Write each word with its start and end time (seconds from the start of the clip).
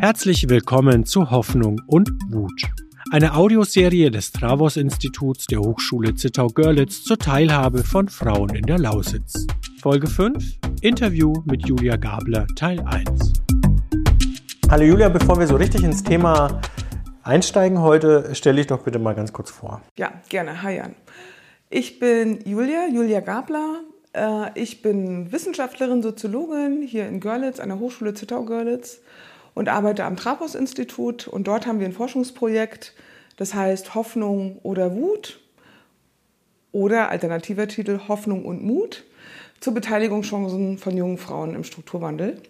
Herzlich 0.00 0.48
willkommen 0.48 1.04
zu 1.04 1.30
Hoffnung 1.30 1.78
und 1.86 2.10
Wut. 2.30 2.62
Eine 3.12 3.34
Audioserie 3.34 4.10
des 4.10 4.32
Travos 4.32 4.78
Instituts 4.78 5.46
der 5.46 5.60
Hochschule 5.60 6.14
Zittau-Görlitz 6.14 7.04
zur 7.04 7.18
Teilhabe 7.18 7.84
von 7.84 8.08
Frauen 8.08 8.48
in 8.54 8.62
der 8.62 8.78
Lausitz. 8.78 9.46
Folge 9.82 10.06
5 10.06 10.42
Interview 10.80 11.34
mit 11.44 11.68
Julia 11.68 11.96
Gabler 11.96 12.46
Teil 12.56 12.80
1. 12.80 13.34
Hallo 14.70 14.84
Julia, 14.84 15.10
bevor 15.10 15.38
wir 15.38 15.46
so 15.46 15.56
richtig 15.56 15.84
ins 15.84 16.02
Thema 16.02 16.62
einsteigen 17.22 17.82
heute, 17.82 18.34
stelle 18.34 18.62
ich 18.62 18.68
doch 18.68 18.82
bitte 18.82 18.98
mal 18.98 19.14
ganz 19.14 19.34
kurz 19.34 19.50
vor. 19.50 19.82
Ja, 19.98 20.14
gerne. 20.30 20.62
Hi 20.62 20.76
Jan. 20.76 20.94
Ich 21.68 21.98
bin 21.98 22.38
Julia, 22.46 22.88
Julia 22.90 23.20
Gabler. 23.20 23.80
Äh, 24.14 24.58
ich 24.58 24.80
bin 24.80 25.30
Wissenschaftlerin, 25.30 26.02
Soziologin 26.02 26.80
hier 26.80 27.06
in 27.06 27.20
Görlitz, 27.20 27.60
an 27.60 27.68
der 27.68 27.78
Hochschule 27.78 28.14
Zittau-Görlitz 28.14 29.02
und 29.60 29.68
arbeite 29.68 30.06
am 30.06 30.16
Trapos-Institut. 30.16 31.28
Und 31.28 31.46
dort 31.46 31.66
haben 31.66 31.80
wir 31.80 31.86
ein 31.86 31.92
Forschungsprojekt, 31.92 32.94
das 33.36 33.52
heißt 33.52 33.94
Hoffnung 33.94 34.58
oder 34.62 34.94
Wut 34.94 35.38
oder 36.72 37.10
alternativer 37.10 37.68
Titel 37.68 38.00
Hoffnung 38.08 38.46
und 38.46 38.64
Mut 38.64 39.04
zur 39.60 39.74
Beteiligungschancen 39.74 40.78
von 40.78 40.96
jungen 40.96 41.18
Frauen 41.18 41.54
im 41.54 41.64
Strukturwandel. 41.64 42.40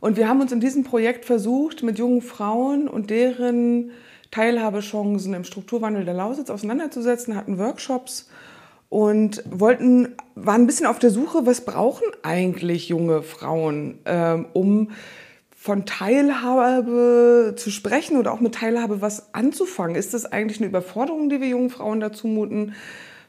Und 0.00 0.16
wir 0.16 0.28
haben 0.28 0.40
uns 0.40 0.50
in 0.50 0.58
diesem 0.58 0.82
Projekt 0.82 1.24
versucht, 1.24 1.84
mit 1.84 2.00
jungen 2.00 2.20
Frauen 2.20 2.88
und 2.88 3.10
deren 3.10 3.92
Teilhabechancen 4.32 5.34
im 5.34 5.44
Strukturwandel 5.44 6.04
der 6.04 6.14
Lausitz 6.14 6.50
auseinanderzusetzen, 6.50 7.36
hatten 7.36 7.58
Workshops 7.58 8.28
und 8.88 9.40
wollten, 9.48 10.16
waren 10.34 10.62
ein 10.62 10.66
bisschen 10.66 10.86
auf 10.86 10.98
der 10.98 11.10
Suche, 11.10 11.46
was 11.46 11.60
brauchen 11.60 12.08
eigentlich 12.24 12.88
junge 12.88 13.22
Frauen, 13.22 14.00
ähm, 14.04 14.46
um 14.52 14.90
von 15.66 15.84
Teilhabe 15.84 17.54
zu 17.56 17.70
sprechen 17.72 18.16
oder 18.18 18.32
auch 18.32 18.38
mit 18.38 18.54
Teilhabe 18.54 19.02
was 19.02 19.34
anzufangen. 19.34 19.96
Ist 19.96 20.14
das 20.14 20.24
eigentlich 20.24 20.58
eine 20.58 20.68
Überforderung, 20.68 21.28
die 21.28 21.40
wir 21.40 21.48
jungen 21.48 21.70
Frauen 21.70 21.98
dazu 21.98 22.28
muten? 22.28 22.74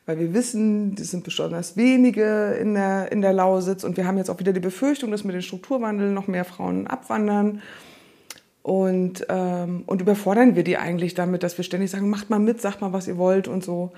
Weil 0.06 0.20
wir 0.20 0.36
wissen, 0.36 0.94
das 0.94 1.10
sind 1.10 1.24
besonders 1.24 1.78
wenige 1.78 2.56
in 2.62 2.76
der, 2.76 3.12
in 3.12 3.24
der 3.24 3.34
Lausitz 3.34 3.84
und 3.84 3.98
wir 3.98 4.06
haben 4.06 4.20
jetzt 4.20 4.30
auch 4.30 4.40
wieder 4.40 4.54
die 4.54 4.60
Befürchtung, 4.60 5.10
dass 5.10 5.24
mit 5.24 5.34
dem 5.34 5.42
Strukturwandel 5.42 6.12
noch 6.12 6.28
mehr 6.28 6.46
Frauen 6.46 6.86
abwandern. 6.86 7.64
Und, 8.62 9.26
ähm, 9.30 9.84
und 9.88 10.02
überfordern 10.02 10.56
wir 10.56 10.64
die 10.64 10.78
eigentlich 10.78 11.16
damit, 11.16 11.42
dass 11.42 11.58
wir 11.58 11.64
ständig 11.64 11.90
sagen, 11.90 12.08
macht 12.08 12.30
mal 12.30 12.38
mit, 12.38 12.62
sagt 12.62 12.82
mal, 12.82 12.94
was 12.94 13.08
ihr 13.08 13.18
wollt 13.18 13.48
und 13.48 13.64
so. 13.64 13.94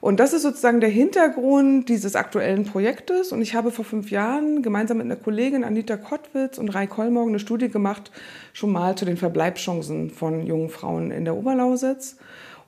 Und 0.00 0.20
das 0.20 0.32
ist 0.32 0.42
sozusagen 0.42 0.80
der 0.80 0.90
Hintergrund 0.90 1.88
dieses 1.88 2.14
aktuellen 2.14 2.64
Projektes. 2.64 3.32
Und 3.32 3.42
ich 3.42 3.54
habe 3.54 3.70
vor 3.70 3.84
fünf 3.84 4.10
Jahren 4.10 4.62
gemeinsam 4.62 4.98
mit 4.98 5.06
einer 5.06 5.16
Kollegin 5.16 5.64
Anita 5.64 5.96
Kottwitz 5.96 6.58
und 6.58 6.68
Rai 6.68 6.86
Kollmorgen 6.86 7.32
eine 7.32 7.40
Studie 7.40 7.68
gemacht, 7.68 8.12
schon 8.52 8.70
mal 8.70 8.94
zu 8.94 9.04
den 9.04 9.16
Verbleibschancen 9.16 10.10
von 10.10 10.46
jungen 10.46 10.68
Frauen 10.68 11.10
in 11.10 11.24
der 11.24 11.36
Oberlausitz. 11.36 12.16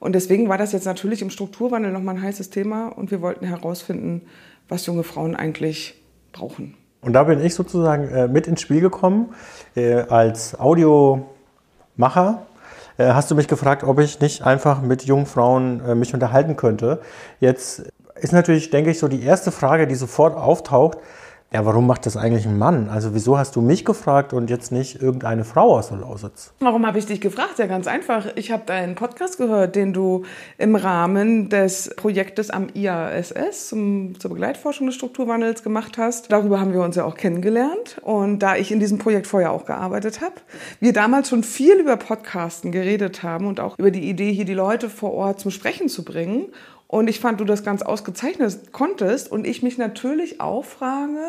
Und 0.00 0.14
deswegen 0.14 0.48
war 0.48 0.58
das 0.58 0.72
jetzt 0.72 0.86
natürlich 0.86 1.22
im 1.22 1.30
Strukturwandel 1.30 1.92
nochmal 1.92 2.16
ein 2.16 2.22
heißes 2.22 2.50
Thema 2.50 2.88
und 2.88 3.10
wir 3.10 3.20
wollten 3.20 3.46
herausfinden, 3.46 4.22
was 4.68 4.86
junge 4.86 5.04
Frauen 5.04 5.36
eigentlich 5.36 6.02
brauchen. 6.32 6.74
Und 7.02 7.12
da 7.12 7.24
bin 7.24 7.44
ich 7.44 7.54
sozusagen 7.54 8.08
äh, 8.08 8.28
mit 8.28 8.46
ins 8.46 8.60
Spiel 8.60 8.80
gekommen 8.80 9.34
äh, 9.74 9.94
als 9.94 10.58
Audiomacher 10.58 12.46
äh, 12.98 13.12
hast 13.12 13.30
du 13.30 13.34
mich 13.34 13.48
gefragt, 13.48 13.84
ob 13.84 13.98
ich 14.00 14.20
nicht 14.20 14.42
einfach 14.42 14.80
mit 14.82 15.04
jungen 15.04 15.26
Frauen 15.26 15.84
äh, 15.84 15.94
mich 15.94 16.14
unterhalten 16.14 16.56
könnte. 16.56 17.00
Jetzt 17.40 17.84
ist 18.16 18.32
natürlich, 18.32 18.70
denke 18.70 18.90
ich, 18.90 18.98
so 18.98 19.08
die 19.08 19.22
erste 19.22 19.50
Frage, 19.50 19.86
die 19.86 19.94
sofort 19.94 20.36
auftaucht, 20.36 20.98
ja, 21.52 21.66
warum 21.66 21.88
macht 21.88 22.06
das 22.06 22.16
eigentlich 22.16 22.46
ein 22.46 22.58
Mann? 22.58 22.88
Also 22.88 23.12
wieso 23.12 23.36
hast 23.36 23.56
du 23.56 23.60
mich 23.60 23.84
gefragt 23.84 24.32
und 24.32 24.50
jetzt 24.50 24.70
nicht 24.70 25.02
irgendeine 25.02 25.44
Frau 25.44 25.76
aus 25.76 25.88
der 25.88 25.98
Lausitz? 25.98 26.52
Warum 26.60 26.86
habe 26.86 27.00
ich 27.00 27.06
dich 27.06 27.20
gefragt? 27.20 27.58
Ja, 27.58 27.66
ganz 27.66 27.88
einfach. 27.88 28.26
Ich 28.36 28.52
habe 28.52 28.62
deinen 28.66 28.94
Podcast 28.94 29.36
gehört, 29.36 29.74
den 29.74 29.92
du 29.92 30.24
im 30.58 30.76
Rahmen 30.76 31.48
des 31.48 31.90
Projektes 31.96 32.50
am 32.50 32.68
IASS 32.72 33.68
zum, 33.68 34.20
zur 34.20 34.30
Begleitforschung 34.30 34.86
des 34.86 34.94
Strukturwandels 34.94 35.64
gemacht 35.64 35.98
hast. 35.98 36.30
Darüber 36.30 36.60
haben 36.60 36.72
wir 36.72 36.82
uns 36.82 36.94
ja 36.94 37.04
auch 37.04 37.16
kennengelernt. 37.16 38.00
Und 38.02 38.38
da 38.38 38.54
ich 38.54 38.70
in 38.70 38.78
diesem 38.78 38.98
Projekt 38.98 39.26
vorher 39.26 39.50
auch 39.50 39.64
gearbeitet 39.64 40.20
habe, 40.20 40.34
wir 40.78 40.92
damals 40.92 41.30
schon 41.30 41.42
viel 41.42 41.80
über 41.80 41.96
Podcasten 41.96 42.70
geredet 42.70 43.24
haben 43.24 43.46
und 43.46 43.58
auch 43.58 43.76
über 43.76 43.90
die 43.90 44.08
Idee, 44.08 44.32
hier 44.32 44.44
die 44.44 44.54
Leute 44.54 44.88
vor 44.88 45.14
Ort 45.14 45.40
zum 45.40 45.50
Sprechen 45.50 45.88
zu 45.88 46.04
bringen 46.04 46.46
und 46.90 47.08
ich 47.08 47.20
fand, 47.20 47.38
du 47.38 47.44
das 47.44 47.62
ganz 47.62 47.82
ausgezeichnet 47.82 48.72
konntest. 48.72 49.30
Und 49.30 49.46
ich 49.46 49.62
mich 49.62 49.78
natürlich 49.78 50.40
auch 50.40 50.64
frage, 50.64 51.22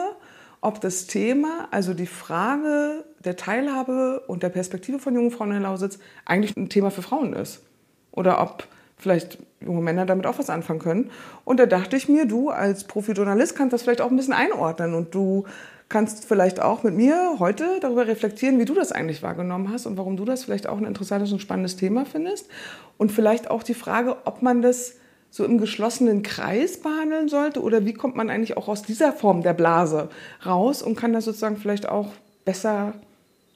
ob 0.59 0.81
das 0.81 1.05
Thema, 1.05 1.67
also 1.69 1.94
die 1.94 2.07
Frage 2.07 3.05
der 3.23 3.35
Teilhabe 3.35 4.23
und 4.25 4.41
der 4.41 4.49
Perspektive 4.49 4.97
von 4.97 5.13
jungen 5.13 5.29
Frauen 5.29 5.51
in 5.51 5.61
Lausitz, 5.61 5.99
eigentlich 6.25 6.57
ein 6.57 6.69
Thema 6.69 6.89
für 6.89 7.03
Frauen 7.03 7.33
ist. 7.33 7.61
Oder 8.09 8.41
ob 8.41 8.67
vielleicht 8.97 9.38
junge 9.63 9.81
Männer 9.81 10.07
damit 10.07 10.25
auch 10.25 10.39
was 10.39 10.49
anfangen 10.49 10.79
können. 10.79 11.11
Und 11.45 11.59
da 11.59 11.67
dachte 11.67 11.95
ich 11.95 12.09
mir, 12.09 12.25
du 12.25 12.49
als 12.49 12.85
Profi-Journalist 12.85 13.55
kannst 13.55 13.73
das 13.73 13.83
vielleicht 13.83 14.01
auch 14.01 14.09
ein 14.09 14.17
bisschen 14.17 14.33
einordnen 14.33 14.95
und 14.95 15.13
du 15.13 15.45
kannst 15.89 16.25
vielleicht 16.25 16.59
auch 16.59 16.81
mit 16.81 16.95
mir 16.95 17.35
heute 17.38 17.78
darüber 17.81 18.07
reflektieren, 18.07 18.57
wie 18.57 18.66
du 18.66 18.73
das 18.73 18.91
eigentlich 18.91 19.22
wahrgenommen 19.22 19.72
hast 19.72 19.85
und 19.85 19.95
warum 19.95 20.17
du 20.17 20.25
das 20.25 20.43
vielleicht 20.43 20.66
auch 20.66 20.79
ein 20.79 20.85
interessantes 20.85 21.31
und 21.31 21.39
spannendes 21.39 21.75
Thema 21.75 22.05
findest. 22.05 22.49
Und 22.97 23.11
vielleicht 23.11 23.51
auch 23.51 23.61
die 23.61 23.75
Frage, 23.75 24.17
ob 24.25 24.41
man 24.41 24.63
das 24.63 24.95
so 25.31 25.45
im 25.45 25.57
geschlossenen 25.57 26.21
Kreis 26.21 26.81
behandeln 26.81 27.29
sollte? 27.29 27.61
Oder 27.61 27.85
wie 27.85 27.93
kommt 27.93 28.15
man 28.15 28.29
eigentlich 28.29 28.57
auch 28.57 28.67
aus 28.67 28.83
dieser 28.83 29.13
Form 29.13 29.41
der 29.41 29.53
Blase 29.53 30.09
raus 30.45 30.83
und 30.83 30.95
kann 30.95 31.13
das 31.13 31.25
sozusagen 31.25 31.57
vielleicht 31.57 31.89
auch 31.89 32.09
besser 32.45 32.93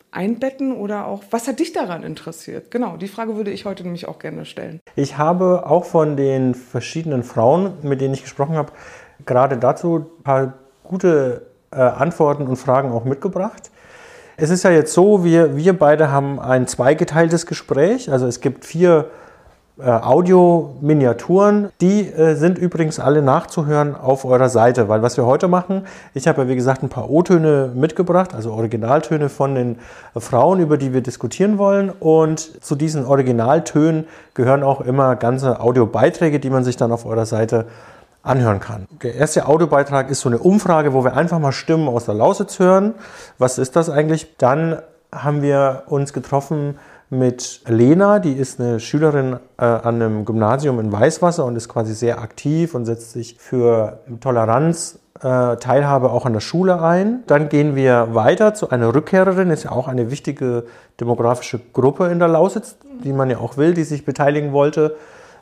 einbetten 0.09 0.71
oder 0.73 1.05
auch, 1.05 1.23
was 1.29 1.47
hat 1.47 1.59
dich 1.59 1.73
daran 1.73 2.03
interessiert? 2.03 2.71
Genau, 2.71 2.95
die 2.95 3.09
Frage 3.09 3.35
würde 3.35 3.51
ich 3.51 3.65
heute 3.65 3.83
nämlich 3.83 4.07
auch 4.07 4.17
gerne 4.17 4.45
stellen. 4.45 4.79
Ich 4.95 5.17
habe 5.17 5.67
auch 5.67 5.83
von 5.83 6.15
den 6.15 6.55
verschiedenen 6.55 7.23
Frauen, 7.23 7.73
mit 7.83 7.99
denen 7.99 8.13
ich 8.13 8.23
gesprochen 8.23 8.55
habe, 8.55 8.71
gerade 9.25 9.57
dazu 9.57 10.05
ein 10.19 10.23
paar 10.23 10.53
gute 10.83 11.47
äh, 11.71 11.77
Antworten 11.77 12.47
und 12.47 12.55
Fragen 12.55 12.93
auch 12.93 13.03
mitgebracht. 13.03 13.69
Es 14.37 14.49
ist 14.49 14.63
ja 14.63 14.71
jetzt 14.71 14.93
so, 14.93 15.25
wir, 15.25 15.57
wir 15.57 15.77
beide 15.77 16.11
haben 16.11 16.39
ein 16.39 16.67
zweigeteiltes 16.67 17.45
Gespräch. 17.45 18.09
Also 18.09 18.27
es 18.27 18.39
gibt 18.39 18.65
vier 18.65 19.09
Audio-Miniaturen. 19.77 21.69
Die 21.81 22.07
äh, 22.09 22.35
sind 22.35 22.57
übrigens 22.57 22.99
alle 22.99 23.21
nachzuhören 23.21 23.95
auf 23.95 24.23
eurer 24.23 24.47
Seite, 24.47 24.87
weil 24.87 25.01
was 25.01 25.17
wir 25.17 25.25
heute 25.25 25.47
machen, 25.47 25.85
ich 26.13 26.27
habe 26.27 26.43
ja 26.43 26.47
wie 26.47 26.55
gesagt 26.55 26.81
ein 26.83 26.89
paar 26.89 27.09
O-Töne 27.09 27.71
mitgebracht, 27.75 28.33
also 28.33 28.53
Originaltöne 28.53 29.27
von 29.27 29.55
den 29.55 29.79
Frauen, 30.17 30.61
über 30.61 30.77
die 30.77 30.93
wir 30.93 31.01
diskutieren 31.01 31.57
wollen. 31.57 31.89
Und 31.89 32.63
zu 32.63 32.75
diesen 32.75 33.05
Originaltönen 33.05 34.05
gehören 34.33 34.63
auch 34.63 34.79
immer 34.79 35.17
ganze 35.17 35.59
Audiobeiträge, 35.59 36.39
die 36.39 36.49
man 36.49 36.63
sich 36.63 36.77
dann 36.77 36.93
auf 36.93 37.05
eurer 37.05 37.25
Seite 37.25 37.65
anhören 38.23 38.59
kann. 38.59 38.87
Der 39.03 39.15
erste 39.15 39.47
Audiobeitrag 39.47 40.09
ist 40.09 40.21
so 40.21 40.29
eine 40.29 40.39
Umfrage, 40.39 40.93
wo 40.93 41.03
wir 41.03 41.15
einfach 41.15 41.39
mal 41.39 41.51
Stimmen 41.51 41.89
aus 41.89 42.05
der 42.05 42.15
Lausitz 42.15 42.59
hören. 42.59 42.95
Was 43.37 43.57
ist 43.57 43.75
das 43.75 43.89
eigentlich? 43.89 44.37
Dann 44.37 44.79
haben 45.11 45.41
wir 45.41 45.83
uns 45.87 46.13
getroffen 46.13 46.77
mit 47.17 47.61
Lena, 47.67 48.19
die 48.19 48.33
ist 48.33 48.59
eine 48.59 48.79
Schülerin 48.79 49.37
äh, 49.57 49.65
an 49.65 49.95
einem 49.95 50.25
Gymnasium 50.25 50.79
in 50.79 50.91
Weißwasser 50.91 51.45
und 51.45 51.55
ist 51.55 51.69
quasi 51.69 51.93
sehr 51.93 52.21
aktiv 52.21 52.75
und 52.75 52.85
setzt 52.85 53.11
sich 53.11 53.37
für 53.39 53.99
Toleranz, 54.21 54.99
äh, 55.21 55.55
Teilhabe 55.57 56.11
auch 56.11 56.25
an 56.25 56.33
der 56.33 56.39
Schule 56.41 56.81
ein. 56.81 57.23
Dann 57.27 57.49
gehen 57.49 57.75
wir 57.75 58.09
weiter 58.13 58.53
zu 58.53 58.69
einer 58.69 58.93
Rückkehrerin, 58.93 59.49
ist 59.49 59.63
ja 59.63 59.71
auch 59.71 59.87
eine 59.87 60.11
wichtige 60.11 60.65
demografische 60.99 61.59
Gruppe 61.73 62.07
in 62.07 62.19
der 62.19 62.27
Lausitz, 62.27 62.77
die 63.03 63.13
man 63.13 63.29
ja 63.29 63.37
auch 63.39 63.57
will, 63.57 63.73
die 63.73 63.83
sich 63.83 64.05
beteiligen 64.05 64.51
wollte 64.51 64.95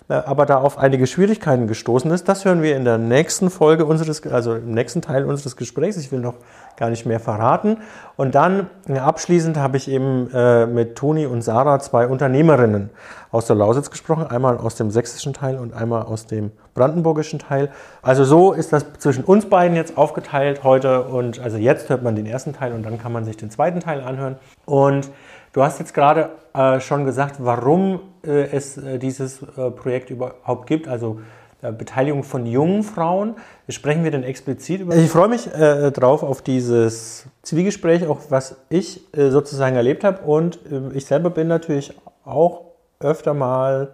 aber 0.07 0.45
da 0.45 0.57
auf 0.57 0.77
einige 0.77 1.07
Schwierigkeiten 1.07 1.67
gestoßen 1.67 2.11
ist. 2.11 2.27
Das 2.27 2.45
hören 2.45 2.61
wir 2.61 2.75
in 2.75 2.85
der 2.85 2.97
nächsten 2.97 3.49
Folge 3.49 3.85
unseres, 3.85 4.25
also 4.27 4.55
im 4.55 4.73
nächsten 4.73 5.01
Teil 5.01 5.25
unseres 5.25 5.55
Gesprächs. 5.55 5.97
Ich 5.97 6.11
will 6.11 6.19
noch 6.19 6.35
gar 6.75 6.89
nicht 6.89 7.05
mehr 7.05 7.19
verraten. 7.19 7.77
Und 8.15 8.35
dann 8.35 8.67
abschließend 8.87 9.57
habe 9.57 9.77
ich 9.77 9.89
eben 9.89 10.29
äh, 10.33 10.65
mit 10.65 10.95
Toni 10.95 11.25
und 11.25 11.41
Sarah 11.41 11.79
zwei 11.79 12.07
Unternehmerinnen 12.07 12.89
aus 13.31 13.47
der 13.47 13.55
Lausitz 13.55 13.89
gesprochen, 13.89 14.27
einmal 14.27 14.57
aus 14.57 14.75
dem 14.75 14.91
sächsischen 14.91 15.33
Teil 15.33 15.57
und 15.57 15.73
einmal 15.73 16.03
aus 16.03 16.27
dem 16.27 16.51
brandenburgischen 16.73 17.39
Teil. 17.39 17.69
Also 18.01 18.23
so 18.23 18.53
ist 18.53 18.73
das 18.73 18.85
zwischen 18.99 19.23
uns 19.23 19.45
beiden 19.45 19.75
jetzt 19.75 19.97
aufgeteilt 19.97 20.63
heute 20.63 21.03
und 21.03 21.39
also 21.39 21.57
jetzt 21.57 21.89
hört 21.89 22.03
man 22.03 22.15
den 22.15 22.25
ersten 22.25 22.53
Teil 22.53 22.73
und 22.73 22.83
dann 22.83 22.99
kann 22.99 23.11
man 23.11 23.25
sich 23.25 23.37
den 23.37 23.49
zweiten 23.49 23.79
Teil 23.79 24.01
anhören. 24.01 24.35
Und 24.65 25.09
Du 25.53 25.61
hast 25.61 25.77
jetzt 25.77 25.93
gerade 25.93 26.31
äh, 26.55 26.79
schon 26.79 27.05
gesagt, 27.05 27.35
warum 27.37 27.99
äh, 28.25 28.47
es 28.51 28.75
äh, 28.75 28.97
dieses 28.97 29.43
äh, 29.43 29.69
Projekt 29.69 30.09
überhaupt 30.09 30.65
gibt, 30.65 30.87
also 30.87 31.21
äh, 31.61 31.71
Beteiligung 31.71 32.23
von 32.23 32.47
jungen 32.47 32.81
Frauen. 32.81 33.35
Sprechen 33.69 34.03
wir 34.03 34.09
denn 34.09 34.23
explizit 34.23 34.81
über? 34.81 34.95
Ich 34.95 35.11
freue 35.11 35.27
mich 35.27 35.53
äh, 35.53 35.91
drauf 35.91 36.23
auf 36.23 36.41
dieses 36.41 37.27
Zwiegespräch, 37.43 38.07
auch 38.07 38.19
was 38.29 38.55
ich 38.69 39.07
sozusagen 39.15 39.75
erlebt 39.75 40.03
habe. 40.03 40.23
Und 40.23 40.59
ich 40.93 41.05
selber 41.05 41.29
bin 41.29 41.47
natürlich 41.47 41.93
auch 42.25 42.61
öfter 42.99 43.35
mal 43.35 43.93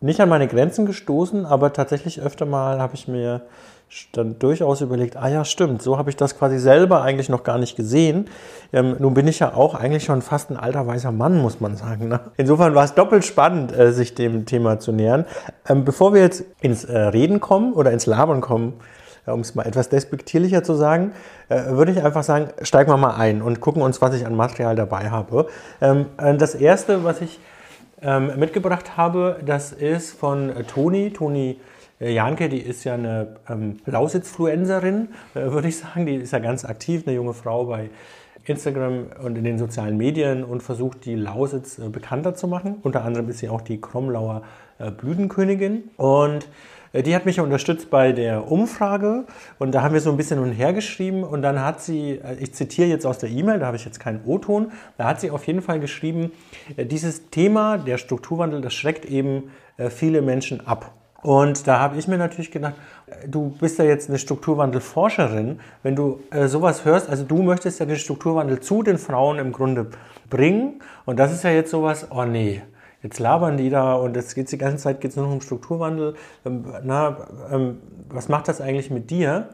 nicht 0.00 0.20
an 0.20 0.28
meine 0.28 0.48
Grenzen 0.48 0.84
gestoßen, 0.84 1.46
aber 1.46 1.72
tatsächlich 1.72 2.20
öfter 2.20 2.44
mal 2.44 2.78
habe 2.78 2.94
ich 2.94 3.08
mir 3.08 3.42
dann 4.12 4.38
durchaus 4.38 4.80
überlegt, 4.82 5.16
ah 5.16 5.28
ja, 5.28 5.44
stimmt, 5.44 5.80
so 5.80 5.96
habe 5.96 6.10
ich 6.10 6.16
das 6.16 6.38
quasi 6.38 6.58
selber 6.58 7.02
eigentlich 7.02 7.28
noch 7.28 7.42
gar 7.42 7.58
nicht 7.58 7.76
gesehen. 7.76 8.26
Ähm, 8.72 8.96
nun 8.98 9.14
bin 9.14 9.26
ich 9.26 9.38
ja 9.38 9.54
auch 9.54 9.74
eigentlich 9.74 10.04
schon 10.04 10.20
fast 10.20 10.50
ein 10.50 10.56
alter 10.56 10.86
weißer 10.86 11.10
Mann, 11.10 11.38
muss 11.38 11.60
man 11.60 11.76
sagen. 11.76 12.08
Ne? 12.08 12.20
Insofern 12.36 12.74
war 12.74 12.84
es 12.84 12.94
doppelt 12.94 13.24
spannend, 13.24 13.76
äh, 13.76 13.92
sich 13.92 14.14
dem 14.14 14.44
Thema 14.44 14.78
zu 14.78 14.92
nähern. 14.92 15.24
Ähm, 15.66 15.84
bevor 15.84 16.12
wir 16.12 16.20
jetzt 16.20 16.44
ins 16.60 16.84
äh, 16.84 16.98
Reden 16.98 17.40
kommen 17.40 17.72
oder 17.72 17.90
ins 17.90 18.04
Labern 18.04 18.42
kommen, 18.42 18.74
äh, 19.26 19.30
um 19.30 19.40
es 19.40 19.54
mal 19.54 19.66
etwas 19.66 19.88
despektierlicher 19.88 20.62
zu 20.62 20.74
sagen, 20.74 21.12
äh, 21.48 21.70
würde 21.70 21.92
ich 21.92 22.02
einfach 22.02 22.24
sagen, 22.24 22.48
steigen 22.60 22.90
wir 22.90 22.98
mal 22.98 23.16
ein 23.16 23.40
und 23.40 23.60
gucken 23.60 23.80
uns, 23.80 24.02
was 24.02 24.14
ich 24.14 24.26
an 24.26 24.34
Material 24.34 24.76
dabei 24.76 25.08
habe. 25.10 25.46
Ähm, 25.80 26.06
äh, 26.18 26.36
das 26.36 26.54
erste, 26.54 27.04
was 27.04 27.22
ich 27.22 27.40
ähm, 28.02 28.32
mitgebracht 28.36 28.98
habe, 28.98 29.38
das 29.44 29.72
ist 29.72 30.12
von 30.12 30.52
Toni, 30.66 31.10
Toni 31.10 31.58
Janke, 32.00 32.48
die 32.48 32.60
ist 32.60 32.84
ja 32.84 32.94
eine 32.94 33.36
ähm, 33.48 33.78
Lausitzfluencerin, 33.86 35.08
äh, 35.34 35.40
würde 35.50 35.68
ich 35.68 35.78
sagen. 35.78 36.06
Die 36.06 36.16
ist 36.16 36.32
ja 36.32 36.38
ganz 36.38 36.64
aktiv, 36.64 37.02
eine 37.06 37.16
junge 37.16 37.34
Frau 37.34 37.64
bei 37.64 37.90
Instagram 38.44 39.06
und 39.22 39.36
in 39.36 39.44
den 39.44 39.58
sozialen 39.58 39.96
Medien 39.96 40.44
und 40.44 40.62
versucht, 40.62 41.04
die 41.04 41.14
Lausitz 41.14 41.78
äh, 41.78 41.88
bekannter 41.88 42.34
zu 42.34 42.48
machen. 42.48 42.76
Unter 42.82 43.04
anderem 43.04 43.28
ist 43.28 43.38
sie 43.38 43.48
auch 43.48 43.60
die 43.60 43.80
Kromlauer 43.80 44.42
äh, 44.78 44.90
Blütenkönigin. 44.90 45.90
Und 45.96 46.48
äh, 46.92 47.02
die 47.02 47.16
hat 47.16 47.26
mich 47.26 47.40
unterstützt 47.40 47.90
bei 47.90 48.12
der 48.12 48.50
Umfrage 48.50 49.24
und 49.58 49.74
da 49.74 49.82
haben 49.82 49.92
wir 49.92 50.00
so 50.00 50.10
ein 50.10 50.16
bisschen 50.16 50.38
hin 50.38 50.50
und 50.50 50.54
her 50.54 50.72
geschrieben 50.72 51.24
und 51.24 51.42
dann 51.42 51.60
hat 51.62 51.80
sie, 51.80 52.12
äh, 52.12 52.36
ich 52.38 52.54
zitiere 52.54 52.88
jetzt 52.88 53.06
aus 53.06 53.18
der 53.18 53.28
E-Mail, 53.28 53.58
da 53.58 53.66
habe 53.66 53.76
ich 53.76 53.84
jetzt 53.84 53.98
keinen 53.98 54.24
O-Ton, 54.24 54.70
da 54.96 55.04
hat 55.04 55.20
sie 55.20 55.32
auf 55.32 55.46
jeden 55.48 55.62
Fall 55.62 55.80
geschrieben, 55.80 56.30
dieses 56.76 57.30
Thema, 57.30 57.76
der 57.76 57.98
Strukturwandel, 57.98 58.60
das 58.60 58.72
schreckt 58.72 59.04
eben 59.04 59.50
viele 59.90 60.22
Menschen 60.22 60.66
ab. 60.66 60.97
Und 61.22 61.66
da 61.66 61.80
habe 61.80 61.96
ich 61.98 62.06
mir 62.06 62.16
natürlich 62.16 62.52
gedacht, 62.52 62.74
du 63.26 63.50
bist 63.60 63.78
ja 63.78 63.84
jetzt 63.84 64.08
eine 64.08 64.18
Strukturwandelforscherin, 64.18 65.58
wenn 65.82 65.96
du 65.96 66.20
äh, 66.30 66.46
sowas 66.46 66.84
hörst, 66.84 67.10
also 67.10 67.24
du 67.24 67.42
möchtest 67.42 67.80
ja 67.80 67.86
den 67.86 67.96
Strukturwandel 67.96 68.60
zu 68.60 68.84
den 68.84 68.98
Frauen 68.98 69.38
im 69.38 69.50
Grunde 69.50 69.88
bringen 70.30 70.80
und 71.06 71.18
das 71.18 71.32
ist 71.32 71.42
ja 71.42 71.50
jetzt 71.50 71.70
sowas, 71.70 72.06
oh 72.10 72.24
nee, 72.24 72.62
jetzt 73.02 73.18
labern 73.18 73.56
die 73.56 73.68
da 73.68 73.94
und 73.94 74.14
jetzt 74.14 74.34
geht's 74.36 74.50
die 74.50 74.58
ganze 74.58 74.78
Zeit 74.78 75.00
geht's 75.00 75.16
nur 75.16 75.26
noch 75.26 75.32
um 75.32 75.40
Strukturwandel. 75.40 76.14
Ähm, 76.44 76.64
na, 76.84 77.16
ähm, 77.50 77.80
was 78.08 78.28
macht 78.28 78.46
das 78.46 78.60
eigentlich 78.60 78.90
mit 78.90 79.10
dir, 79.10 79.48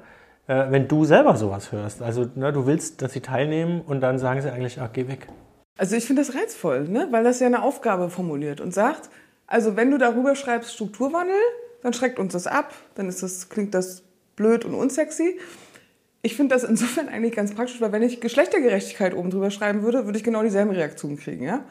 äh, 0.46 0.66
wenn 0.68 0.86
du 0.86 1.04
selber 1.04 1.36
sowas 1.36 1.72
hörst? 1.72 2.02
Also 2.02 2.26
na, 2.34 2.52
du 2.52 2.66
willst, 2.66 3.00
dass 3.00 3.14
sie 3.14 3.20
teilnehmen 3.20 3.80
und 3.80 4.00
dann 4.00 4.18
sagen 4.18 4.42
sie 4.42 4.52
eigentlich, 4.52 4.80
ach, 4.80 4.90
geh 4.92 5.08
weg. 5.08 5.28
Also 5.76 5.96
ich 5.96 6.04
finde 6.04 6.22
das 6.22 6.34
reizvoll, 6.34 6.88
ne? 6.88 7.08
weil 7.10 7.24
das 7.24 7.40
ja 7.40 7.46
eine 7.46 7.62
Aufgabe 7.62 8.08
formuliert 8.08 8.60
und 8.60 8.72
sagt, 8.72 9.10
also 9.54 9.76
wenn 9.76 9.92
du 9.92 9.98
darüber 9.98 10.34
schreibst 10.34 10.74
Strukturwandel, 10.74 11.36
dann 11.80 11.92
schreckt 11.92 12.18
uns 12.18 12.32
das 12.32 12.48
ab, 12.48 12.74
dann 12.96 13.08
ist 13.08 13.22
das, 13.22 13.50
klingt 13.50 13.72
das 13.72 14.02
blöd 14.34 14.64
und 14.64 14.74
unsexy. 14.74 15.38
Ich 16.22 16.34
finde 16.34 16.56
das 16.56 16.64
insofern 16.64 17.08
eigentlich 17.08 17.36
ganz 17.36 17.54
praktisch, 17.54 17.80
weil 17.80 17.92
wenn 17.92 18.02
ich 18.02 18.20
Geschlechtergerechtigkeit 18.20 19.14
oben 19.14 19.30
drüber 19.30 19.52
schreiben 19.52 19.84
würde, 19.84 20.06
würde 20.06 20.18
ich 20.18 20.24
genau 20.24 20.42
dieselben 20.42 20.72
Reaktionen 20.72 21.18
kriegen. 21.18 21.44
Ja? 21.44 21.64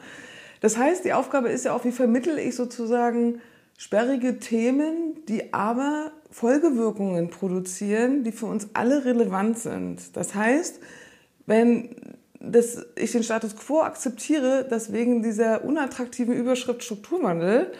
Das 0.62 0.78
heißt, 0.78 1.04
die 1.04 1.12
Aufgabe 1.12 1.50
ist 1.50 1.66
ja 1.66 1.74
auch, 1.74 1.84
wie 1.84 1.92
vermittel 1.92 2.38
ich 2.38 2.56
sozusagen 2.56 3.42
sperrige 3.76 4.38
Themen, 4.38 5.22
die 5.28 5.52
aber 5.52 6.12
Folgewirkungen 6.30 7.28
produzieren, 7.28 8.24
die 8.24 8.32
für 8.32 8.46
uns 8.46 8.68
alle 8.72 9.04
relevant 9.04 9.58
sind. 9.58 10.16
Das 10.16 10.34
heißt, 10.34 10.80
wenn 11.44 12.16
dass 12.50 12.84
ich 12.96 13.12
den 13.12 13.22
Status 13.22 13.56
quo 13.56 13.80
akzeptiere, 13.80 14.66
dass 14.68 14.92
wegen 14.92 15.22
dieser 15.22 15.64
unattraktiven 15.64 16.34
Überschrift 16.34 16.82
Strukturwandel 16.84 17.72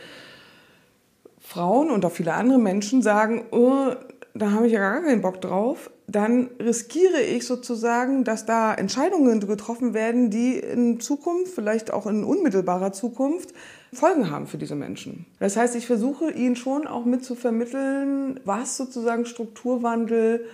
Frauen 1.40 1.90
und 1.90 2.04
auch 2.04 2.12
viele 2.12 2.32
andere 2.34 2.58
Menschen 2.58 3.02
sagen, 3.02 3.44
oh, 3.50 3.92
da 4.34 4.50
habe 4.50 4.66
ich 4.66 4.72
ja 4.72 4.80
gar 4.80 5.02
keinen 5.02 5.20
Bock 5.22 5.40
drauf, 5.40 5.90
dann 6.06 6.50
riskiere 6.60 7.20
ich 7.20 7.46
sozusagen, 7.46 8.24
dass 8.24 8.46
da 8.46 8.74
Entscheidungen 8.74 9.40
getroffen 9.40 9.94
werden, 9.94 10.30
die 10.30 10.58
in 10.58 11.00
Zukunft, 11.00 11.54
vielleicht 11.54 11.92
auch 11.92 12.06
in 12.06 12.24
unmittelbarer 12.24 12.92
Zukunft, 12.92 13.54
Folgen 13.92 14.30
haben 14.30 14.46
für 14.46 14.58
diese 14.58 14.74
Menschen. 14.74 15.26
Das 15.38 15.56
heißt, 15.56 15.76
ich 15.76 15.86
versuche 15.86 16.30
ihnen 16.30 16.56
schon 16.56 16.86
auch 16.86 17.04
mit 17.04 17.24
zu 17.24 17.36
vermitteln, 17.36 18.40
was 18.44 18.76
sozusagen 18.76 19.24
Strukturwandel 19.24 20.46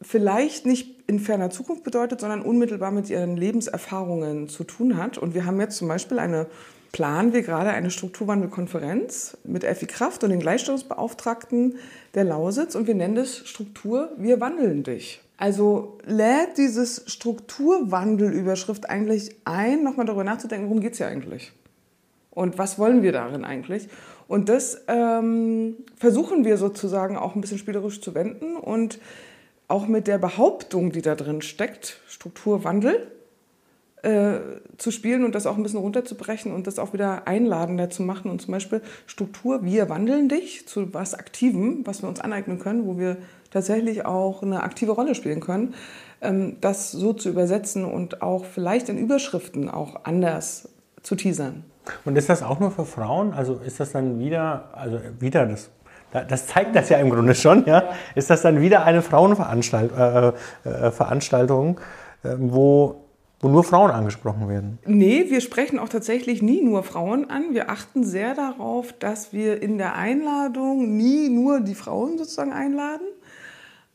vielleicht 0.00 0.66
nicht 0.66 0.95
in 1.06 1.20
ferner 1.20 1.50
Zukunft 1.50 1.84
bedeutet, 1.84 2.20
sondern 2.20 2.42
unmittelbar 2.42 2.90
mit 2.90 3.08
ihren 3.10 3.36
Lebenserfahrungen 3.36 4.48
zu 4.48 4.64
tun 4.64 4.96
hat. 4.96 5.18
Und 5.18 5.34
wir 5.34 5.46
haben 5.46 5.60
jetzt 5.60 5.76
zum 5.76 5.88
Beispiel 5.88 6.18
eine, 6.18 6.46
planen 6.92 7.32
wir 7.32 7.42
gerade 7.42 7.70
eine 7.70 7.90
Strukturwandelkonferenz 7.90 9.36
mit 9.44 9.64
Effi 9.64 9.86
Kraft 9.86 10.24
und 10.24 10.30
den 10.30 10.40
Gleichstellungsbeauftragten 10.40 11.76
der 12.14 12.24
Lausitz 12.24 12.74
und 12.74 12.86
wir 12.86 12.94
nennen 12.94 13.14
das 13.14 13.46
Struktur, 13.48 14.10
wir 14.16 14.40
wandeln 14.40 14.82
dich. 14.82 15.20
Also 15.38 15.98
lädt 16.04 16.56
dieses 16.56 17.04
Strukturwandelüberschrift 17.06 18.88
eigentlich 18.88 19.36
ein, 19.44 19.82
nochmal 19.82 20.06
darüber 20.06 20.24
nachzudenken, 20.24 20.68
worum 20.68 20.80
geht 20.80 20.92
es 20.92 20.98
hier 20.98 21.08
eigentlich? 21.08 21.52
Und 22.30 22.58
was 22.58 22.78
wollen 22.78 23.02
wir 23.02 23.12
darin 23.12 23.44
eigentlich? 23.44 23.88
Und 24.28 24.48
das 24.48 24.82
ähm, 24.88 25.76
versuchen 25.96 26.44
wir 26.44 26.56
sozusagen 26.56 27.16
auch 27.16 27.34
ein 27.34 27.40
bisschen 27.40 27.58
spielerisch 27.58 28.00
zu 28.00 28.14
wenden 28.14 28.56
und 28.56 28.98
auch 29.68 29.86
mit 29.86 30.06
der 30.06 30.18
Behauptung, 30.18 30.92
die 30.92 31.02
da 31.02 31.14
drin 31.14 31.42
steckt, 31.42 32.00
Strukturwandel, 32.08 33.10
äh, 34.02 34.38
zu 34.76 34.90
spielen 34.90 35.24
und 35.24 35.34
das 35.34 35.46
auch 35.46 35.56
ein 35.56 35.62
bisschen 35.62 35.80
runterzubrechen 35.80 36.52
und 36.52 36.66
das 36.66 36.78
auch 36.78 36.92
wieder 36.92 37.26
einladender 37.26 37.90
zu 37.90 38.02
machen 38.02 38.30
und 38.30 38.40
zum 38.40 38.52
Beispiel 38.52 38.80
Struktur, 39.06 39.64
wir 39.64 39.88
wandeln 39.88 40.28
dich 40.28 40.68
zu 40.68 40.94
was 40.94 41.14
Aktivem, 41.14 41.84
was 41.84 42.02
wir 42.02 42.08
uns 42.08 42.20
aneignen 42.20 42.58
können, 42.58 42.86
wo 42.86 42.98
wir 42.98 43.16
tatsächlich 43.50 44.04
auch 44.04 44.42
eine 44.42 44.62
aktive 44.62 44.92
Rolle 44.92 45.14
spielen 45.14 45.40
können, 45.40 45.74
ähm, 46.20 46.58
das 46.60 46.92
so 46.92 47.14
zu 47.14 47.30
übersetzen 47.30 47.84
und 47.84 48.22
auch 48.22 48.44
vielleicht 48.44 48.88
in 48.88 48.98
Überschriften 48.98 49.68
auch 49.68 50.04
anders 50.04 50.68
zu 51.02 51.16
teasern. 51.16 51.64
Und 52.04 52.16
ist 52.16 52.28
das 52.28 52.42
auch 52.42 52.60
nur 52.60 52.70
für 52.70 52.84
Frauen? 52.84 53.32
Also 53.32 53.54
ist 53.54 53.80
das 53.80 53.92
dann 53.92 54.20
wieder, 54.20 54.70
also 54.72 55.00
wieder 55.18 55.46
das 55.46 55.70
das 56.12 56.46
zeigt 56.46 56.74
das 56.74 56.88
ja 56.88 56.98
im 56.98 57.10
Grunde 57.10 57.34
schon, 57.34 57.64
ja. 57.66 57.90
Ist 58.14 58.30
das 58.30 58.42
dann 58.42 58.60
wieder 58.60 58.84
eine 58.84 59.02
Frauenveranstaltung, 59.02 59.98
äh, 59.98 60.28
äh, 60.68 60.90
Veranstaltung, 60.90 61.80
äh, 62.22 62.30
wo, 62.38 63.02
wo 63.40 63.48
nur 63.48 63.64
Frauen 63.64 63.90
angesprochen 63.90 64.48
werden? 64.48 64.78
Nee, 64.86 65.26
wir 65.28 65.40
sprechen 65.40 65.78
auch 65.78 65.88
tatsächlich 65.88 66.42
nie 66.42 66.62
nur 66.62 66.82
Frauen 66.82 67.28
an. 67.30 67.52
Wir 67.52 67.70
achten 67.70 68.04
sehr 68.04 68.34
darauf, 68.34 68.92
dass 68.92 69.32
wir 69.32 69.62
in 69.62 69.78
der 69.78 69.94
Einladung 69.94 70.96
nie 70.96 71.28
nur 71.28 71.60
die 71.60 71.74
Frauen 71.74 72.18
sozusagen 72.18 72.52
einladen. 72.52 73.06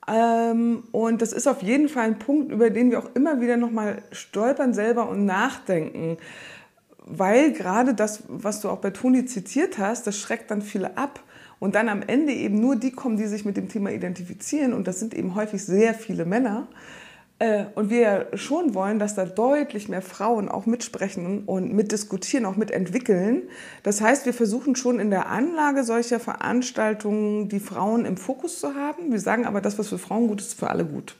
Ähm, 0.07 0.83
und 0.91 1.21
das 1.21 1.31
ist 1.31 1.47
auf 1.47 1.61
jeden 1.61 1.87
Fall 1.87 2.05
ein 2.05 2.19
Punkt, 2.19 2.51
über 2.51 2.69
den 2.69 2.91
wir 2.91 2.99
auch 2.99 3.09
immer 3.13 3.39
wieder 3.39 3.57
nochmal 3.57 4.01
stolpern 4.11 4.73
selber 4.73 5.09
und 5.09 5.25
nachdenken. 5.25 6.17
Weil 7.05 7.51
gerade 7.51 7.93
das, 7.93 8.23
was 8.27 8.61
du 8.61 8.69
auch 8.69 8.77
bei 8.77 8.91
Toni 8.91 9.25
zitiert 9.25 9.77
hast, 9.77 10.07
das 10.07 10.17
schreckt 10.17 10.51
dann 10.51 10.61
viele 10.61 10.97
ab 10.97 11.21
und 11.61 11.75
dann 11.75 11.89
am 11.89 12.01
Ende 12.01 12.33
eben 12.33 12.59
nur 12.59 12.75
die 12.75 12.89
kommen, 12.91 13.17
die 13.17 13.27
sich 13.27 13.45
mit 13.45 13.55
dem 13.55 13.69
Thema 13.69 13.91
identifizieren 13.91 14.73
und 14.73 14.87
das 14.87 14.99
sind 14.99 15.13
eben 15.13 15.35
häufig 15.35 15.63
sehr 15.63 15.93
viele 15.93 16.25
Männer. 16.25 16.67
Äh, 17.37 17.65
und 17.75 17.91
wir 17.91 18.29
schon 18.33 18.73
wollen, 18.73 18.97
dass 18.97 19.13
da 19.13 19.25
deutlich 19.25 19.87
mehr 19.87 20.01
Frauen 20.01 20.49
auch 20.49 20.65
mitsprechen 20.65 21.43
und 21.45 21.71
mitdiskutieren, 21.71 22.47
auch 22.47 22.55
mitentwickeln. 22.55 23.43
Das 23.83 24.01
heißt, 24.01 24.25
wir 24.25 24.33
versuchen 24.33 24.75
schon 24.75 24.99
in 24.99 25.11
der 25.11 25.27
Anlage 25.29 25.83
solcher 25.83 26.19
Veranstaltungen 26.19 27.47
die 27.47 27.59
Frauen 27.59 28.05
im 28.05 28.17
Fokus 28.17 28.59
zu 28.59 28.73
haben. 28.73 29.11
Wir 29.11 29.19
sagen 29.19 29.45
aber, 29.45 29.61
das, 29.61 29.77
was 29.77 29.89
für 29.89 29.99
Frauen 29.99 30.27
gut 30.27 30.41
ist, 30.41 30.47
ist 30.47 30.59
für 30.59 30.71
alle 30.71 30.83
gut. 30.83 31.15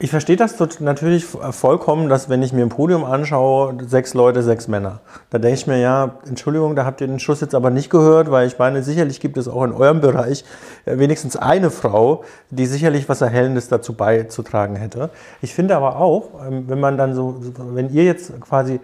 Ich 0.00 0.10
verstehe 0.10 0.36
das 0.36 0.60
natürlich 0.78 1.24
vollkommen, 1.24 2.08
dass 2.08 2.28
wenn 2.28 2.40
ich 2.40 2.52
mir 2.52 2.62
ein 2.62 2.68
Podium 2.68 3.02
anschaue, 3.02 3.76
sechs 3.84 4.14
Leute, 4.14 4.44
sechs 4.44 4.68
Männer. 4.68 5.00
Da 5.30 5.38
denke 5.38 5.58
ich 5.58 5.66
mir, 5.66 5.78
ja, 5.78 6.18
Entschuldigung, 6.24 6.76
da 6.76 6.84
habt 6.84 7.00
ihr 7.00 7.08
den 7.08 7.18
Schuss 7.18 7.40
jetzt 7.40 7.52
aber 7.52 7.70
nicht 7.70 7.90
gehört, 7.90 8.30
weil 8.30 8.46
ich 8.46 8.60
meine, 8.60 8.84
sicherlich 8.84 9.18
gibt 9.18 9.36
es 9.36 9.48
auch 9.48 9.64
in 9.64 9.72
eurem 9.72 10.00
Bereich 10.00 10.44
äh, 10.84 10.98
wenigstens 10.98 11.34
eine 11.36 11.70
Frau, 11.70 12.22
die 12.50 12.66
sicherlich 12.66 13.08
was 13.08 13.22
Erhellendes 13.22 13.66
dazu 13.66 13.92
beizutragen 13.92 14.76
hätte. 14.76 15.10
Ich 15.42 15.52
finde 15.52 15.74
aber 15.74 15.96
auch, 15.96 16.46
ähm, 16.46 16.68
wenn 16.68 16.78
man 16.78 16.96
dann 16.96 17.12
so, 17.12 17.40
wenn 17.74 17.92
ihr 17.92 18.04
jetzt 18.04 18.40
quasi 18.40 18.78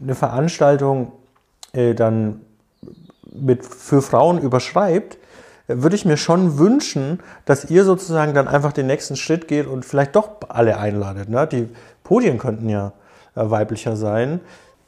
eine 0.00 0.14
Veranstaltung 0.14 1.12
äh, 1.74 1.92
dann 1.92 2.40
mit, 3.30 3.62
für 3.62 4.00
Frauen 4.00 4.38
überschreibt, 4.38 5.18
würde 5.68 5.96
ich 5.96 6.04
mir 6.04 6.16
schon 6.16 6.58
wünschen, 6.58 7.20
dass 7.44 7.70
ihr 7.70 7.84
sozusagen 7.84 8.34
dann 8.34 8.48
einfach 8.48 8.72
den 8.72 8.86
nächsten 8.86 9.16
Schritt 9.16 9.48
geht 9.48 9.66
und 9.66 9.84
vielleicht 9.84 10.16
doch 10.16 10.30
alle 10.48 10.78
einladet. 10.78 11.28
Ne? 11.28 11.46
Die 11.46 11.68
Podien 12.04 12.38
könnten 12.38 12.68
ja 12.68 12.92
äh, 13.34 13.50
weiblicher 13.50 13.96
sein. 13.96 14.40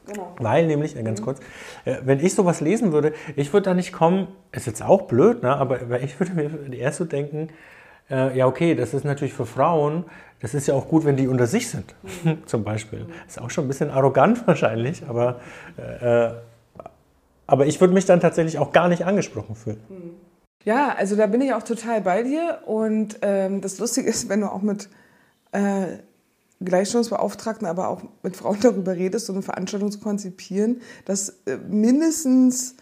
Genau. 0.06 0.34
Weil 0.38 0.66
nämlich, 0.66 0.96
äh, 0.96 1.02
ganz 1.02 1.20
mhm. 1.20 1.24
kurz, 1.24 1.40
äh, 1.84 1.96
wenn 2.04 2.20
ich 2.20 2.34
sowas 2.34 2.60
lesen 2.60 2.92
würde, 2.92 3.12
ich 3.36 3.52
würde 3.52 3.64
da 3.64 3.74
nicht 3.74 3.92
kommen, 3.92 4.28
ist 4.52 4.66
jetzt 4.66 4.82
auch 4.82 5.02
blöd, 5.02 5.42
ne? 5.42 5.54
aber 5.56 6.00
ich 6.00 6.18
würde 6.20 6.32
mir 6.34 6.76
erst 6.76 6.98
so 6.98 7.04
denken, 7.04 7.48
äh, 8.10 8.36
ja 8.36 8.46
okay, 8.46 8.74
das 8.74 8.94
ist 8.94 9.04
natürlich 9.04 9.34
für 9.34 9.46
Frauen, 9.46 10.04
das 10.40 10.54
ist 10.54 10.68
ja 10.68 10.74
auch 10.74 10.88
gut, 10.88 11.04
wenn 11.04 11.16
die 11.16 11.26
unter 11.26 11.46
sich 11.46 11.68
sind, 11.68 11.94
mhm. 12.24 12.38
zum 12.46 12.64
Beispiel. 12.64 13.06
Ist 13.26 13.40
auch 13.40 13.50
schon 13.50 13.64
ein 13.64 13.68
bisschen 13.68 13.90
arrogant 13.90 14.46
wahrscheinlich, 14.46 15.02
aber 15.08 15.40
äh, 15.76 16.30
Aber 17.50 17.64
ich 17.64 17.80
würde 17.80 17.94
mich 17.94 18.04
dann 18.04 18.20
tatsächlich 18.20 18.58
auch 18.58 18.72
gar 18.72 18.88
nicht 18.88 19.06
angesprochen 19.06 19.56
fühlen. 19.56 19.80
Ja, 20.68 20.94
also 20.94 21.16
da 21.16 21.26
bin 21.26 21.40
ich 21.40 21.54
auch 21.54 21.62
total 21.62 22.02
bei 22.02 22.22
dir. 22.22 22.58
Und 22.66 23.20
ähm, 23.22 23.62
das 23.62 23.78
Lustige 23.78 24.06
ist, 24.06 24.28
wenn 24.28 24.42
du 24.42 24.52
auch 24.52 24.60
mit 24.60 24.90
äh, 25.52 25.96
Gleichstellungsbeauftragten, 26.60 27.66
aber 27.66 27.88
auch 27.88 28.02
mit 28.22 28.36
Frauen 28.36 28.58
darüber 28.62 28.94
redest, 28.94 29.24
so 29.24 29.32
eine 29.32 29.40
Veranstaltung 29.40 29.90
zu 29.90 29.98
konzipieren, 29.98 30.82
dass 31.06 31.30
äh, 31.46 31.56
mindestens 31.70 32.74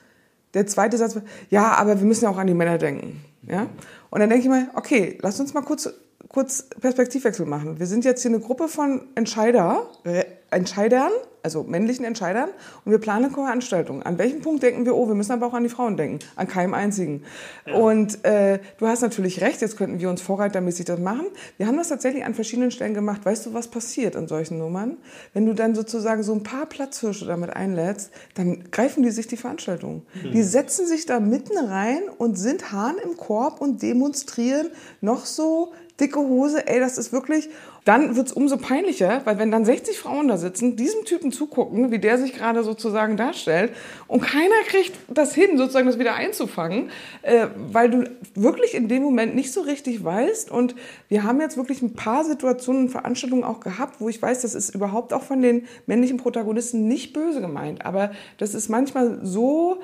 der 0.55 0.67
zweite 0.67 0.97
Satz 0.97 1.17
ja, 1.49 1.75
aber 1.75 2.01
wir 2.01 2.07
müssen 2.09 2.25
ja 2.25 2.31
auch 2.31 2.39
an 2.39 2.49
die 2.49 2.55
Männer 2.55 2.77
denken. 2.77 3.23
Ja? 3.43 3.69
Und 4.11 4.19
dann 4.19 4.31
denke 4.31 4.43
ich 4.43 4.51
mal, 4.51 4.67
okay, 4.75 5.17
lass 5.23 5.39
uns 5.39 5.55
mal 5.55 5.63
kurz, 5.63 5.89
kurz 6.27 6.65
Perspektivwechsel 6.81 7.47
machen. 7.47 7.79
Wir 7.79 7.87
sind 7.87 8.05
jetzt 8.05 8.23
hier 8.23 8.33
eine 8.33 8.41
Gruppe 8.41 8.67
von 8.67 9.03
Entscheider, 9.15 9.89
äh, 10.03 10.25
Entscheidern, 10.57 11.11
also 11.43 11.63
männlichen 11.63 12.05
Entscheidern, 12.05 12.49
und 12.85 12.91
wir 12.91 12.99
planen 12.99 13.27
eine 13.27 13.35
Veranstaltung. 13.35 14.03
An 14.03 14.19
welchem 14.19 14.41
Punkt 14.41 14.63
denken 14.63 14.85
wir, 14.85 14.97
oh, 14.97 15.07
wir 15.07 15.15
müssen 15.15 15.33
aber 15.33 15.47
auch 15.47 15.55
an 15.55 15.63
die 15.63 15.69
Frauen 15.69 15.97
denken? 15.97 16.19
An 16.35 16.49
keinem 16.49 16.75
einzigen. 16.75 17.23
Ja. 17.67 17.75
Und 17.75 18.25
äh, 18.25 18.59
du 18.79 18.87
hast 18.89 19.03
natürlich 19.03 19.43
recht, 19.43 19.61
jetzt 19.61 19.77
könnten 19.77 20.01
wir 20.01 20.09
uns 20.09 20.23
vorreitermäßig 20.23 20.87
das 20.87 20.99
machen. 20.99 21.27
Wir 21.59 21.67
haben 21.67 21.77
das 21.77 21.89
tatsächlich 21.89 22.25
an 22.25 22.35
verschiedenen 22.35 22.71
Stellen 22.71 22.95
gemacht. 22.95 23.25
Weißt 23.25 23.47
du, 23.47 23.55
was 23.55 23.69
passiert 23.69 24.17
an 24.17 24.29
solchen 24.29 24.59
Nummern? 24.59 24.97
Wenn 25.35 25.47
du 25.47 25.53
dann 25.53 25.75
sozusagen 25.75 26.23
so 26.23 26.33
ein 26.33 26.43
paar 26.43 26.67
Platzhirsche 26.67 27.27
damit 27.27 27.51
einlädst, 27.51 28.11
dann 28.35 28.71
greifen 28.71 29.03
die 29.03 29.11
sich 29.11 29.27
die 29.27 29.37
Veranstaltung. 29.37 30.03
Mhm. 30.15 30.33
Die 30.33 30.43
setzen 30.43 30.87
sich 30.87 31.07
da 31.07 31.21
mitten 31.21 31.59
rein 31.59 32.01
und 32.17 32.37
sind 32.37 32.73
Hahn 32.73 32.97
im 33.05 33.17
Korb 33.17 33.61
und 33.61 33.83
demonstrieren 33.83 34.69
noch 35.01 35.27
so 35.27 35.73
dicke 36.01 36.19
Hose, 36.19 36.67
ey, 36.67 36.81
das 36.81 36.99
ist 36.99 37.13
wirklich, 37.13 37.49
dann 37.87 38.17
wird's 38.17 38.33
umso 38.33 38.57
peinlicher, 38.57 39.23
weil 39.25 39.39
wenn 39.39 39.53
dann 39.53 39.65
60 39.65 39.97
Frauen 39.97 40.27
da 40.27 40.37
sitzen, 40.37 40.75
diesem 40.75 41.05
Typen 41.05 41.31
zugucken, 41.31 41.93
wie 41.93 42.01
der 42.01 42.19
sich 42.19 42.33
gerade 42.33 42.65
sozusagen 42.65 43.17
darstellt 43.17 43.73
und 44.09 44.23
keiner 44.23 44.57
kriegt 44.67 44.93
das 45.07 45.33
hin, 45.37 45.57
sozusagen 45.57 45.87
das 45.87 45.97
wieder 45.97 46.17
einzufangen, 46.17 46.91
äh, 47.23 47.47
weil 47.71 47.89
du 47.89 48.11
wirklich 48.35 48.75
in 48.75 48.89
dem 48.89 49.05
Moment 49.05 49.37
nicht 49.37 49.53
so 49.53 49.61
richtig 49.61 50.03
weißt. 50.03 50.51
Und 50.51 50.75
wir 51.09 51.23
haben 51.23 51.41
jetzt 51.41 51.57
wirklich 51.57 51.81
ein 51.81 51.95
paar 51.95 52.25
Situationen 52.25 52.87
und 52.87 52.89
Veranstaltungen 52.89 53.45
auch 53.45 53.61
gehabt, 53.61 54.01
wo 54.01 54.09
ich 54.09 54.21
weiß, 54.21 54.43
das 54.43 54.57
ist 54.57 54.75
überhaupt 54.75 55.13
auch 55.13 55.23
von 55.23 55.41
den 55.41 55.69
männlichen 55.87 56.17
Protagonisten 56.17 56.89
nicht 56.89 57.13
böse 57.13 57.41
gemeint, 57.41 57.87
aber 57.87 58.11
das 58.39 58.55
ist 58.55 58.69
manchmal 58.69 59.21
so, 59.23 59.79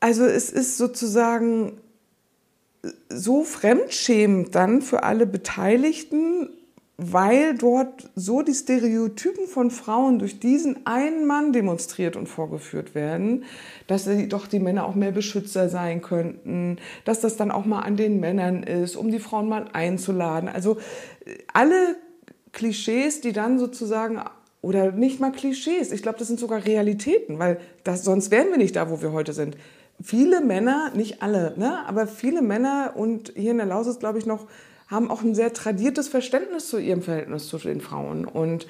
also 0.00 0.24
es 0.24 0.50
ist 0.50 0.78
sozusagen 0.78 1.78
so 3.08 3.44
fremdschämend 3.44 4.54
dann 4.54 4.82
für 4.82 5.02
alle 5.02 5.26
Beteiligten, 5.26 6.48
weil 6.96 7.56
dort 7.56 8.10
so 8.14 8.42
die 8.42 8.54
Stereotypen 8.54 9.46
von 9.46 9.70
Frauen 9.70 10.18
durch 10.18 10.40
diesen 10.40 10.86
einen 10.86 11.26
Mann 11.26 11.52
demonstriert 11.52 12.16
und 12.16 12.28
vorgeführt 12.28 12.94
werden, 12.94 13.44
dass 13.86 14.08
doch 14.28 14.46
die 14.46 14.58
Männer 14.58 14.86
auch 14.86 14.94
mehr 14.94 15.10
Beschützer 15.12 15.68
sein 15.68 16.02
könnten, 16.02 16.76
dass 17.04 17.20
das 17.20 17.36
dann 17.36 17.50
auch 17.50 17.64
mal 17.64 17.80
an 17.80 17.96
den 17.96 18.20
Männern 18.20 18.62
ist, 18.62 18.96
um 18.96 19.10
die 19.10 19.18
Frauen 19.18 19.48
mal 19.48 19.66
einzuladen. 19.72 20.48
Also 20.48 20.78
äh, 21.24 21.38
alle 21.52 21.96
Klischees, 22.52 23.20
die 23.20 23.32
dann 23.32 23.58
sozusagen 23.58 24.20
oder 24.60 24.92
nicht 24.92 25.18
mal 25.18 25.32
Klischees, 25.32 25.90
ich 25.90 26.02
glaube, 26.02 26.18
das 26.18 26.28
sind 26.28 26.38
sogar 26.38 26.64
Realitäten, 26.64 27.38
weil 27.38 27.58
das, 27.82 28.04
sonst 28.04 28.30
wären 28.30 28.50
wir 28.50 28.58
nicht 28.58 28.76
da, 28.76 28.90
wo 28.90 29.02
wir 29.02 29.12
heute 29.12 29.32
sind 29.32 29.56
viele 30.02 30.40
Männer, 30.40 30.90
nicht 30.94 31.22
alle, 31.22 31.54
ne, 31.56 31.86
aber 31.86 32.06
viele 32.06 32.42
Männer 32.42 32.92
und 32.96 33.32
hier 33.36 33.52
in 33.52 33.58
der 33.58 33.66
Lausitz, 33.66 33.98
glaube 33.98 34.18
ich, 34.18 34.26
noch, 34.26 34.46
haben 34.88 35.10
auch 35.10 35.22
ein 35.22 35.34
sehr 35.34 35.52
tradiertes 35.52 36.08
Verständnis 36.08 36.68
zu 36.68 36.78
ihrem 36.78 37.02
Verhältnis 37.02 37.48
zu 37.48 37.58
den 37.58 37.80
Frauen. 37.80 38.26
Und 38.26 38.66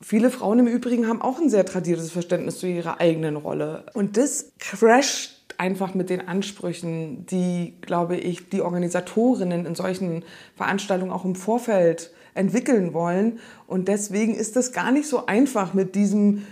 viele 0.00 0.30
Frauen 0.30 0.58
im 0.58 0.66
Übrigen 0.66 1.06
haben 1.06 1.22
auch 1.22 1.40
ein 1.40 1.50
sehr 1.50 1.64
tradiertes 1.64 2.10
Verständnis 2.10 2.58
zu 2.58 2.66
ihrer 2.66 3.00
eigenen 3.00 3.36
Rolle. 3.36 3.84
Und 3.94 4.16
das 4.16 4.52
crasht 4.58 5.54
einfach 5.56 5.94
mit 5.94 6.10
den 6.10 6.26
Ansprüchen, 6.26 7.26
die, 7.26 7.74
glaube 7.82 8.16
ich, 8.16 8.48
die 8.48 8.62
Organisatorinnen 8.62 9.66
in 9.66 9.74
solchen 9.74 10.24
Veranstaltungen 10.56 11.12
auch 11.12 11.24
im 11.24 11.34
Vorfeld 11.34 12.10
entwickeln 12.34 12.94
wollen. 12.94 13.38
Und 13.66 13.88
deswegen 13.88 14.34
ist 14.34 14.56
das 14.56 14.72
gar 14.72 14.90
nicht 14.90 15.06
so 15.06 15.26
einfach 15.26 15.74
mit 15.74 15.94
diesem 15.94 16.46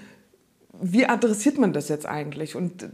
wie 0.80 1.06
adressiert 1.06 1.58
man 1.58 1.72
das 1.72 1.88
jetzt 1.88 2.06
eigentlich? 2.06 2.54
Und 2.54 2.88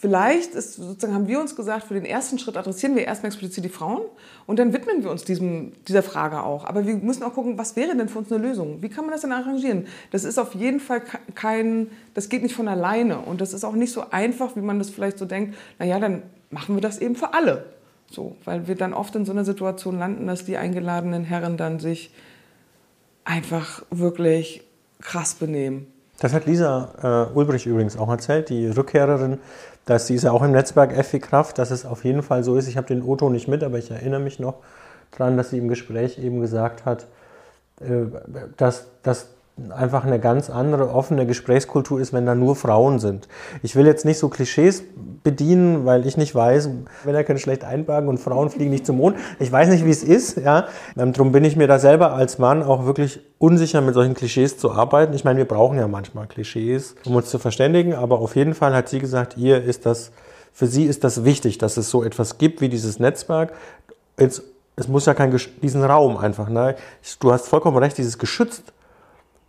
vielleicht 0.00 0.54
ist 0.54 0.74
sozusagen 0.74 1.14
haben 1.14 1.28
wir 1.28 1.40
uns 1.40 1.54
gesagt, 1.54 1.84
für 1.84 1.94
den 1.94 2.04
ersten 2.04 2.38
Schritt 2.38 2.56
adressieren 2.56 2.96
wir 2.96 3.04
erstmal 3.04 3.28
explizit 3.28 3.64
die 3.64 3.68
Frauen 3.68 4.02
und 4.46 4.58
dann 4.58 4.72
widmen 4.72 5.02
wir 5.02 5.10
uns 5.10 5.24
diesem, 5.24 5.72
dieser 5.86 6.02
Frage 6.02 6.42
auch. 6.42 6.64
Aber 6.64 6.86
wir 6.86 6.96
müssen 6.96 7.22
auch 7.22 7.34
gucken, 7.34 7.58
was 7.58 7.76
wäre 7.76 7.94
denn 7.94 8.08
für 8.08 8.18
uns 8.18 8.32
eine 8.32 8.42
Lösung? 8.42 8.82
Wie 8.82 8.88
kann 8.88 9.04
man 9.04 9.12
das 9.12 9.20
denn 9.20 9.32
arrangieren? 9.32 9.86
Das 10.10 10.24
ist 10.24 10.38
auf 10.38 10.54
jeden 10.54 10.80
Fall 10.80 11.02
kein, 11.34 11.90
das 12.14 12.28
geht 12.28 12.42
nicht 12.42 12.54
von 12.54 12.68
alleine 12.68 13.18
und 13.18 13.40
das 13.40 13.52
ist 13.52 13.64
auch 13.64 13.74
nicht 13.74 13.92
so 13.92 14.04
einfach, 14.10 14.56
wie 14.56 14.62
man 14.62 14.78
das 14.78 14.88
vielleicht 14.88 15.18
so 15.18 15.26
denkt. 15.26 15.56
Naja, 15.78 16.00
dann 16.00 16.22
machen 16.50 16.74
wir 16.74 16.80
das 16.80 16.98
eben 16.98 17.16
für 17.16 17.34
alle. 17.34 17.66
So, 18.10 18.36
weil 18.44 18.68
wir 18.68 18.76
dann 18.76 18.94
oft 18.94 19.14
in 19.16 19.24
so 19.24 19.32
einer 19.32 19.44
Situation 19.44 19.98
landen, 19.98 20.26
dass 20.26 20.44
die 20.44 20.56
eingeladenen 20.56 21.24
Herren 21.24 21.56
dann 21.56 21.80
sich 21.80 22.12
einfach 23.24 23.82
wirklich 23.90 24.62
krass 25.00 25.34
benehmen. 25.34 25.88
Das 26.18 26.32
hat 26.32 26.46
Lisa 26.46 27.28
äh, 27.32 27.36
Ulbrich 27.36 27.66
übrigens 27.66 27.96
auch 27.96 28.08
erzählt, 28.08 28.48
die 28.48 28.68
Rückkehrerin, 28.68 29.38
dass 29.84 30.06
sie 30.06 30.14
ist 30.14 30.24
ja 30.24 30.32
auch 30.32 30.42
im 30.42 30.52
Netzwerk 30.52 30.92
FW 30.92 31.18
Kraft, 31.18 31.58
dass 31.58 31.70
es 31.70 31.84
auf 31.84 32.04
jeden 32.04 32.22
Fall 32.22 32.42
so 32.42 32.56
ist. 32.56 32.68
Ich 32.68 32.76
habe 32.76 32.86
den 32.86 33.02
Otto 33.02 33.28
nicht 33.28 33.48
mit, 33.48 33.62
aber 33.62 33.78
ich 33.78 33.90
erinnere 33.90 34.20
mich 34.20 34.38
noch 34.38 34.56
daran, 35.16 35.36
dass 35.36 35.50
sie 35.50 35.58
im 35.58 35.68
Gespräch 35.68 36.18
eben 36.18 36.40
gesagt 36.40 36.84
hat, 36.84 37.06
äh, 37.80 38.06
dass, 38.56 38.86
dass 39.02 39.28
einfach 39.70 40.04
eine 40.04 40.20
ganz 40.20 40.50
andere 40.50 40.90
offene 40.90 41.26
Gesprächskultur 41.26 41.98
ist, 41.98 42.12
wenn 42.12 42.26
da 42.26 42.34
nur 42.34 42.56
Frauen 42.56 42.98
sind. 42.98 43.26
Ich 43.62 43.74
will 43.74 43.86
jetzt 43.86 44.04
nicht 44.04 44.18
so 44.18 44.28
Klischees 44.28 44.84
bedienen, 45.22 45.86
weil 45.86 46.06
ich 46.06 46.18
nicht 46.18 46.34
weiß, 46.34 46.68
Männer 47.04 47.24
können 47.24 47.38
schlecht 47.38 47.64
einbergen 47.64 48.08
und 48.08 48.18
Frauen 48.18 48.50
fliegen 48.50 48.70
nicht 48.70 48.84
zum 48.84 48.98
Mond. 48.98 49.16
Ich 49.38 49.50
weiß 49.50 49.68
nicht, 49.70 49.86
wie 49.86 49.90
es 49.90 50.02
ist. 50.02 50.36
Ja. 50.36 50.66
Ähm, 50.96 51.14
darum 51.14 51.32
bin 51.32 51.42
ich 51.44 51.56
mir 51.56 51.66
da 51.66 51.78
selber 51.78 52.12
als 52.12 52.38
Mann 52.38 52.62
auch 52.62 52.84
wirklich 52.84 53.20
unsicher, 53.38 53.80
mit 53.80 53.94
solchen 53.94 54.14
Klischees 54.14 54.58
zu 54.58 54.72
arbeiten. 54.72 55.14
Ich 55.14 55.24
meine, 55.24 55.38
wir 55.38 55.46
brauchen 55.46 55.78
ja 55.78 55.88
manchmal 55.88 56.26
Klischees, 56.26 56.94
um 57.06 57.16
uns 57.16 57.30
zu 57.30 57.38
verständigen, 57.38 57.94
aber 57.94 58.18
auf 58.20 58.36
jeden 58.36 58.54
Fall 58.54 58.74
hat 58.74 58.90
sie 58.90 58.98
gesagt, 58.98 59.38
ihr 59.38 59.62
ist 59.62 59.86
das, 59.86 60.12
für 60.52 60.66
sie 60.66 60.84
ist 60.84 61.02
das 61.02 61.24
wichtig, 61.24 61.56
dass 61.56 61.78
es 61.78 61.88
so 61.88 62.04
etwas 62.04 62.36
gibt 62.36 62.60
wie 62.60 62.68
dieses 62.68 62.98
Netzwerk. 62.98 63.54
Jetzt, 64.20 64.42
es 64.76 64.86
muss 64.86 65.06
ja 65.06 65.14
kein, 65.14 65.34
diesen 65.62 65.82
Raum 65.82 66.18
einfach, 66.18 66.50
ne? 66.50 66.76
Du 67.20 67.32
hast 67.32 67.48
vollkommen 67.48 67.78
recht, 67.78 67.96
dieses 67.96 68.18
geschützt 68.18 68.74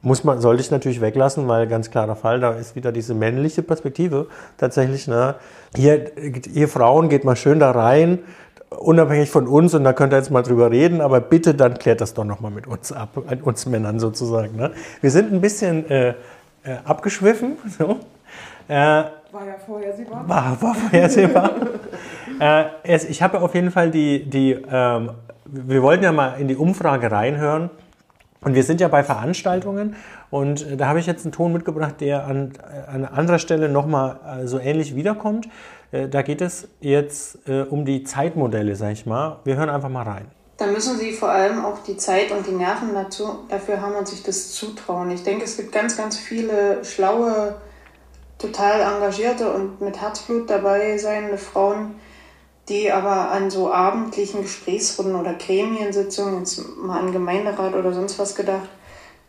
muss 0.01 0.23
man, 0.23 0.39
sollte 0.39 0.61
ich 0.61 0.71
natürlich 0.71 1.01
weglassen, 1.01 1.47
weil 1.47 1.67
ganz 1.67 1.89
klarer 1.89 2.15
Fall, 2.15 2.39
da 2.39 2.51
ist 2.51 2.75
wieder 2.75 2.91
diese 2.91 3.13
männliche 3.13 3.63
Perspektive 3.63 4.27
tatsächlich. 4.57 5.07
Ne? 5.07 5.35
Ihr, 5.75 6.11
ihr 6.53 6.67
Frauen 6.67 7.09
geht 7.09 7.23
mal 7.23 7.35
schön 7.35 7.59
da 7.59 7.71
rein, 7.71 8.19
unabhängig 8.69 9.29
von 9.29 9.47
uns, 9.47 9.73
und 9.73 9.83
da 9.83 9.93
könnt 9.93 10.13
ihr 10.13 10.17
jetzt 10.17 10.29
mal 10.29 10.43
drüber 10.43 10.71
reden, 10.71 11.01
aber 11.01 11.19
bitte 11.19 11.55
dann 11.55 11.79
klärt 11.79 12.01
das 12.01 12.13
doch 12.13 12.25
nochmal 12.25 12.51
mit 12.51 12.67
uns 12.67 12.91
ab, 12.91 13.17
mit 13.29 13.43
uns 13.43 13.65
Männern 13.65 13.99
sozusagen. 13.99 14.55
Ne? 14.55 14.71
Wir 15.01 15.11
sind 15.11 15.33
ein 15.33 15.41
bisschen 15.41 15.89
äh, 15.89 16.09
äh, 16.09 16.13
abgeschwiffen. 16.83 17.57
So. 17.77 17.99
Äh, 18.69 18.75
war 19.31 19.45
ja 19.45 19.55
vorhersehbar. 19.65 20.27
War, 20.27 20.61
war 20.61 20.75
vorhersehbar. 20.75 21.51
äh, 22.39 22.95
ich 22.95 23.21
habe 23.21 23.41
auf 23.41 23.55
jeden 23.55 23.71
Fall 23.71 23.91
die, 23.91 24.29
die 24.29 24.51
ähm, 24.51 25.11
wir 25.45 25.81
wollten 25.81 26.03
ja 26.03 26.11
mal 26.11 26.35
in 26.39 26.47
die 26.47 26.55
Umfrage 26.55 27.11
reinhören 27.11 27.69
und 28.41 28.53
wir 28.53 28.63
sind 28.63 28.81
ja 28.81 28.87
bei 28.87 29.03
Veranstaltungen 29.03 29.95
und 30.29 30.65
äh, 30.65 30.77
da 30.77 30.87
habe 30.87 30.99
ich 30.99 31.05
jetzt 31.05 31.25
einen 31.25 31.31
Ton 31.31 31.53
mitgebracht, 31.53 31.95
der 31.99 32.25
an, 32.25 32.53
äh, 32.57 32.89
an 32.89 33.05
anderer 33.05 33.39
Stelle 33.39 33.69
nochmal 33.69 34.19
äh, 34.43 34.47
so 34.47 34.59
ähnlich 34.59 34.95
wiederkommt. 34.95 35.47
Da 35.89 36.21
geht 36.21 36.41
es 36.41 36.67
jetzt 36.81 37.47
um 37.69 37.85
die 37.85 38.03
Zeitmodelle, 38.03 38.75
sag 38.75 38.91
ich 38.91 39.05
mal. 39.05 39.39
Wir 39.45 39.55
hören 39.55 39.69
einfach 39.69 39.87
mal 39.87 40.03
rein. 40.03 40.25
Da 40.57 40.65
müssen 40.65 40.97
Sie 40.97 41.13
vor 41.13 41.29
allem 41.29 41.63
auch 41.63 41.81
die 41.81 41.95
Zeit 41.95 42.29
und 42.31 42.45
die 42.45 42.51
Nerven 42.51 42.93
dazu, 42.93 43.45
dafür 43.47 43.79
haben 43.79 43.95
und 43.95 44.05
sich 44.05 44.21
das 44.21 44.51
zutrauen. 44.51 45.09
Ich 45.11 45.23
denke, 45.23 45.45
es 45.45 45.55
gibt 45.55 45.71
ganz, 45.71 45.95
ganz 45.95 46.17
viele 46.17 46.83
schlaue, 46.83 47.55
total 48.37 48.81
engagierte 48.81 49.49
und 49.53 49.79
mit 49.79 50.01
Herzblut 50.01 50.49
dabei 50.49 50.97
seiende 50.97 51.37
Frauen, 51.37 51.95
die 52.69 52.91
aber 52.91 53.31
an 53.31 53.49
so 53.49 53.71
abendlichen 53.71 54.41
Gesprächsrunden 54.41 55.15
oder 55.15 55.33
Gremiensitzungen, 55.33 56.39
jetzt 56.39 56.61
mal 56.77 56.99
an 56.99 57.13
Gemeinderat 57.13 57.73
oder 57.73 57.93
sonst 57.93 58.19
was 58.19 58.35
gedacht, 58.35 58.69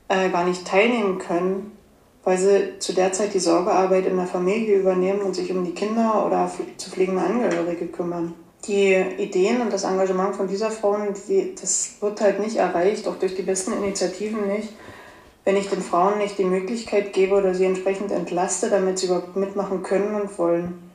äh, 0.08 0.28
gar 0.30 0.44
nicht 0.44 0.66
teilnehmen 0.66 1.18
können, 1.18 1.76
weil 2.24 2.38
sie 2.38 2.78
zu 2.78 2.92
der 2.92 3.12
Zeit 3.12 3.34
die 3.34 3.38
Sorgearbeit 3.38 4.06
in 4.06 4.16
der 4.16 4.26
Familie 4.26 4.78
übernehmen 4.78 5.20
und 5.20 5.34
sich 5.34 5.52
um 5.52 5.64
die 5.64 5.72
Kinder 5.72 6.26
oder 6.26 6.50
zu 6.76 6.90
pflegende 6.90 7.22
Angehörige 7.22 7.86
kümmern. 7.86 8.34
Die 8.66 8.92
Ideen 9.18 9.60
und 9.60 9.72
das 9.72 9.84
Engagement 9.84 10.34
von 10.34 10.48
dieser 10.48 10.70
Frauen, 10.72 11.14
die, 11.28 11.54
das 11.54 11.92
wird 12.00 12.20
halt 12.20 12.40
nicht 12.40 12.56
erreicht, 12.56 13.06
auch 13.06 13.16
durch 13.16 13.36
die 13.36 13.42
besten 13.42 13.72
Initiativen 13.72 14.48
nicht, 14.48 14.70
wenn 15.44 15.56
ich 15.56 15.70
den 15.70 15.80
Frauen 15.80 16.18
nicht 16.18 16.38
die 16.38 16.44
Möglichkeit 16.44 17.12
gebe 17.12 17.36
oder 17.36 17.54
sie 17.54 17.64
entsprechend 17.64 18.10
entlaste, 18.10 18.68
damit 18.68 18.98
sie 18.98 19.06
überhaupt 19.06 19.36
mitmachen 19.36 19.84
können 19.84 20.20
und 20.20 20.36
wollen 20.38 20.87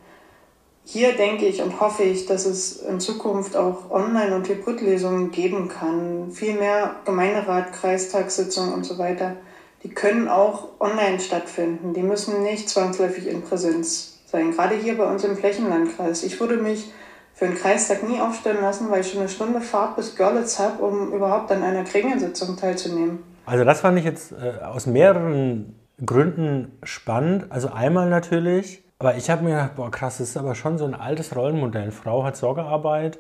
hier 0.86 1.16
denke 1.16 1.46
ich 1.46 1.62
und 1.62 1.80
hoffe 1.80 2.04
ich, 2.04 2.26
dass 2.26 2.46
es 2.46 2.82
in 2.82 3.00
Zukunft 3.00 3.56
auch 3.56 3.90
Online- 3.90 4.36
und 4.36 4.48
Hybridlesungen 4.48 5.32
geben 5.32 5.70
kann. 5.70 6.32
Viel 6.32 6.56
mehr 6.56 6.96
Gemeinderat, 7.06 7.72
Kreistagssitzungen 7.72 8.74
und 8.74 8.86
so 8.86 8.98
weiter, 8.98 9.38
die 9.84 9.90
können 9.90 10.28
auch 10.28 10.70
online 10.80 11.20
stattfinden. 11.20 11.94
Die 11.94 12.04
müssen 12.04 12.44
nicht 12.44 12.70
zwangsläufig 12.70 13.28
in 13.28 13.42
Präsenz 13.42 14.20
sein. 14.26 14.52
Gerade 14.52 14.76
hier 14.76 14.98
bei 14.98 15.06
uns 15.06 15.24
im 15.24 15.38
Flächenlandkreis. 15.38 16.24
Ich 16.24 16.40
würde 16.40 16.58
mich 16.58 16.92
für 17.34 17.46
einen 17.46 17.56
Kreistag 17.56 18.08
nie 18.08 18.20
aufstellen 18.20 18.62
lassen, 18.62 18.90
weil 18.90 19.02
ich 19.02 19.12
schon 19.12 19.20
eine 19.20 19.30
Stunde 19.30 19.62
Fahrt 19.62 19.96
bis 19.96 20.16
Görlitz 20.16 20.60
habe, 20.60 20.84
um 20.84 21.14
überhaupt 21.14 21.52
an 21.52 21.64
einer 21.64 21.84
Gremiensitzung 21.84 22.56
teilzunehmen. 22.58 23.24
Also 23.46 23.66
das 23.66 23.82
fand 23.82 23.98
ich 24.00 24.06
jetzt 24.06 24.32
äh, 24.32 24.64
aus 24.64 24.86
mehreren 24.86 25.80
Gründen 26.06 26.78
spannend. 26.84 27.48
Also 27.50 27.70
einmal 27.70 28.10
natürlich, 28.10 28.84
aber 29.00 29.16
ich 29.16 29.30
habe 29.30 29.44
mir 29.44 29.52
gedacht, 29.52 29.76
boah 29.76 29.92
krass, 29.92 30.20
das 30.20 30.30
ist 30.30 30.38
aber 30.38 30.56
schon 30.56 30.78
so 30.78 30.86
ein 30.86 30.94
altes 30.96 31.36
Rollenmodell. 31.36 31.92
Frau 31.92 32.24
hat 32.24 32.38
Sorgearbeit, 32.38 33.20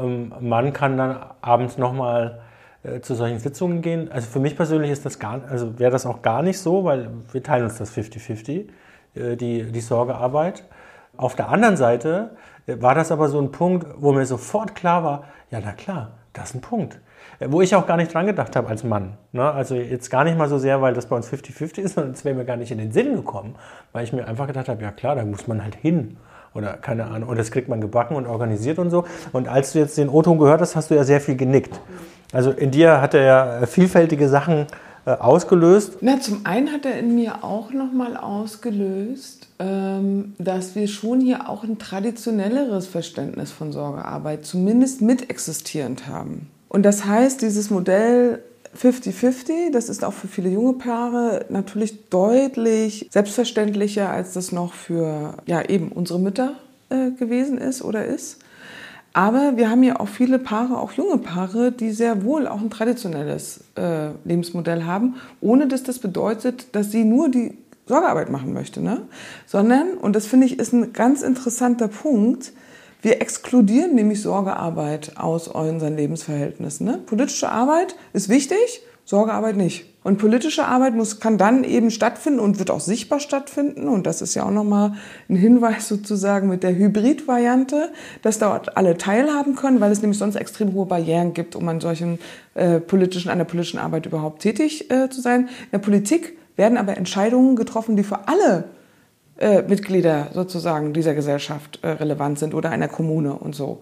ähm, 0.00 0.32
Mann 0.40 0.72
kann 0.72 0.96
dann 0.96 1.20
abends 1.40 1.78
nochmal 1.78 2.40
äh, 2.82 3.00
zu 3.00 3.14
solchen 3.14 3.38
Sitzungen 3.38 3.82
gehen. 3.82 4.10
Also 4.10 4.28
für 4.28 4.40
mich 4.40 4.56
persönlich 4.56 4.90
ist 4.90 5.04
das 5.04 5.18
gar, 5.18 5.42
also 5.48 5.78
wäre 5.78 5.90
das 5.90 6.06
auch 6.06 6.22
gar 6.22 6.42
nicht 6.42 6.58
so, 6.58 6.84
weil 6.84 7.10
wir 7.32 7.42
teilen 7.42 7.64
uns 7.64 7.78
das 7.78 7.94
50-50, 7.96 8.68
äh, 9.14 9.36
die, 9.36 9.70
die 9.70 9.80
Sorgearbeit. 9.80 10.64
Auf 11.16 11.36
der 11.36 11.50
anderen 11.50 11.76
Seite 11.76 12.30
äh, 12.66 12.80
war 12.80 12.94
das 12.94 13.12
aber 13.12 13.28
so 13.28 13.40
ein 13.40 13.52
Punkt, 13.52 13.86
wo 13.96 14.12
mir 14.12 14.24
sofort 14.24 14.74
klar 14.74 15.04
war, 15.04 15.24
ja 15.50 15.60
na 15.62 15.72
klar, 15.72 16.12
das 16.32 16.50
ist 16.50 16.54
ein 16.56 16.60
Punkt. 16.62 16.98
Äh, 17.40 17.46
wo 17.50 17.60
ich 17.60 17.74
auch 17.74 17.86
gar 17.86 17.96
nicht 17.96 18.12
dran 18.12 18.26
gedacht 18.26 18.54
habe 18.54 18.68
als 18.68 18.84
Mann. 18.84 19.14
Ne? 19.32 19.50
Also 19.50 19.74
jetzt 19.74 20.10
gar 20.10 20.24
nicht 20.24 20.38
mal 20.38 20.48
so 20.48 20.58
sehr, 20.58 20.80
weil 20.80 20.94
das 20.94 21.06
bei 21.06 21.16
uns 21.16 21.28
50-50 21.28 21.78
ist, 21.78 21.94
sondern 21.94 22.12
es 22.12 22.24
wäre 22.24 22.34
mir 22.34 22.44
gar 22.44 22.56
nicht 22.56 22.70
in 22.70 22.78
den 22.78 22.92
Sinn 22.92 23.14
gekommen, 23.14 23.56
weil 23.92 24.04
ich 24.04 24.12
mir 24.12 24.26
einfach 24.26 24.46
gedacht 24.46 24.68
habe, 24.68 24.82
ja 24.82 24.92
klar, 24.92 25.16
da 25.16 25.24
muss 25.24 25.46
man 25.48 25.64
halt 25.64 25.74
hin 25.74 26.16
oder 26.54 26.74
keine 26.74 27.06
Ahnung, 27.06 27.28
und 27.28 27.38
das 27.38 27.50
kriegt 27.50 27.68
man 27.68 27.80
gebacken 27.80 28.16
und 28.16 28.26
organisiert 28.26 28.78
und 28.78 28.90
so. 28.90 29.04
Und 29.32 29.48
als 29.48 29.72
du 29.72 29.78
jetzt 29.78 29.96
den 29.96 30.08
O-Ton 30.08 30.38
gehört 30.38 30.60
hast, 30.60 30.76
hast 30.76 30.90
du 30.90 30.94
ja 30.94 31.04
sehr 31.04 31.20
viel 31.20 31.36
genickt. 31.36 31.80
Also 32.32 32.50
in 32.50 32.70
dir 32.70 33.00
hat 33.00 33.14
er 33.14 33.22
ja 33.22 33.66
vielfältige 33.66 34.28
Sachen 34.28 34.66
äh, 35.06 35.12
ausgelöst. 35.12 35.98
Na, 36.00 36.20
zum 36.20 36.44
einen 36.44 36.72
hat 36.72 36.84
er 36.84 36.98
in 36.98 37.14
mir 37.14 37.42
auch 37.42 37.72
nochmal 37.72 38.16
ausgelöst, 38.16 39.48
ähm, 39.58 40.34
dass 40.38 40.74
wir 40.74 40.88
schon 40.88 41.20
hier 41.20 41.48
auch 41.48 41.64
ein 41.64 41.78
traditionelleres 41.78 42.86
Verständnis 42.86 43.50
von 43.52 43.72
Sorgearbeit 43.72 44.44
zumindest 44.44 45.02
mitexistierend 45.02 46.06
haben. 46.06 46.48
Und 46.70 46.84
das 46.84 47.04
heißt, 47.04 47.42
dieses 47.42 47.68
Modell 47.68 48.44
50-50, 48.80 49.72
das 49.72 49.88
ist 49.88 50.04
auch 50.04 50.12
für 50.12 50.28
viele 50.28 50.48
junge 50.48 50.74
Paare 50.74 51.44
natürlich 51.48 52.08
deutlich 52.08 53.08
selbstverständlicher, 53.10 54.08
als 54.08 54.32
das 54.34 54.52
noch 54.52 54.72
für 54.72 55.34
ja, 55.46 55.68
eben 55.68 55.90
unsere 55.90 56.20
Mütter 56.20 56.54
äh, 56.88 57.10
gewesen 57.10 57.58
ist 57.58 57.82
oder 57.82 58.04
ist. 58.04 58.38
Aber 59.12 59.56
wir 59.56 59.68
haben 59.68 59.82
ja 59.82 59.98
auch 59.98 60.06
viele 60.06 60.38
Paare, 60.38 60.78
auch 60.78 60.92
junge 60.92 61.18
Paare, 61.18 61.72
die 61.72 61.90
sehr 61.90 62.22
wohl 62.22 62.46
auch 62.46 62.60
ein 62.60 62.70
traditionelles 62.70 63.64
äh, 63.74 64.10
Lebensmodell 64.24 64.84
haben, 64.84 65.16
ohne 65.40 65.66
dass 65.66 65.82
das 65.82 65.98
bedeutet, 65.98 66.76
dass 66.76 66.92
sie 66.92 67.02
nur 67.02 67.28
die 67.28 67.58
Sorgearbeit 67.86 68.30
machen 68.30 68.52
möchte. 68.52 68.80
Ne? 68.80 69.02
Sondern, 69.46 69.94
und 69.94 70.14
das 70.14 70.26
finde 70.26 70.46
ich 70.46 70.60
ist 70.60 70.72
ein 70.72 70.92
ganz 70.92 71.22
interessanter 71.22 71.88
Punkt, 71.88 72.52
wir 73.02 73.20
exkludieren 73.20 73.94
nämlich 73.94 74.22
Sorgearbeit 74.22 75.16
aus 75.16 75.48
unseren 75.48 75.96
Lebensverhältnissen. 75.96 76.86
Ne? 76.86 76.98
Politische 77.06 77.50
Arbeit 77.50 77.96
ist 78.12 78.28
wichtig, 78.28 78.82
Sorgearbeit 79.04 79.56
nicht. 79.56 79.86
Und 80.02 80.16
politische 80.18 80.64
Arbeit 80.64 80.94
muss, 80.94 81.20
kann 81.20 81.36
dann 81.36 81.62
eben 81.62 81.90
stattfinden 81.90 82.40
und 82.40 82.58
wird 82.58 82.70
auch 82.70 82.80
sichtbar 82.80 83.20
stattfinden. 83.20 83.86
Und 83.86 84.06
das 84.06 84.22
ist 84.22 84.34
ja 84.34 84.44
auch 84.44 84.50
nochmal 84.50 84.94
ein 85.28 85.36
Hinweis 85.36 85.88
sozusagen 85.88 86.48
mit 86.48 86.62
der 86.62 86.74
Hybrid-Variante, 86.74 87.90
dass 88.22 88.38
dort 88.38 88.76
alle 88.76 88.96
teilhaben 88.96 89.56
können, 89.56 89.80
weil 89.80 89.92
es 89.92 90.00
nämlich 90.00 90.18
sonst 90.18 90.36
extrem 90.36 90.72
hohe 90.72 90.86
Barrieren 90.86 91.34
gibt, 91.34 91.54
um 91.54 91.68
an 91.68 91.80
solchen 91.80 92.18
äh, 92.54 92.80
politischen, 92.80 93.30
an 93.30 93.38
der 93.38 93.44
politischen 93.44 93.78
Arbeit 93.78 94.06
überhaupt 94.06 94.42
tätig 94.42 94.90
äh, 94.90 95.10
zu 95.10 95.20
sein. 95.20 95.48
In 95.64 95.70
der 95.72 95.78
Politik 95.78 96.38
werden 96.56 96.78
aber 96.78 96.96
Entscheidungen 96.96 97.56
getroffen, 97.56 97.96
die 97.96 98.04
für 98.04 98.28
alle 98.28 98.64
äh, 99.40 99.62
Mitglieder 99.62 100.28
sozusagen 100.32 100.92
dieser 100.92 101.14
Gesellschaft 101.14 101.80
äh, 101.82 101.88
relevant 101.88 102.38
sind 102.38 102.54
oder 102.54 102.70
einer 102.70 102.88
Kommune 102.88 103.34
und 103.34 103.54
so. 103.54 103.80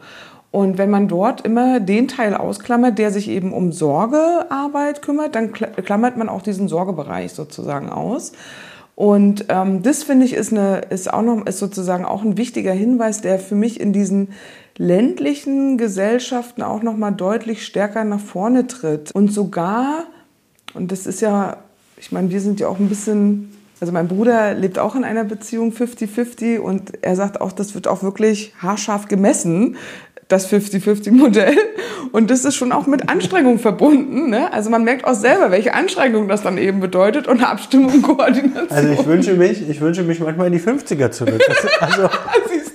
Und 0.51 0.79
wenn 0.79 0.89
man 0.89 1.09
dort 1.09 1.43
immer 1.43 1.79
den 1.79 2.09
Teil 2.09 2.35
ausklammert, 2.35 2.99
der 2.99 3.11
sich 3.11 3.29
eben 3.29 3.53
um 3.53 3.71
Sorgearbeit 3.71 5.03
kümmert, 5.03 5.35
dann 5.35 5.53
klammert 5.53 6.17
man 6.17 6.29
auch 6.31 6.41
diesen 6.41 6.69
Sorgebereich 6.69 7.33
sozusagen 7.33 7.91
aus. 7.91 8.33
Und 8.95 9.45
ähm, 9.51 9.83
das 9.83 10.03
finde 10.03 10.25
ich 10.25 10.33
ist, 10.33 10.53
eine, 10.53 10.79
ist 10.91 11.13
auch 11.13 11.23
noch 11.23 11.47
ist 11.47 11.59
sozusagen 11.59 12.05
auch 12.05 12.23
ein 12.23 12.39
wichtiger 12.39 12.73
Hinweis, 12.73 13.21
der 13.21 13.39
für 13.39 13.55
mich 13.55 13.79
in 13.79 13.93
diesen 13.93 14.31
ländlichen 14.77 15.77
Gesellschaften 15.77 16.63
auch 16.63 16.83
noch 16.83 16.97
mal 16.97 17.11
deutlich 17.11 17.67
stärker 17.67 18.05
nach 18.05 18.21
vorne 18.21 18.67
tritt 18.67 19.13
und 19.13 19.33
sogar 19.33 20.05
und 20.75 20.93
das 20.93 21.07
ist 21.07 21.21
ja, 21.21 21.59
ich 21.97 22.13
meine, 22.13 22.31
wir 22.31 22.41
sind 22.41 22.61
ja 22.61 22.69
auch 22.69 22.79
ein 22.79 22.89
bisschen 22.89 23.53
also 23.81 23.93
mein 23.93 24.09
Bruder 24.09 24.55
lebt 24.55 24.79
auch 24.79 24.97
in 24.97 25.05
einer 25.05 25.25
Beziehung 25.25 25.73
50-50 25.73 26.59
und 26.59 26.93
er 27.03 27.17
sagt 27.17 27.41
auch, 27.41 27.53
das 27.53 27.75
wird 27.75 27.87
auch 27.87 28.03
wirklich 28.03 28.53
haarscharf 28.61 29.07
gemessen, 29.07 29.77
das 30.29 30.51
50-50-Modell. 30.53 31.57
Und 32.13 32.31
das 32.31 32.45
ist 32.45 32.55
schon 32.55 32.73
auch 32.73 32.87
mit 32.87 33.09
Anstrengung 33.09 33.59
verbunden. 33.59 34.31
Ne? 34.31 34.53
Also 34.53 34.71
man 34.71 34.85
merkt 34.85 35.05
auch 35.05 35.15
selber, 35.15 35.51
welche 35.51 35.75
Anstrengung 35.75 36.29
das 36.29 36.43
dann 36.43 36.59
eben 36.59 36.81
bedeutet 36.81 37.27
und 37.27 37.43
Abstimmung, 37.43 38.03
Koordination. 38.03 38.71
Also 38.71 38.89
ich 38.91 39.07
wünsche 39.07 39.35
mich, 39.35 39.69
ich 39.69 39.81
wünsche 39.81 40.03
mich 40.03 40.21
manchmal 40.21 40.49
in 40.49 40.53
die 40.53 40.61
50er 40.61 41.11
zurück. 41.11 41.41
also, 41.81 42.09
Siehst 42.49 42.67
du? 42.67 42.68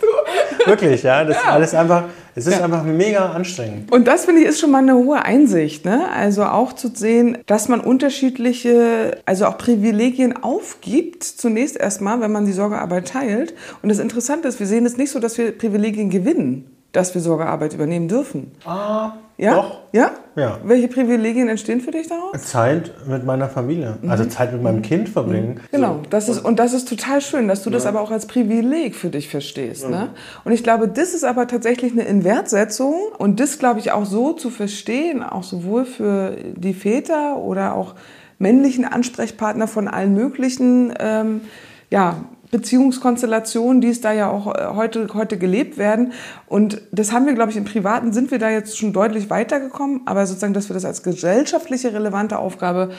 Wirklich, 0.65 1.03
ja. 1.03 1.23
Das 1.23 1.37
ja. 1.37 1.41
ist 1.41 1.47
alles 1.47 1.73
einfach, 1.73 2.03
es 2.35 2.47
ist 2.47 2.57
ja. 2.57 2.63
einfach 2.63 2.83
mega 2.83 3.31
anstrengend. 3.31 3.91
Und 3.91 4.07
das 4.07 4.25
finde 4.25 4.41
ich 4.41 4.47
ist 4.47 4.59
schon 4.59 4.71
mal 4.71 4.79
eine 4.79 4.95
hohe 4.95 5.23
Einsicht. 5.23 5.85
Ne? 5.85 6.09
Also 6.13 6.43
auch 6.43 6.73
zu 6.73 6.89
sehen, 6.93 7.37
dass 7.45 7.69
man 7.69 7.79
unterschiedliche, 7.79 9.17
also 9.25 9.45
auch 9.45 9.57
Privilegien 9.57 10.43
aufgibt, 10.43 11.23
zunächst 11.23 11.77
erstmal, 11.77 12.21
wenn 12.21 12.31
man 12.31 12.45
die 12.45 12.53
Sorgearbeit 12.53 13.07
teilt. 13.07 13.53
Und 13.81 13.89
das 13.89 13.99
Interessante 13.99 14.47
ist, 14.47 14.59
wir 14.59 14.67
sehen 14.67 14.85
es 14.85 14.97
nicht 14.97 15.11
so, 15.11 15.19
dass 15.19 15.37
wir 15.37 15.57
Privilegien 15.57 16.09
gewinnen 16.09 16.72
dass 16.93 17.13
wir 17.15 17.21
Sorgearbeit 17.21 17.73
übernehmen 17.73 18.07
dürfen. 18.07 18.51
Ah, 18.65 19.13
ja? 19.35 19.55
Doch. 19.55 19.79
Ja? 19.91 20.11
Ja. 20.35 20.59
Welche 20.63 20.87
Privilegien 20.87 21.49
entstehen 21.49 21.81
für 21.81 21.89
dich 21.89 22.07
daraus? 22.07 22.39
Zeit 22.43 22.91
mit 23.07 23.25
meiner 23.25 23.49
Familie, 23.49 23.97
mhm. 24.01 24.09
also 24.09 24.25
Zeit 24.25 24.53
mit 24.53 24.61
meinem 24.61 24.77
mhm. 24.77 24.83
Kind 24.83 25.09
verbringen. 25.09 25.55
Mhm. 25.55 25.59
Genau, 25.71 25.99
das 26.11 26.29
ist, 26.29 26.45
und 26.45 26.59
das 26.59 26.73
ist 26.73 26.87
total 26.87 27.19
schön, 27.19 27.47
dass 27.47 27.63
du 27.63 27.71
ja. 27.71 27.75
das 27.75 27.87
aber 27.87 27.99
auch 27.99 28.11
als 28.11 28.27
Privileg 28.27 28.95
für 28.95 29.09
dich 29.09 29.27
verstehst. 29.27 29.83
Ja. 29.83 29.89
Ne? 29.89 30.09
Und 30.45 30.51
ich 30.51 30.63
glaube, 30.63 30.87
das 30.87 31.15
ist 31.15 31.25
aber 31.25 31.47
tatsächlich 31.47 31.93
eine 31.93 32.03
Inwertsetzung 32.03 32.95
und 33.17 33.39
das, 33.39 33.57
glaube 33.57 33.79
ich, 33.79 33.91
auch 33.91 34.05
so 34.05 34.33
zu 34.33 34.51
verstehen, 34.51 35.23
auch 35.23 35.43
sowohl 35.43 35.85
für 35.85 36.37
die 36.55 36.75
Väter 36.75 37.37
oder 37.37 37.75
auch 37.75 37.95
männlichen 38.37 38.85
Ansprechpartner 38.85 39.67
von 39.67 39.87
allen 39.87 40.13
möglichen 40.13 40.93
ähm, 40.99 41.41
ja, 41.89 42.23
Beziehungskonstellationen, 42.53 43.81
die 43.81 43.89
es 43.89 43.99
da 43.99 44.13
ja 44.13 44.29
auch 44.29 44.53
äh, 44.53 44.67
heute, 44.75 45.07
heute 45.15 45.39
gelebt 45.39 45.79
werden. 45.79 46.13
Und 46.47 46.81
das 46.91 47.11
haben 47.11 47.25
wir, 47.25 47.33
glaube 47.33 47.49
ich, 47.49 47.57
im 47.57 47.65
Privaten 47.65 48.13
sind 48.13 48.29
wir 48.29 48.37
da 48.37 48.49
jetzt 48.49 48.77
schon 48.77 48.93
deutlich 48.93 49.31
weitergekommen. 49.31 50.01
Aber 50.05 50.25
sozusagen, 50.27 50.53
dass 50.53 50.69
wir 50.69 50.75
das 50.75 50.85
als 50.85 51.01
gesellschaftliche 51.01 51.93
relevante 51.93 52.37
Aufgabe 52.37 52.91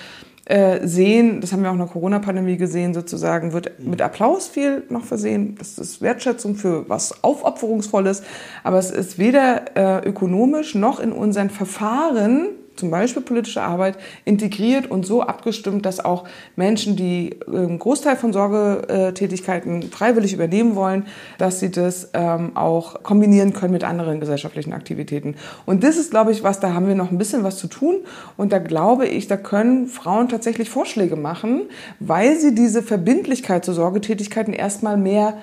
äh, 0.46 0.84
sehen, 0.86 1.40
das 1.40 1.52
haben 1.52 1.62
wir 1.62 1.70
auch 1.70 1.74
in 1.74 1.78
der 1.78 1.86
Corona-Pandemie 1.86 2.56
gesehen, 2.56 2.94
sozusagen, 2.94 3.52
wird 3.52 3.78
mit 3.78 4.02
Applaus 4.02 4.48
viel 4.48 4.82
noch 4.88 5.04
versehen. 5.04 5.54
Das 5.56 5.78
ist 5.78 6.02
Wertschätzung 6.02 6.56
für 6.56 6.88
was 6.88 7.22
Aufopferungsvolles. 7.22 8.24
Aber 8.64 8.78
es 8.78 8.90
ist 8.90 9.20
weder 9.20 9.76
äh, 9.76 10.08
ökonomisch 10.08 10.74
noch 10.74 10.98
in 10.98 11.12
unseren 11.12 11.48
Verfahren 11.48 12.48
zum 12.76 12.90
Beispiel 12.90 13.22
politische 13.22 13.62
Arbeit 13.62 13.96
integriert 14.24 14.90
und 14.90 15.06
so 15.06 15.22
abgestimmt, 15.22 15.86
dass 15.86 16.04
auch 16.04 16.24
Menschen, 16.56 16.96
die 16.96 17.38
einen 17.46 17.70
ähm, 17.70 17.78
Großteil 17.78 18.16
von 18.16 18.32
Sorgetätigkeiten 18.32 19.82
freiwillig 19.84 20.32
übernehmen 20.32 20.74
wollen, 20.74 21.06
dass 21.38 21.60
sie 21.60 21.70
das 21.70 22.10
ähm, 22.12 22.56
auch 22.56 23.02
kombinieren 23.02 23.52
können 23.52 23.72
mit 23.72 23.84
anderen 23.84 24.20
gesellschaftlichen 24.20 24.72
Aktivitäten. 24.72 25.36
Und 25.66 25.84
das 25.84 25.96
ist, 25.96 26.10
glaube 26.10 26.32
ich, 26.32 26.42
was, 26.42 26.60
da 26.60 26.74
haben 26.74 26.88
wir 26.88 26.94
noch 26.94 27.10
ein 27.10 27.18
bisschen 27.18 27.44
was 27.44 27.58
zu 27.58 27.68
tun. 27.68 27.96
Und 28.36 28.52
da 28.52 28.58
glaube 28.58 29.06
ich, 29.06 29.26
da 29.26 29.36
können 29.36 29.86
Frauen 29.86 30.28
tatsächlich 30.28 30.70
Vorschläge 30.70 31.16
machen, 31.16 31.62
weil 32.00 32.36
sie 32.38 32.54
diese 32.54 32.82
Verbindlichkeit 32.82 33.64
zu 33.64 33.72
Sorgetätigkeiten 33.72 34.52
erstmal 34.52 34.96
mehr 34.96 35.34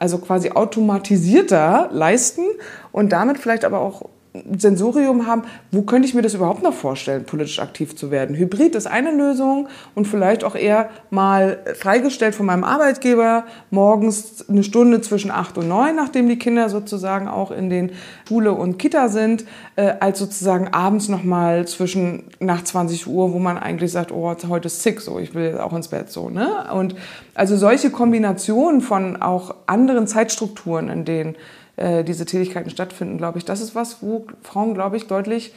also 0.00 0.18
quasi 0.18 0.50
automatisierter 0.50 1.90
leisten 1.92 2.42
und 2.90 3.12
damit 3.12 3.38
vielleicht 3.38 3.66
aber 3.66 3.80
auch 3.80 4.08
Sensorium 4.56 5.26
haben, 5.26 5.42
wo 5.72 5.82
könnte 5.82 6.06
ich 6.06 6.14
mir 6.14 6.22
das 6.22 6.34
überhaupt 6.34 6.62
noch 6.62 6.72
vorstellen, 6.72 7.24
politisch 7.24 7.58
aktiv 7.58 7.96
zu 7.96 8.12
werden? 8.12 8.36
Hybrid 8.36 8.76
ist 8.76 8.86
eine 8.86 9.10
Lösung 9.10 9.68
und 9.96 10.06
vielleicht 10.06 10.44
auch 10.44 10.54
eher 10.54 10.90
mal 11.10 11.58
freigestellt 11.74 12.36
von 12.36 12.46
meinem 12.46 12.62
Arbeitgeber, 12.62 13.44
morgens 13.70 14.48
eine 14.48 14.62
Stunde 14.62 15.00
zwischen 15.00 15.32
acht 15.32 15.58
und 15.58 15.66
neun, 15.66 15.96
nachdem 15.96 16.28
die 16.28 16.38
Kinder 16.38 16.68
sozusagen 16.68 17.26
auch 17.26 17.50
in 17.50 17.70
den 17.70 17.90
Schule 18.28 18.52
und 18.52 18.78
Kita 18.78 19.08
sind, 19.08 19.44
äh, 19.74 19.94
als 19.98 20.20
sozusagen 20.20 20.68
abends 20.68 21.08
nochmal 21.08 21.66
zwischen 21.66 22.24
nach 22.38 22.62
20 22.62 23.08
Uhr, 23.08 23.32
wo 23.32 23.40
man 23.40 23.58
eigentlich 23.58 23.90
sagt, 23.90 24.12
oh, 24.12 24.32
heute 24.48 24.66
ist 24.66 24.82
sick, 24.82 25.00
so, 25.00 25.18
ich 25.18 25.34
will 25.34 25.58
auch 25.58 25.72
ins 25.72 25.88
Bett, 25.88 26.08
so, 26.10 26.30
ne? 26.30 26.72
Und 26.72 26.94
also 27.34 27.56
solche 27.56 27.90
Kombinationen 27.90 28.80
von 28.80 29.20
auch 29.20 29.56
anderen 29.66 30.06
Zeitstrukturen, 30.06 30.88
in 30.88 31.04
denen 31.04 31.36
äh, 31.76 32.04
diese 32.04 32.24
Tätigkeiten 32.26 32.70
stattfinden, 32.70 33.18
glaube 33.18 33.38
ich, 33.38 33.44
das 33.44 33.60
ist 33.60 33.74
was, 33.74 34.02
wo 34.02 34.26
Frauen, 34.42 34.74
glaube 34.74 34.96
ich, 34.96 35.06
deutlich 35.06 35.54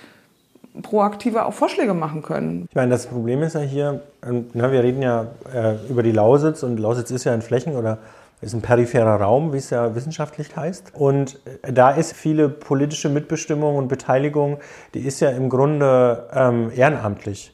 proaktiver 0.81 1.45
auch 1.45 1.53
Vorschläge 1.53 1.93
machen 1.93 2.23
können. 2.23 2.65
Ich 2.69 2.75
meine, 2.75 2.91
das 2.91 3.07
Problem 3.07 3.43
ist 3.43 3.53
ja 3.53 3.61
hier, 3.61 4.01
ähm, 4.27 4.47
na, 4.53 4.71
wir 4.71 4.81
reden 4.83 5.01
ja 5.01 5.27
äh, 5.53 5.75
über 5.89 6.01
die 6.01 6.11
Lausitz 6.11 6.63
und 6.63 6.79
Lausitz 6.79 7.11
ist 7.11 7.25
ja 7.25 7.33
ein 7.33 7.41
Flächen- 7.41 7.75
oder 7.75 7.99
ist 8.41 8.53
ein 8.53 8.61
peripherer 8.61 9.21
Raum, 9.21 9.53
wie 9.53 9.57
es 9.57 9.69
ja 9.69 9.95
wissenschaftlich 9.95 10.55
heißt. 10.55 10.93
Und 10.93 11.39
äh, 11.61 11.71
da 11.71 11.91
ist 11.91 12.13
viele 12.13 12.49
politische 12.49 13.09
Mitbestimmung 13.09 13.75
und 13.75 13.87
Beteiligung, 13.87 14.57
die 14.93 15.01
ist 15.01 15.19
ja 15.19 15.29
im 15.29 15.49
Grunde 15.49 16.27
ähm, 16.33 16.71
ehrenamtlich. 16.75 17.53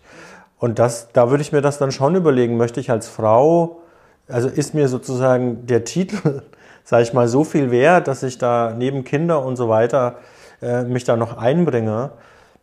Und 0.58 0.80
das, 0.80 1.10
da 1.14 1.30
würde 1.30 1.42
ich 1.42 1.52
mir 1.52 1.62
das 1.62 1.78
dann 1.78 1.92
schon 1.92 2.16
überlegen, 2.16 2.58
möchte 2.58 2.80
ich 2.80 2.90
als 2.90 3.08
Frau, 3.08 3.82
also 4.28 4.48
ist 4.48 4.74
mir 4.74 4.88
sozusagen 4.88 5.66
der 5.66 5.84
Titel, 5.84 6.42
sage 6.90 7.04
ich 7.04 7.14
mal, 7.14 7.28
so 7.28 7.44
viel 7.44 7.70
wert, 7.70 8.08
dass 8.08 8.24
ich 8.24 8.40
da 8.40 8.74
neben 8.76 9.04
Kinder 9.04 9.46
und 9.46 9.58
so 9.58 9.70
weiter 9.70 10.16
äh, 10.60 10.82
mich 10.82 11.04
da 11.04 11.16
noch 11.16 11.38
einbringe. 11.38 12.10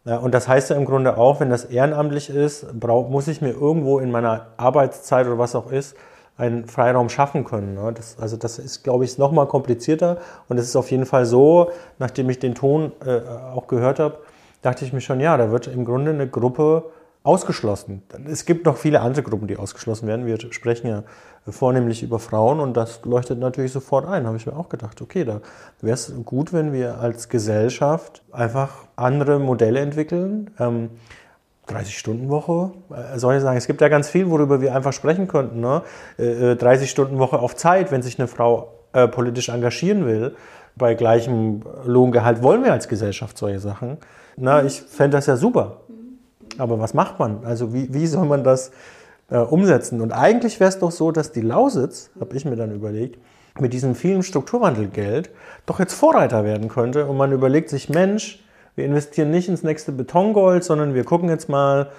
Ja, 0.04 0.16
und 0.16 0.34
das 0.34 0.48
heißt 0.48 0.70
ja 0.70 0.74
im 0.76 0.84
Grunde 0.84 1.16
auch, 1.16 1.38
wenn 1.38 1.48
das 1.48 1.66
ehrenamtlich 1.66 2.28
ist, 2.28 2.66
brauch, 2.80 3.08
muss 3.08 3.28
ich 3.28 3.40
mir 3.40 3.52
irgendwo 3.52 4.00
in 4.00 4.10
meiner 4.10 4.48
Arbeitszeit 4.56 5.28
oder 5.28 5.38
was 5.38 5.54
auch 5.54 5.70
ist, 5.70 5.94
einen 6.36 6.66
Freiraum 6.66 7.08
schaffen 7.08 7.44
können. 7.44 7.74
Ne? 7.74 7.92
Das, 7.92 8.18
also 8.18 8.36
das 8.36 8.58
ist, 8.58 8.82
glaube 8.82 9.04
ich, 9.04 9.16
noch 9.16 9.30
mal 9.30 9.46
komplizierter. 9.46 10.16
Und 10.48 10.58
es 10.58 10.64
ist 10.66 10.74
auf 10.74 10.90
jeden 10.90 11.06
Fall 11.06 11.24
so, 11.24 11.70
nachdem 12.00 12.28
ich 12.28 12.40
den 12.40 12.56
Ton 12.56 12.90
äh, 13.06 13.20
auch 13.54 13.68
gehört 13.68 14.00
habe, 14.00 14.18
dachte 14.60 14.84
ich 14.84 14.92
mir 14.92 15.02
schon, 15.02 15.20
ja, 15.20 15.36
da 15.36 15.52
wird 15.52 15.68
im 15.68 15.84
Grunde 15.84 16.10
eine 16.10 16.26
Gruppe 16.26 16.82
ausgeschlossen. 17.22 18.02
Es 18.28 18.44
gibt 18.44 18.66
noch 18.66 18.76
viele 18.76 19.02
andere 19.02 19.22
Gruppen, 19.22 19.46
die 19.46 19.56
ausgeschlossen 19.56 20.08
werden. 20.08 20.26
Wir 20.26 20.40
sprechen 20.52 20.88
ja 20.88 21.04
vornehmlich 21.48 22.02
über 22.02 22.18
Frauen 22.18 22.61
und 22.61 22.76
das 22.76 23.04
leuchtet 23.04 23.38
natürlich 23.38 23.72
sofort 23.72 24.06
ein. 24.06 24.26
Habe 24.26 24.37
ich 24.37 24.46
mir 24.46 24.56
auch 24.56 24.68
gedacht, 24.68 25.00
okay, 25.00 25.24
da 25.24 25.40
wäre 25.80 25.94
es 25.94 26.12
gut, 26.24 26.52
wenn 26.52 26.72
wir 26.72 26.98
als 26.98 27.28
Gesellschaft 27.28 28.22
einfach 28.32 28.87
andere 28.96 29.38
Modelle 29.38 29.80
entwickeln. 29.80 30.50
Ähm, 30.59 30.90
30-Stunden-Woche, 31.68 32.70
äh, 33.14 33.18
soll 33.18 33.37
ich 33.37 33.42
sagen, 33.42 33.56
es 33.56 33.66
gibt 33.66 33.80
ja 33.80 33.88
ganz 33.88 34.09
viel, 34.09 34.30
worüber 34.30 34.61
wir 34.61 34.74
einfach 34.74 34.92
sprechen 34.92 35.28
könnten. 35.28 35.61
Ne? 35.61 35.82
Äh, 36.18 36.52
30-Stunden-Woche 36.52 37.38
auf 37.38 37.56
Zeit, 37.56 37.90
wenn 37.90 38.02
sich 38.02 38.18
eine 38.18 38.28
Frau 38.28 38.72
äh, 38.92 39.09
politisch 39.09 39.48
engagieren 39.48 40.06
will. 40.06 40.37
Bei 40.76 40.94
gleichem 40.94 41.62
Lohngehalt 41.85 42.42
wollen 42.42 42.62
wir 42.64 42.72
als 42.72 42.88
Gesellschaft 42.88 43.38
solche 43.38 43.61
Sachen. 43.61 43.98
Na, 44.37 44.62
ich 44.62 44.82
fände 44.82 45.16
das 45.16 45.26
ja 45.26 45.37
super. 45.37 45.78
Aber 46.59 46.78
was 46.78 46.94
macht 46.94 47.18
man? 47.18 47.44
Also 47.44 47.72
wie, 47.72 47.92
wie 47.92 48.06
soll 48.06 48.26
man 48.26 48.44
das 48.44 48.70
äh, 49.30 49.38
umsetzen? 49.38 50.00
Und 50.00 50.12
eigentlich 50.12 50.60
wäre 50.60 50.68
es 50.68 50.78
doch 50.78 50.90
so, 50.90 51.12
dass 51.12 51.32
die 51.32 51.40
Lausitz, 51.40 52.10
habe 52.20 52.36
ich 52.36 52.44
mir 52.44 52.56
dann 52.56 52.74
überlegt, 52.74 53.18
mit 53.58 53.72
diesem 53.72 53.94
vielen 53.94 54.22
Strukturwandelgeld 54.22 55.30
doch 55.64 55.80
jetzt 55.80 55.94
Vorreiter 55.94 56.44
werden 56.44 56.68
könnte. 56.68 57.06
Und 57.06 57.16
man 57.16 57.32
überlegt 57.32 57.70
sich, 57.70 57.88
Mensch, 57.88 58.44
wir 58.74 58.84
investieren 58.84 59.30
nicht 59.30 59.48
ins 59.48 59.62
nächste 59.62 59.92
Betongold, 59.92 60.62
sondern 60.62 60.94
wir 60.94 61.04
gucken 61.04 61.28
jetzt 61.30 61.48
mal, 61.48 61.90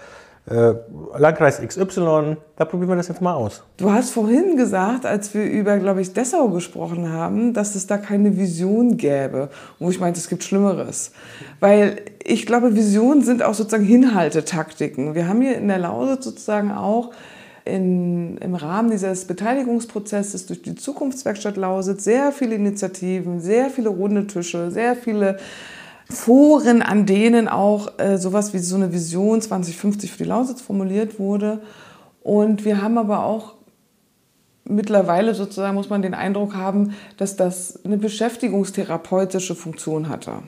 äh, 0.50 0.76
Landkreis 1.18 1.60
XY, 1.60 2.38
da 2.56 2.66
probieren 2.66 2.90
wir 2.90 2.96
das 2.96 3.10
jetzt 3.10 3.22
mal 3.22 3.34
aus. 3.34 3.64
Du 3.76 3.92
hast 3.92 4.12
vorhin 4.12 4.56
gesagt, 4.56 5.06
als 5.06 5.34
wir 5.34 5.44
über, 5.44 5.78
glaube 5.78 6.02
ich, 6.02 6.14
Dessau 6.14 6.48
gesprochen 6.48 7.12
haben, 7.12 7.54
dass 7.54 7.76
es 7.76 7.86
da 7.86 7.98
keine 7.98 8.38
Vision 8.38 8.96
gäbe. 8.96 9.50
Wo 9.78 9.90
ich 9.90 10.00
meinte, 10.00 10.20
es 10.20 10.30
gibt 10.30 10.44
Schlimmeres. 10.44 11.12
Weil 11.60 12.02
ich 12.24 12.46
glaube, 12.46 12.76
Visionen 12.76 13.24
sind 13.24 13.44
auch 13.44 13.54
sozusagen 13.54 13.84
Hinhaltetaktiken. 13.84 15.16
Wir 15.16 15.28
haben 15.28 15.42
hier 15.42 15.58
in 15.58 15.68
der 15.68 15.80
Lausitz 15.80 16.24
sozusagen 16.24 16.72
auch 16.72 17.12
in, 17.66 18.38
im 18.38 18.56
Rahmen 18.56 18.90
dieses 18.90 19.26
Beteiligungsprozesses 19.26 20.46
durch 20.46 20.62
die 20.62 20.76
Zukunftswerkstatt 20.76 21.58
Lausitz 21.58 22.06
sehr 22.06 22.32
viele 22.32 22.56
Initiativen, 22.56 23.42
sehr 23.42 23.70
viele 23.70 23.90
runde 23.90 24.28
Tische, 24.28 24.72
sehr 24.72 24.96
viele 24.96 25.38
Foren, 26.10 26.82
an 26.82 27.06
denen 27.06 27.48
auch 27.48 28.00
äh, 28.00 28.18
sowas 28.18 28.54
wie 28.54 28.60
so 28.60 28.76
eine 28.76 28.94
Vision 28.94 29.42
2050 29.42 30.12
für 30.12 30.18
die 30.20 30.30
Lausitz 30.30 30.62
formuliert 30.62 31.20
wurde. 31.20 31.62
Und 32.22 32.66
wir 32.66 32.82
haben 32.82 32.98
aber 32.98 33.24
auch 33.24 33.56
mittlerweile 34.64 35.34
sozusagen, 35.34 35.76
muss 35.76 35.90
man 35.90 36.02
den 36.02 36.14
Eindruck 36.14 36.56
haben, 36.56 36.94
dass 37.18 37.36
das 37.36 37.84
eine 37.86 37.98
beschäftigungstherapeutische 37.98 39.56
Funktion 39.56 40.10
hatte. 40.10 40.44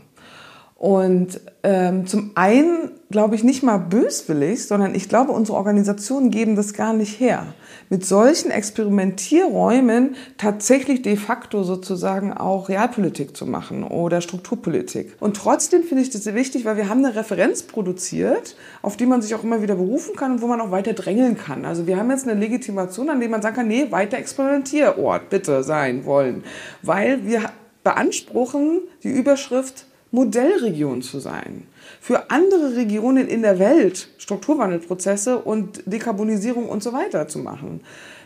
Und 0.80 1.42
ähm, 1.64 2.08
zum 2.08 2.32
einen 2.36 2.92
glaube 3.12 3.36
ich 3.36 3.44
nicht 3.44 3.64
mal 3.64 3.80
böswillig, 3.80 4.66
sondern 4.66 4.96
ich 4.96 5.10
glaube, 5.10 5.34
unsere 5.34 5.58
Organisationen 5.58 6.32
geben 6.32 6.56
das 6.56 6.74
gar 6.74 6.94
nicht 6.94 7.20
her. 7.20 7.48
Mit 7.90 8.06
solchen 8.06 8.50
Experimentierräumen 8.50 10.16
tatsächlich 10.38 11.02
de 11.02 11.18
facto 11.18 11.64
sozusagen 11.64 12.32
auch 12.32 12.70
Realpolitik 12.70 13.36
zu 13.36 13.46
machen 13.46 13.84
oder 13.84 14.22
Strukturpolitik. 14.22 15.18
Und 15.20 15.36
trotzdem 15.36 15.84
finde 15.84 16.04
ich 16.04 16.12
das 16.12 16.26
wichtig, 16.34 16.64
weil 16.64 16.78
wir 16.78 16.88
haben 16.88 17.04
eine 17.04 17.14
Referenz 17.14 17.64
produziert, 17.64 18.56
auf 18.82 18.96
die 18.96 19.06
man 19.06 19.22
sich 19.22 19.36
auch 19.36 19.44
immer 19.44 19.62
wieder 19.62 19.76
berufen 19.76 20.16
kann 20.16 20.32
und 20.32 20.42
wo 20.42 20.48
man 20.48 20.62
auch 20.62 20.72
weiter 20.72 20.94
drängeln 20.94 21.38
kann. 21.38 21.66
Also 21.66 21.88
wir 21.88 21.98
haben 21.98 22.10
jetzt 22.10 22.26
eine 22.26 22.40
Legitimation, 22.40 23.10
an 23.10 23.20
der 23.20 23.28
man 23.28 23.42
sagen 23.42 23.58
kann, 23.58 23.68
nee, 23.68 23.88
weiter 23.90 24.18
Experimentierort 24.18 25.30
bitte 25.30 25.62
sein 25.62 26.06
wollen. 26.06 26.46
Weil 26.84 27.26
wir 27.26 27.42
beanspruchen 27.84 28.80
die 29.04 29.10
Überschrift 29.10 29.88
Modellregion 30.12 31.02
zu 31.02 31.20
sein. 31.20 31.64
Für 32.02 32.32
andere 32.32 32.76
Regionen 32.76 33.28
in 33.28 33.42
der 33.42 33.60
Welt 33.60 34.10
Strukturwandelprozesse 34.18 35.40
und 35.40 35.84
Dekarbonisierung 35.86 36.68
und 36.68 36.82
so 36.84 36.94
weiter 36.94 37.28
zu 37.28 37.40
machen. 37.40 37.82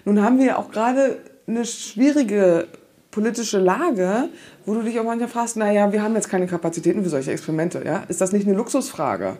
Nun 0.05 0.21
haben 0.21 0.39
wir 0.39 0.57
auch 0.57 0.71
gerade 0.71 1.19
eine 1.47 1.65
schwierige 1.65 2.67
politische 3.11 3.59
Lage, 3.59 4.29
wo 4.65 4.73
du 4.73 4.81
dich 4.81 4.99
auch 4.99 5.03
manchmal 5.03 5.29
fragst, 5.29 5.55
naja, 5.55 5.91
wir 5.91 6.01
haben 6.01 6.15
jetzt 6.15 6.29
keine 6.29 6.47
Kapazitäten 6.47 7.03
für 7.03 7.09
solche 7.09 7.31
Experimente. 7.31 7.83
Ja? 7.85 8.03
Ist 8.07 8.21
das 8.21 8.31
nicht 8.31 8.47
eine 8.47 8.55
Luxusfrage? 8.55 9.37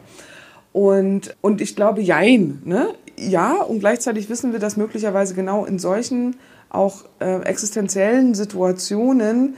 Und, 0.72 1.36
und 1.42 1.62
ich 1.62 1.76
glaube, 1.76 2.02
jein. 2.02 2.62
Ne? 2.66 2.90
Ja, 3.18 3.62
und 3.62 3.80
gleichzeitig 3.80 4.30
wissen 4.30 4.52
wir, 4.52 4.60
dass 4.60 4.78
möglicherweise 4.78 5.34
genau 5.34 5.66
in 5.66 5.80
solchen 5.80 6.36
auch 6.70 7.06
äh, 7.20 7.42
existenziellen 7.44 8.34
Situationen 8.34 9.56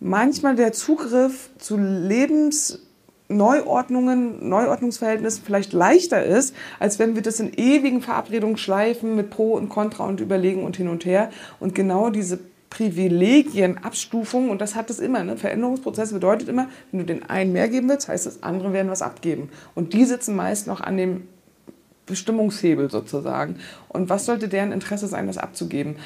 manchmal 0.00 0.56
der 0.56 0.72
Zugriff 0.72 1.50
zu 1.58 1.76
Lebensneuordnungen, 1.76 4.48
Neuordnungsverhältnissen 4.48 5.44
vielleicht 5.44 5.72
leichter 5.72 6.24
ist, 6.24 6.54
als 6.78 6.98
wenn 6.98 7.14
wir 7.14 7.22
das 7.22 7.40
in 7.40 7.52
ewigen 7.54 8.02
Verabredungen 8.02 8.56
schleifen 8.56 9.16
mit 9.16 9.30
Pro 9.30 9.54
und 9.54 9.68
Contra 9.68 10.06
und 10.06 10.20
Überlegen 10.20 10.64
und 10.64 10.76
hin 10.76 10.88
und 10.88 11.04
her. 11.04 11.30
Und 11.60 11.74
genau 11.74 12.10
diese 12.10 12.38
Privilegienabstufung, 12.70 14.50
und 14.50 14.60
das 14.60 14.74
hat 14.74 14.90
es 14.90 14.98
immer, 14.98 15.24
ne? 15.24 15.36
Veränderungsprozess 15.36 16.12
bedeutet 16.12 16.48
immer, 16.48 16.68
wenn 16.90 17.00
du 17.00 17.06
den 17.06 17.28
einen 17.28 17.52
mehr 17.52 17.68
geben 17.68 17.88
willst, 17.88 18.08
heißt 18.08 18.26
es, 18.26 18.42
andere 18.42 18.72
werden 18.72 18.90
was 18.90 19.02
abgeben. 19.02 19.50
Und 19.74 19.94
die 19.94 20.04
sitzen 20.04 20.36
meist 20.36 20.66
noch 20.66 20.80
an 20.80 20.96
dem 20.96 21.28
Bestimmungshebel 22.06 22.90
sozusagen. 22.90 23.56
Und 23.88 24.08
was 24.08 24.26
sollte 24.26 24.48
deren 24.48 24.72
Interesse 24.72 25.06
sein, 25.06 25.26
das 25.26 25.38
abzugeben? 25.38 25.96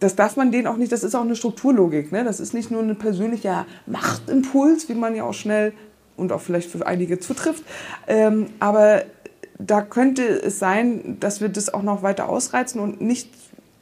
Das 0.00 0.16
darf 0.16 0.36
man 0.36 0.52
denen 0.52 0.66
auch 0.66 0.76
nicht, 0.76 0.92
das 0.92 1.02
ist 1.02 1.14
auch 1.14 1.22
eine 1.22 1.36
Strukturlogik. 1.36 2.12
Ne? 2.12 2.24
Das 2.24 2.40
ist 2.40 2.54
nicht 2.54 2.70
nur 2.70 2.82
ein 2.82 2.96
persönlicher 2.96 3.66
Machtimpuls, 3.86 4.88
wie 4.88 4.94
man 4.94 5.14
ja 5.14 5.24
auch 5.24 5.34
schnell 5.34 5.72
und 6.16 6.32
auch 6.32 6.40
vielleicht 6.40 6.70
für 6.70 6.86
einige 6.86 7.18
zutrifft. 7.18 7.64
Ähm, 8.06 8.46
aber 8.60 9.02
da 9.58 9.82
könnte 9.82 10.22
es 10.22 10.58
sein, 10.58 11.16
dass 11.20 11.40
wir 11.40 11.48
das 11.48 11.72
auch 11.72 11.82
noch 11.82 12.02
weiter 12.02 12.28
ausreizen 12.28 12.80
und 12.80 13.00
nicht 13.00 13.30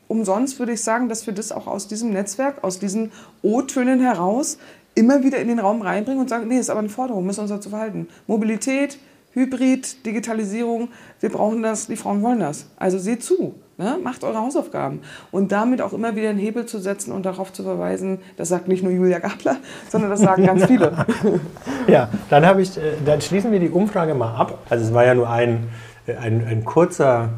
umsonst 0.07 0.59
würde 0.59 0.73
ich 0.73 0.83
sagen, 0.83 1.09
dass 1.09 1.27
wir 1.27 1.35
das 1.35 1.51
auch 1.51 1.67
aus 1.67 1.89
diesem 1.89 2.11
Netzwerk, 2.11 2.63
aus 2.63 2.79
diesen 2.79 3.11
O-Tönen 3.43 4.01
heraus 4.01 4.59
immer 4.95 5.25
wieder 5.25 5.39
in 5.39 5.49
den 5.49 5.59
Raum 5.59 5.83
reinbringen 5.83 6.21
und 6.21 6.29
sagen, 6.29 6.47
nee, 6.47 6.59
ist 6.59 6.71
aber 6.71 6.81
eine 6.81 6.89
Forderung, 6.89 7.27
müssen 7.27 7.39
wir 7.39 7.43
uns 7.43 7.51
dazu 7.51 7.71
verhalten. 7.71 8.09
Mobilität, 8.27 8.99
Hybrid, 9.33 10.07
Digitalisierung, 10.07 10.89
wir 11.19 11.31
brauchen 11.31 11.63
das, 11.63 11.89
die 11.89 11.97
Frauen 11.97 12.23
wollen 12.23 12.39
das. 12.39 12.67
Also 12.77 12.99
seht 12.99 13.25
zu. 13.25 13.55
Ne? 13.77 13.99
Macht 14.03 14.23
eure 14.23 14.39
Hausaufgaben. 14.39 15.01
Und 15.33 15.51
damit 15.51 15.83
auch 15.83 15.93
immer 15.93 16.15
wieder 16.15 16.31
einen 16.31 16.39
Hebel 16.39 16.65
zu 16.65 16.79
setzen 16.79 17.11
und 17.11 17.27
darauf 17.27 17.53
zu 17.53 17.65
verweisen, 17.65 18.21
das 18.37 18.49
sagt 18.49 18.69
nicht 18.69 18.85
nur 18.85 18.93
Julia 18.93 19.19
Gabler, 19.19 19.57
sondern 19.89 20.11
das 20.11 20.21
sagen 20.21 20.47
ganz 20.47 20.67
viele. 20.67 21.07
ja, 21.89 22.09
dann, 22.31 22.59
ich, 22.61 22.77
äh, 22.77 22.93
dann 23.05 23.21
schließen 23.21 23.51
wir 23.51 23.59
die 23.59 23.71
Umfrage 23.71 24.15
mal 24.15 24.37
ab. 24.37 24.59
Also 24.71 24.85
es 24.85 24.95
war 24.95 25.05
ja 25.05 25.15
nur 25.15 25.29
ein, 25.29 25.69
äh, 26.07 26.15
ein, 26.15 26.47
ein 26.47 26.65
kurzer, 26.65 27.31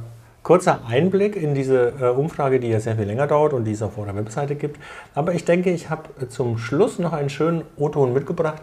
kurzer 0.42 0.80
Einblick 0.86 1.36
in 1.36 1.54
diese 1.54 1.94
äh, 2.00 2.08
Umfrage, 2.10 2.60
die 2.60 2.68
ja 2.68 2.80
sehr 2.80 2.96
viel 2.96 3.06
länger 3.06 3.26
dauert 3.26 3.54
und 3.54 3.64
die 3.64 3.72
es 3.72 3.80
auf 3.80 3.96
eurer 3.96 4.14
Webseite 4.14 4.56
gibt. 4.56 4.78
Aber 5.14 5.32
ich 5.32 5.46
denke, 5.46 5.70
ich 5.70 5.88
habe 5.88 6.28
zum 6.28 6.58
Schluss 6.58 6.98
noch 6.98 7.14
einen 7.14 7.30
schönen 7.30 7.62
O-Ton 7.78 8.12
mitgebracht, 8.12 8.62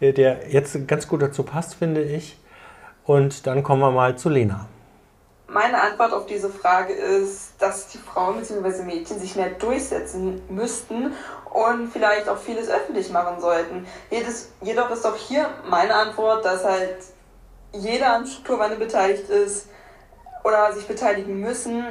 der 0.00 0.50
jetzt 0.50 0.88
ganz 0.88 1.06
gut 1.06 1.22
dazu 1.22 1.44
passt, 1.44 1.74
finde 1.76 2.02
ich. 2.02 2.36
Und 3.04 3.46
dann 3.46 3.62
kommen 3.62 3.80
wir 3.80 3.92
mal 3.92 4.18
zu 4.18 4.28
Lena. 4.28 4.66
Meine 5.54 5.80
Antwort 5.80 6.12
auf 6.12 6.26
diese 6.26 6.50
Frage 6.50 6.92
ist, 6.92 7.52
dass 7.60 7.86
die 7.86 7.98
Frauen 7.98 8.38
bzw. 8.38 8.82
Mädchen 8.82 9.20
sich 9.20 9.36
mehr 9.36 9.50
durchsetzen 9.50 10.42
müssten 10.48 11.12
und 11.52 11.92
vielleicht 11.92 12.28
auch 12.28 12.38
vieles 12.38 12.68
öffentlich 12.68 13.12
machen 13.12 13.40
sollten. 13.40 13.86
Jedes, 14.10 14.50
jedoch 14.62 14.90
ist 14.90 15.06
auch 15.06 15.14
hier 15.14 15.46
meine 15.70 15.94
Antwort, 15.94 16.44
dass 16.44 16.64
halt 16.64 16.96
jeder 17.72 18.16
am 18.16 18.26
Strukturwandel 18.26 18.78
beteiligt 18.78 19.28
ist 19.28 19.68
oder 20.42 20.72
sich 20.72 20.88
beteiligen 20.88 21.38
müssen, 21.38 21.84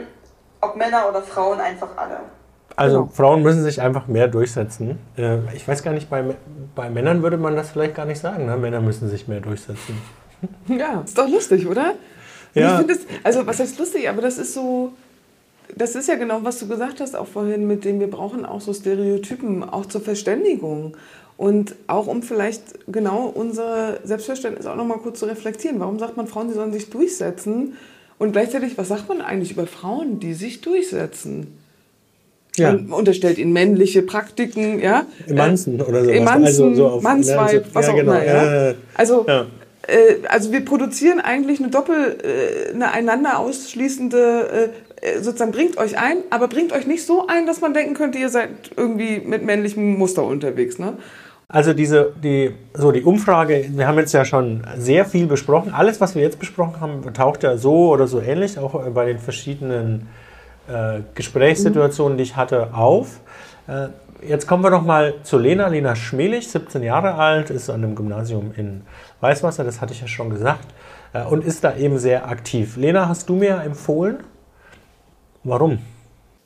ob 0.60 0.76
Männer 0.76 1.08
oder 1.08 1.22
Frauen, 1.22 1.62
einfach 1.62 1.96
alle. 1.96 2.20
Also 2.76 3.04
genau. 3.04 3.12
Frauen 3.14 3.44
müssen 3.44 3.64
sich 3.64 3.82
einfach 3.82 4.08
mehr 4.08 4.28
durchsetzen. 4.28 5.00
Äh, 5.18 5.38
ich 5.56 5.66
weiß 5.66 5.84
gar 5.84 5.94
nicht, 5.94 6.10
bei, 6.10 6.36
bei 6.76 6.90
Männern 6.90 7.24
würde 7.24 7.38
man 7.38 7.56
das 7.56 7.72
vielleicht 7.72 7.96
gar 7.96 8.06
nicht 8.06 8.20
sagen. 8.20 8.46
Ne? 8.46 8.58
Männer 8.58 8.82
müssen 8.82 9.08
sich 9.08 9.30
mehr 9.30 9.40
durchsetzen. 9.40 10.02
Ja, 10.68 11.00
ist 11.06 11.18
doch 11.18 11.30
lustig, 11.30 11.66
oder? 11.68 11.94
Ja. 12.56 12.72
Ich 12.74 12.78
finde 12.78 12.94
es, 12.94 13.00
also 13.24 13.46
was 13.48 13.60
heißt 13.60 13.80
lustig, 13.80 14.08
aber 14.10 14.22
das 14.22 14.38
ist 14.38 14.54
so, 14.54 14.94
das 15.76 15.96
ist 15.96 16.08
ja 16.08 16.16
genau, 16.16 16.40
was 16.44 16.60
du 16.60 16.68
gesagt 16.68 17.00
hast 17.00 17.16
auch 17.16 17.28
vorhin, 17.28 17.66
mit 17.68 17.84
dem 17.86 18.00
wir 18.00 18.10
brauchen 18.10 18.46
auch 18.46 18.62
so 18.62 18.74
Stereotypen, 18.74 19.64
auch 19.64 19.86
zur 19.88 20.02
Verständigung. 20.02 20.96
Und 21.36 21.74
auch 21.88 22.06
um 22.06 22.22
vielleicht 22.22 22.62
genau 22.88 23.26
unser 23.34 23.98
Selbstverständnis 24.04 24.68
auch 24.68 24.76
nochmal 24.76 25.00
kurz 25.00 25.20
zu 25.20 25.26
reflektieren. 25.26 25.80
Warum 25.80 25.98
sagt 25.98 26.16
man 26.16 26.28
Frauen, 26.28 26.48
die 26.50 26.54
sollen 26.54 26.72
sich 26.72 26.92
durchsetzen? 26.92 27.74
Und 28.20 28.34
gleichzeitig, 28.34 28.78
was 28.78 28.90
sagt 28.90 29.10
man 29.10 29.20
eigentlich 29.20 29.52
über 29.52 29.66
Frauen, 29.66 30.20
die 30.20 30.36
sich 30.36 30.62
durchsetzen? 30.62 31.48
Ja. 32.56 32.74
Man 32.74 32.92
unterstellt 32.94 33.40
ihnen 33.40 33.52
männliche 33.52 34.04
Praktiken, 34.04 34.80
ja? 34.80 35.08
Emanzen 35.28 35.82
oder 35.82 36.04
sowas. 36.04 36.16
Emanzen, 36.16 36.46
Also 36.46 36.74
so 36.76 36.88
auf- 36.88 37.02
Mannsweib, 37.02 37.66
so- 37.66 37.76
was 37.76 37.88
ja, 37.88 37.92
auch 37.94 37.98
genau, 37.98 38.12
immer. 38.14 38.24
Ja. 38.26 38.74
Also, 38.94 39.26
Ja. 39.28 39.48
Äh, 39.88 40.28
also 40.28 40.52
wir 40.52 40.64
produzieren 40.64 41.20
eigentlich 41.20 41.60
eine 41.60 41.70
doppel, 41.70 42.18
äh, 42.24 42.74
eine 42.74 42.92
einander 42.92 43.40
ausschließende, 43.40 44.72
äh, 45.02 45.20
sozusagen 45.22 45.52
bringt 45.52 45.78
euch 45.78 45.98
ein, 45.98 46.18
aber 46.30 46.48
bringt 46.48 46.72
euch 46.72 46.88
nicht 46.88 47.06
so 47.06 47.28
ein, 47.28 47.46
dass 47.46 47.62
man 47.62 47.74
denken 47.74 47.94
könnte, 47.94 48.18
ihr 48.18 48.30
seid 48.30 48.50
irgendwie 48.76 49.20
mit 49.20 49.44
männlichem 49.44 49.98
Muster 49.98 50.24
unterwegs. 50.24 50.80
Ne? 50.80 50.94
Also 51.50 51.74
diese, 51.74 52.14
die, 52.24 52.52
so 52.74 52.92
die 52.92 53.04
Umfrage, 53.04 53.70
wir 53.74 53.88
haben 53.88 54.00
jetzt 54.00 54.14
ja 54.14 54.26
schon 54.26 54.66
sehr 54.78 55.06
viel 55.06 55.28
besprochen. 55.28 55.74
Alles, 55.74 56.02
was 56.02 56.16
wir 56.16 56.22
jetzt 56.22 56.40
besprochen 56.40 56.80
haben, 56.80 57.14
taucht 57.14 57.44
ja 57.44 57.58
so 57.58 57.90
oder 57.90 58.08
so 58.08 58.22
ähnlich 58.22 58.58
auch 58.58 58.82
bei 58.92 59.06
den 59.06 59.20
verschiedenen 59.20 60.08
äh, 60.68 61.02
Gesprächssituationen, 61.14 62.18
die 62.18 62.24
ich 62.24 62.36
hatte, 62.38 62.74
auf. 62.74 63.20
Äh, 63.68 63.90
jetzt 64.28 64.48
kommen 64.48 64.64
wir 64.64 64.70
noch 64.70 64.84
mal 64.84 65.16
zu 65.24 65.38
Lena. 65.38 65.68
Lena 65.68 65.96
Schmelig, 65.96 66.48
17 66.50 66.84
Jahre 66.84 67.16
alt, 67.16 67.50
ist 67.50 67.70
an 67.70 67.84
einem 67.84 67.96
Gymnasium 67.96 68.54
in 68.56 68.82
Weißwasser, 69.22 69.64
das 69.64 69.82
hatte 69.82 69.94
ich 69.94 70.02
ja 70.02 70.08
schon 70.08 70.30
gesagt, 70.30 70.66
äh, 71.14 71.24
und 71.24 71.44
ist 71.44 71.64
da 71.64 71.76
eben 71.76 71.98
sehr 71.98 72.28
aktiv. 72.28 72.78
Lena, 72.78 73.08
hast 73.08 73.30
du 73.30 73.36
mir 73.36 73.62
empfohlen? 73.62 74.18
Warum? 75.44 75.80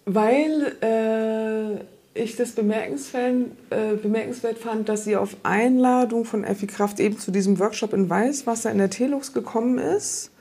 Weil 0.05 0.75
äh, 0.81 1.83
ich 2.13 2.35
das 2.35 2.51
bemerkenswert, 2.51 3.47
äh, 3.69 3.95
bemerkenswert 4.01 4.57
fand, 4.57 4.89
dass 4.89 5.03
sie 5.03 5.15
auf 5.15 5.37
Einladung 5.43 6.25
von 6.25 6.43
Effi 6.43 6.67
Kraft 6.67 6.99
eben 6.99 7.17
zu 7.17 7.31
diesem 7.31 7.59
Workshop 7.59 7.93
in 7.93 8.09
Weißwasser 8.09 8.71
in 8.71 8.77
der 8.77 8.89
Telux 8.89 9.33
gekommen 9.33 9.77
ist, 9.77 10.31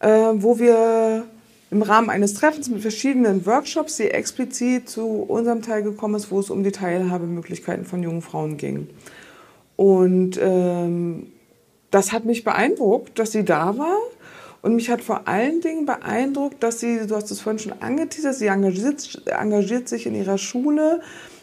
äh, 0.00 0.08
wo 0.08 0.58
wir 0.58 1.24
im 1.70 1.82
Rahmen 1.82 2.10
eines 2.10 2.34
Treffens 2.34 2.68
mit 2.68 2.80
verschiedenen 2.80 3.44
Workshops 3.44 3.96
sie 3.96 4.10
explizit 4.10 4.88
zu 4.88 5.24
unserem 5.26 5.62
Teil 5.62 5.82
gekommen 5.82 6.14
ist, 6.14 6.30
wo 6.30 6.38
es 6.38 6.50
um 6.50 6.62
die 6.62 6.72
Teilhabemöglichkeiten 6.72 7.84
von 7.84 8.02
jungen 8.02 8.22
Frauen 8.22 8.56
ging. 8.56 8.88
Und 9.74 10.38
ähm, 10.40 11.26
das 11.90 12.12
hat 12.12 12.24
mich 12.24 12.44
beeindruckt, 12.44 13.18
dass 13.18 13.32
sie 13.32 13.44
da 13.44 13.76
war. 13.78 13.98
Und 14.62 14.74
mich 14.74 14.90
hat 14.90 15.00
vor 15.00 15.28
allen 15.28 15.60
Dingen 15.60 15.86
beeindruckt, 15.86 16.62
dass 16.62 16.80
sie, 16.80 17.06
du 17.06 17.14
hast 17.14 17.30
es 17.30 17.40
vorhin 17.40 17.58
schon 17.58 17.74
angeteasert, 17.80 18.34
sie 18.34 18.46
engagiert, 18.46 19.22
engagiert 19.26 19.88
sich 19.88 20.06
in 20.06 20.14
ihrer 20.14 20.38
Schule, 20.38 21.00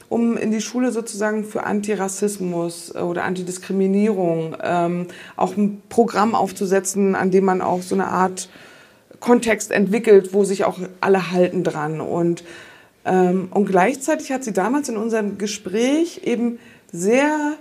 um 0.10 0.36
in 0.38 0.52
die 0.52 0.62
Schule 0.62 0.92
sozusagen 0.92 1.44
für 1.44 1.64
Antirassismus 1.64 2.96
oder 2.96 3.24
Antidiskriminierung 3.24 4.58
ähm, 4.62 5.08
auch 5.38 5.56
ein 5.56 5.82
Programm 5.90 6.36
aufzusetzen, 6.36 7.16
an 7.16 7.32
dem 7.32 7.46
man 7.46 7.62
auch 7.62 7.82
so 7.82 7.96
eine 7.96 8.08
Art 8.08 8.50
Kontext 9.24 9.72
entwickelt, 9.72 10.34
wo 10.34 10.44
sich 10.44 10.66
auch 10.66 10.78
alle 11.00 11.32
halten 11.32 11.64
dran. 11.64 12.02
Und, 12.02 12.44
ähm, 13.06 13.48
und 13.52 13.66
gleichzeitig 13.66 14.34
hat 14.34 14.44
sie 14.44 14.52
damals 14.52 14.90
in 14.90 14.98
unserem 14.98 15.38
Gespräch 15.38 16.22
eben 16.26 16.60
sehr 16.92 17.54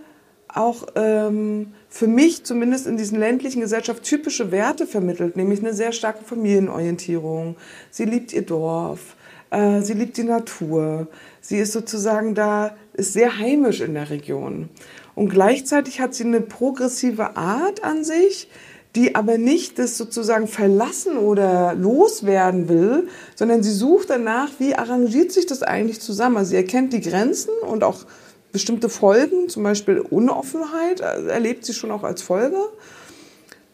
auch 0.48 0.86
ähm, 0.96 1.72
für 1.88 2.08
mich 2.08 2.44
zumindest 2.44 2.86
in 2.86 2.96
diesen 2.96 3.18
ländlichen 3.18 3.60
Gesellschaft 3.60 4.02
typische 4.02 4.50
Werte 4.50 4.86
vermittelt, 4.86 5.36
nämlich 5.36 5.60
eine 5.60 5.72
sehr 5.72 5.92
starke 5.92 6.24
Familienorientierung. 6.24 7.56
Sie 7.90 8.04
liebt 8.04 8.32
ihr 8.32 8.42
Dorf, 8.42 9.16
äh, 9.50 9.80
sie 9.80 9.94
liebt 9.94 10.16
die 10.16 10.24
Natur, 10.24 11.06
sie 11.40 11.58
ist 11.58 11.72
sozusagen 11.72 12.34
da, 12.34 12.76
ist 12.92 13.12
sehr 13.12 13.38
heimisch 13.38 13.80
in 13.80 13.94
der 13.94 14.10
Region. 14.10 14.68
Und 15.14 15.28
gleichzeitig 15.28 16.00
hat 16.00 16.14
sie 16.14 16.24
eine 16.24 16.40
progressive 16.40 17.36
Art 17.36 17.84
an 17.84 18.02
sich, 18.04 18.48
die 18.94 19.14
aber 19.14 19.38
nicht 19.38 19.78
das 19.78 19.96
sozusagen 19.96 20.48
verlassen 20.48 21.16
oder 21.16 21.74
loswerden 21.74 22.68
will, 22.68 23.08
sondern 23.34 23.62
sie 23.62 23.72
sucht 23.72 24.10
danach, 24.10 24.50
wie 24.58 24.74
arrangiert 24.74 25.32
sich 25.32 25.46
das 25.46 25.62
eigentlich 25.62 26.00
zusammen. 26.00 26.36
Also 26.36 26.50
sie 26.50 26.56
erkennt 26.56 26.92
die 26.92 27.00
Grenzen 27.00 27.52
und 27.66 27.84
auch 27.84 28.04
bestimmte 28.52 28.90
Folgen, 28.90 29.48
zum 29.48 29.62
Beispiel 29.62 30.00
Unoffenheit, 30.00 31.00
äh, 31.00 31.28
erlebt 31.28 31.64
sie 31.64 31.72
schon 31.72 31.90
auch 31.90 32.04
als 32.04 32.20
Folge. 32.20 32.58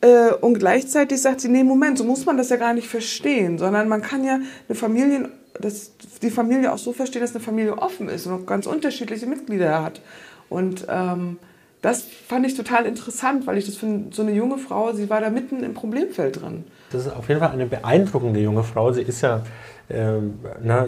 Äh, 0.01 0.33
Und 0.41 0.61
gleichzeitig 0.61 1.21
sagt 1.21 1.41
sie, 1.41 1.49
nee, 1.49 1.65
Moment, 1.65 1.99
so 1.99 2.05
muss 2.05 2.25
man 2.25 2.37
das 2.37 2.51
ja 2.51 2.57
gar 2.57 2.73
nicht 2.73 2.87
verstehen, 2.87 3.59
sondern 3.59 3.89
man 3.89 4.03
kann 4.03 4.23
ja 4.23 4.35
eine 4.69 4.77
Familie, 4.77 5.31
das, 5.61 5.91
die 6.23 6.31
Familie 6.31 6.73
auch 6.73 6.79
so 6.79 6.93
verstehen, 6.93 7.23
dass 7.23 7.35
eine 7.35 7.43
Familie 7.43 7.77
offen 7.77 8.09
ist 8.09 8.27
und 8.27 8.33
auch 8.33 8.47
ganz 8.47 8.67
unterschiedliche 8.67 9.27
Mitglieder 9.27 9.83
hat. 9.83 10.01
Und 10.49 10.87
ähm, 10.89 11.39
das 11.83 12.03
fand 12.03 12.47
ich 12.47 12.57
total 12.57 12.87
interessant, 12.87 13.47
weil 13.47 13.57
ich 13.59 13.67
das 13.67 13.77
für 13.77 14.01
so 14.11 14.23
eine 14.23 14.33
junge 14.33 14.59
Frau, 14.59 14.93
sie 14.93 15.09
war 15.09 15.21
da 15.21 15.31
mitten 15.31 15.63
im 15.63 15.75
Problemfeld 15.75 16.41
drin. 16.41 16.65
Das 16.91 17.07
ist 17.07 17.13
auf 17.13 17.29
jeden 17.29 17.41
Fall 17.41 17.51
eine 17.51 17.67
beeindruckende 17.67 18.41
junge 18.41 18.65
Frau. 18.65 18.93
Sie 18.93 19.03
ist 19.03 19.21
ja 19.21 19.43
ähm, 19.91 20.41
na, 20.61 20.87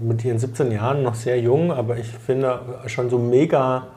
mit 0.00 0.24
ihren 0.24 0.38
17 0.38 0.70
Jahren 0.70 1.02
noch 1.02 1.14
sehr 1.14 1.40
jung, 1.40 1.72
aber 1.72 1.98
ich 1.98 2.08
finde 2.08 2.60
schon 2.86 3.10
so 3.10 3.18
mega 3.18 3.88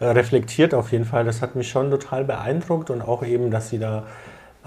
äh, 0.00 0.06
reflektiert 0.06 0.74
auf 0.74 0.92
jeden 0.92 1.04
Fall. 1.04 1.24
Das 1.24 1.42
hat 1.42 1.54
mich 1.54 1.68
schon 1.68 1.90
total 1.90 2.24
beeindruckt 2.24 2.90
und 2.90 3.02
auch 3.02 3.24
eben, 3.24 3.50
dass 3.50 3.68
sie 3.68 3.78
da 3.78 4.04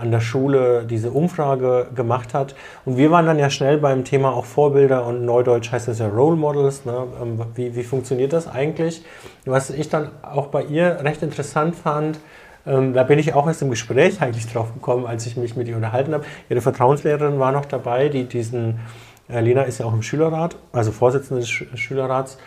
an 0.01 0.11
der 0.11 0.19
Schule 0.19 0.85
diese 0.89 1.11
Umfrage 1.11 1.87
gemacht 1.95 2.33
hat. 2.33 2.55
Und 2.85 2.97
wir 2.97 3.11
waren 3.11 3.25
dann 3.25 3.37
ja 3.37 3.49
schnell 3.49 3.77
beim 3.77 4.03
Thema 4.03 4.33
auch 4.33 4.45
Vorbilder 4.45 5.05
und 5.05 5.23
Neudeutsch 5.23 5.71
heißt 5.71 5.87
das 5.87 5.99
ja 5.99 6.07
Role 6.07 6.35
Models. 6.35 6.85
Ne? 6.85 7.07
Ähm, 7.21 7.39
Wie, 7.55 7.75
wie 7.75 7.83
funktioniert 7.83 8.33
das 8.33 8.47
eigentlich? 8.47 9.03
Was 9.45 9.69
ich 9.69 9.89
dann 9.89 10.09
auch 10.23 10.47
bei 10.47 10.63
ihr 10.63 10.99
recht 11.03 11.21
interessant 11.21 11.75
fand, 11.75 12.19
ähm, 12.65 12.93
da 12.93 13.03
bin 13.03 13.19
ich 13.19 13.33
auch 13.33 13.47
erst 13.47 13.61
im 13.61 13.69
Gespräch 13.69 14.21
eigentlich 14.21 14.51
drauf 14.51 14.73
gekommen, 14.73 15.05
als 15.05 15.25
ich 15.25 15.37
mich 15.37 15.55
mit 15.55 15.67
ihr 15.67 15.75
unterhalten 15.75 16.13
habe. 16.13 16.25
Ihre 16.49 16.61
Vertrauenslehrerin 16.61 17.39
war 17.39 17.51
noch 17.51 17.65
dabei, 17.65 18.09
die 18.09 18.25
diesen, 18.25 18.79
äh, 19.29 19.39
Lena 19.39 19.63
ist 19.63 19.79
ja 19.79 19.85
auch 19.85 19.93
im 19.93 20.01
Schülerrat, 20.01 20.55
also 20.71 20.91
Vorsitzende 20.91 21.41
des 21.41 21.49
Sch 21.49 21.65
Schülerrats. 21.75 22.37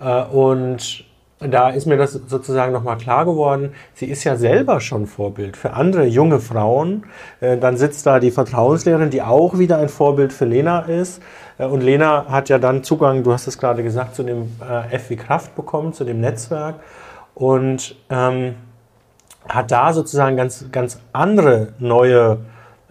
Äh, 0.00 0.24
und 0.24 1.04
da 1.40 1.70
ist 1.70 1.86
mir 1.86 1.96
das 1.96 2.12
sozusagen 2.12 2.72
nochmal 2.72 2.98
klar 2.98 3.24
geworden. 3.24 3.72
Sie 3.94 4.06
ist 4.06 4.24
ja 4.24 4.36
selber 4.36 4.80
schon 4.80 5.06
Vorbild 5.06 5.56
für 5.56 5.72
andere 5.72 6.04
junge 6.04 6.38
Frauen. 6.38 7.04
Äh, 7.40 7.56
dann 7.56 7.78
sitzt 7.78 8.06
da 8.06 8.20
die 8.20 8.30
Vertrauenslehrerin, 8.30 9.08
die 9.08 9.22
auch 9.22 9.58
wieder 9.58 9.78
ein 9.78 9.88
Vorbild 9.88 10.34
für 10.34 10.44
Lena 10.44 10.80
ist. 10.80 11.22
Äh, 11.58 11.64
und 11.64 11.80
Lena 11.80 12.26
hat 12.28 12.50
ja 12.50 12.58
dann 12.58 12.84
Zugang, 12.84 13.22
du 13.22 13.32
hast 13.32 13.46
es 13.46 13.56
gerade 13.56 13.82
gesagt, 13.82 14.14
zu 14.14 14.22
dem 14.22 14.50
äh, 14.60 14.94
F 14.94 15.08
wie 15.08 15.16
Kraft 15.16 15.56
bekommen, 15.56 15.94
zu 15.94 16.04
dem 16.04 16.20
Netzwerk. 16.20 16.76
Und 17.34 17.96
ähm, 18.10 18.56
hat 19.48 19.70
da 19.70 19.94
sozusagen 19.94 20.36
ganz, 20.36 20.66
ganz 20.70 21.00
andere 21.12 21.72
neue 21.78 22.38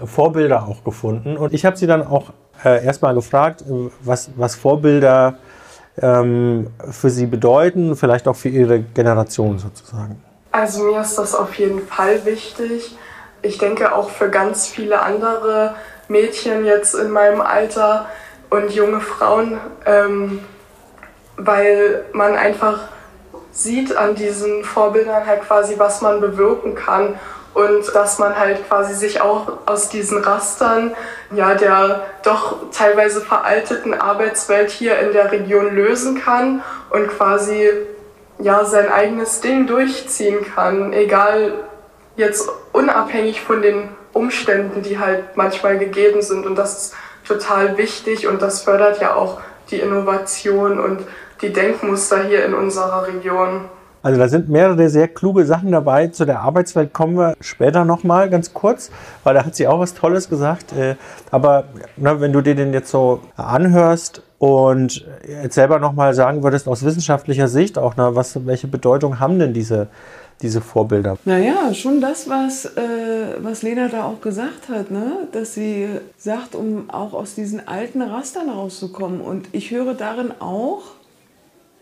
Vorbilder 0.03 0.67
auch 0.67 0.83
gefunden. 0.83 1.37
Und 1.37 1.53
ich 1.53 1.65
habe 1.65 1.77
sie 1.77 1.85
dann 1.85 2.05
auch 2.05 2.31
äh, 2.65 2.83
erstmal 2.83 3.13
gefragt, 3.13 3.61
äh, 3.61 3.89
was, 4.01 4.31
was 4.35 4.55
Vorbilder 4.55 5.37
ähm, 6.01 6.67
für 6.89 7.09
sie 7.09 7.25
bedeuten, 7.25 7.95
vielleicht 7.95 8.27
auch 8.27 8.35
für 8.35 8.49
ihre 8.49 8.79
Generation 8.79 9.59
sozusagen. 9.59 10.21
Also 10.51 10.83
mir 10.83 11.01
ist 11.01 11.17
das 11.17 11.35
auf 11.35 11.53
jeden 11.55 11.85
Fall 11.87 12.25
wichtig. 12.25 12.97
Ich 13.41 13.57
denke 13.57 13.95
auch 13.95 14.09
für 14.09 14.29
ganz 14.29 14.67
viele 14.67 15.01
andere 15.01 15.75
Mädchen 16.07 16.65
jetzt 16.65 16.95
in 16.95 17.11
meinem 17.11 17.41
Alter 17.41 18.07
und 18.49 18.71
junge 18.71 18.99
Frauen, 18.99 19.59
ähm, 19.85 20.39
weil 21.37 22.05
man 22.13 22.35
einfach 22.35 22.79
sieht 23.51 23.95
an 23.95 24.15
diesen 24.15 24.63
Vorbildern 24.63 25.25
halt 25.25 25.43
quasi, 25.43 25.75
was 25.77 26.01
man 26.01 26.19
bewirken 26.19 26.75
kann 26.75 27.15
und 27.53 27.93
dass 27.93 28.19
man 28.19 28.37
halt 28.37 28.67
quasi 28.67 28.93
sich 28.93 29.21
auch 29.21 29.47
aus 29.65 29.89
diesen 29.89 30.19
Rastern 30.19 30.91
ja 31.31 31.53
der 31.55 32.05
doch 32.23 32.71
teilweise 32.71 33.21
veralteten 33.21 33.93
Arbeitswelt 33.93 34.71
hier 34.71 34.97
in 34.99 35.13
der 35.13 35.31
Region 35.31 35.75
lösen 35.75 36.19
kann 36.21 36.63
und 36.89 37.07
quasi 37.09 37.69
ja 38.39 38.65
sein 38.65 38.91
eigenes 38.91 39.41
Ding 39.41 39.67
durchziehen 39.67 40.45
kann, 40.55 40.93
egal 40.93 41.53
jetzt 42.15 42.49
unabhängig 42.73 43.41
von 43.41 43.61
den 43.61 43.89
Umständen, 44.13 44.81
die 44.81 44.97
halt 44.97 45.35
manchmal 45.35 45.77
gegeben 45.77 46.21
sind 46.21 46.45
und 46.45 46.55
das 46.55 46.77
ist 46.77 46.95
total 47.27 47.77
wichtig 47.77 48.27
und 48.27 48.41
das 48.41 48.63
fördert 48.63 48.99
ja 49.01 49.13
auch 49.15 49.39
die 49.69 49.79
Innovation 49.79 50.79
und 50.79 51.01
die 51.41 51.53
Denkmuster 51.53 52.23
hier 52.23 52.43
in 52.43 52.53
unserer 52.53 53.07
Region. 53.07 53.65
Also 54.01 54.19
da 54.19 54.27
sind 54.27 54.49
mehrere 54.49 54.89
sehr 54.89 55.07
kluge 55.07 55.45
Sachen 55.45 55.71
dabei. 55.71 56.07
Zu 56.07 56.25
der 56.25 56.41
Arbeitswelt 56.41 56.93
kommen 56.93 57.17
wir 57.17 57.35
später 57.41 57.85
nochmal 57.85 58.29
ganz 58.29 58.53
kurz, 58.53 58.91
weil 59.23 59.33
da 59.33 59.45
hat 59.45 59.55
sie 59.55 59.67
auch 59.67 59.79
was 59.79 59.93
Tolles 59.93 60.29
gesagt. 60.29 60.73
Äh, 60.73 60.95
Aber 61.31 61.65
na, 61.97 62.19
wenn 62.21 62.33
du 62.33 62.41
dir 62.41 62.55
den 62.55 62.73
jetzt 62.73 62.91
so 62.91 63.21
anhörst 63.35 64.21
und 64.37 65.05
jetzt 65.27 65.55
selber 65.55 65.79
nochmal 65.79 66.13
sagen 66.13 66.43
würdest 66.43 66.67
aus 66.67 66.83
wissenschaftlicher 66.83 67.47
Sicht 67.47 67.77
auch, 67.77 67.95
na, 67.97 68.15
was, 68.15 68.45
welche 68.45 68.67
Bedeutung 68.67 69.19
haben 69.19 69.39
denn 69.39 69.53
diese 69.53 69.87
diese 70.41 70.61
Vorbilder? 70.61 71.17
Naja, 71.25 71.73
schon 71.73 72.01
das, 72.01 72.29
was, 72.29 72.65
äh, 72.65 73.35
was 73.39 73.61
Lena 73.61 73.89
da 73.89 74.05
auch 74.05 74.21
gesagt 74.21 74.69
hat, 74.69 74.91
ne? 74.91 75.27
dass 75.31 75.53
sie 75.53 75.87
sagt, 76.17 76.55
um 76.55 76.89
auch 76.89 77.13
aus 77.13 77.35
diesen 77.35 77.67
alten 77.67 78.01
Rastern 78.01 78.49
rauszukommen. 78.49 79.21
Und 79.21 79.49
ich 79.51 79.71
höre 79.71 79.93
darin 79.93 80.31
auch, 80.39 80.83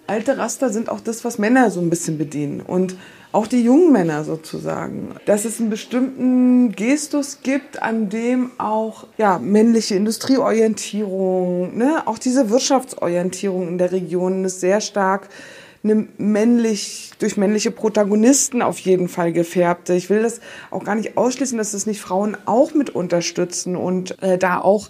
alte 0.08 0.38
Raster 0.38 0.70
sind 0.70 0.89
auch 0.89 1.00
das, 1.00 1.24
was 1.24 1.38
Männer 1.38 1.70
so 1.70 1.80
ein 1.80 1.89
bisschen 1.89 2.17
bedienen. 2.17 2.62
Und 2.62 2.96
auch 3.32 3.46
die 3.46 3.62
jungen 3.62 3.91
Männer 3.91 4.24
sozusagen, 4.24 5.15
dass 5.26 5.46
es 5.46 5.60
einen 5.60 5.70
bestimmten 5.70 6.72
Gestus 6.72 7.39
gibt, 7.43 7.82
an 7.82 8.10
dem 8.10 8.52
auch 8.58 9.06
ja, 9.17 9.38
männliche 9.38 9.96
Industrieorientierung, 9.96 11.78
ne, 11.78 12.04
auch 12.06 12.17
diese 12.17 12.50
Wirtschaftsorientierung 12.50 13.67
in 13.67 13.78
der 13.78 13.91
Region 13.91 14.46
ist 14.46 14.62
sehr 14.62 14.82
stark 14.82 15.30
eine 15.84 16.08
männlich, 16.17 17.12
durch 17.20 17.38
männliche 17.38 17.72
Protagonisten 17.72 18.62
auf 18.62 18.80
jeden 18.80 19.08
Fall 19.08 19.32
gefärbte. 19.32 19.93
Ich 19.93 20.10
will 20.10 20.24
das 20.24 20.39
auch 20.72 20.84
gar 20.84 20.96
nicht 20.96 21.17
ausschließen, 21.17 21.58
dass 21.58 21.72
das 21.72 21.86
nicht 21.86 22.02
Frauen 22.02 22.38
auch 22.46 22.74
mit 22.74 22.89
unterstützen 22.89 23.76
und 23.76 24.22
äh, 24.22 24.38
da 24.38 24.60
auch 24.60 24.89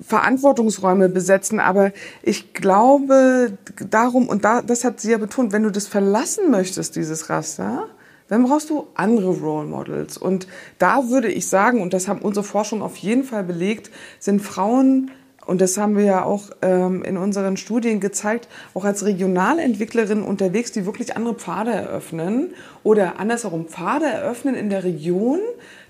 Verantwortungsräume 0.00 1.08
besetzen. 1.08 1.60
Aber 1.60 1.92
ich 2.22 2.52
glaube 2.52 3.56
darum, 3.90 4.28
und 4.28 4.44
da, 4.44 4.62
das 4.62 4.84
hat 4.84 5.00
sie 5.00 5.12
ja 5.12 5.18
betont, 5.18 5.52
wenn 5.52 5.62
du 5.62 5.70
das 5.70 5.86
verlassen 5.86 6.50
möchtest, 6.50 6.96
dieses 6.96 7.30
Raster, 7.30 7.86
dann 8.28 8.44
brauchst 8.44 8.70
du 8.70 8.88
andere 8.94 9.30
Role 9.30 9.66
Models. 9.66 10.18
Und 10.18 10.46
da 10.78 11.08
würde 11.08 11.28
ich 11.28 11.48
sagen, 11.48 11.80
und 11.80 11.92
das 11.92 12.08
haben 12.08 12.20
unsere 12.20 12.44
Forschung 12.44 12.82
auf 12.82 12.96
jeden 12.96 13.24
Fall 13.24 13.44
belegt, 13.44 13.90
sind 14.18 14.40
Frauen 14.40 15.10
und 15.46 15.60
das 15.60 15.78
haben 15.78 15.96
wir 15.96 16.04
ja 16.04 16.24
auch 16.24 16.50
ähm, 16.60 17.04
in 17.04 17.16
unseren 17.16 17.56
Studien 17.56 18.00
gezeigt, 18.00 18.48
auch 18.74 18.84
als 18.84 19.04
Regionalentwicklerin 19.04 20.22
unterwegs, 20.22 20.72
die 20.72 20.86
wirklich 20.86 21.16
andere 21.16 21.34
Pfade 21.34 21.70
eröffnen 21.70 22.52
oder 22.82 23.20
andersherum 23.20 23.66
Pfade 23.66 24.06
eröffnen 24.06 24.56
in 24.56 24.70
der 24.70 24.82
Region, 24.82 25.38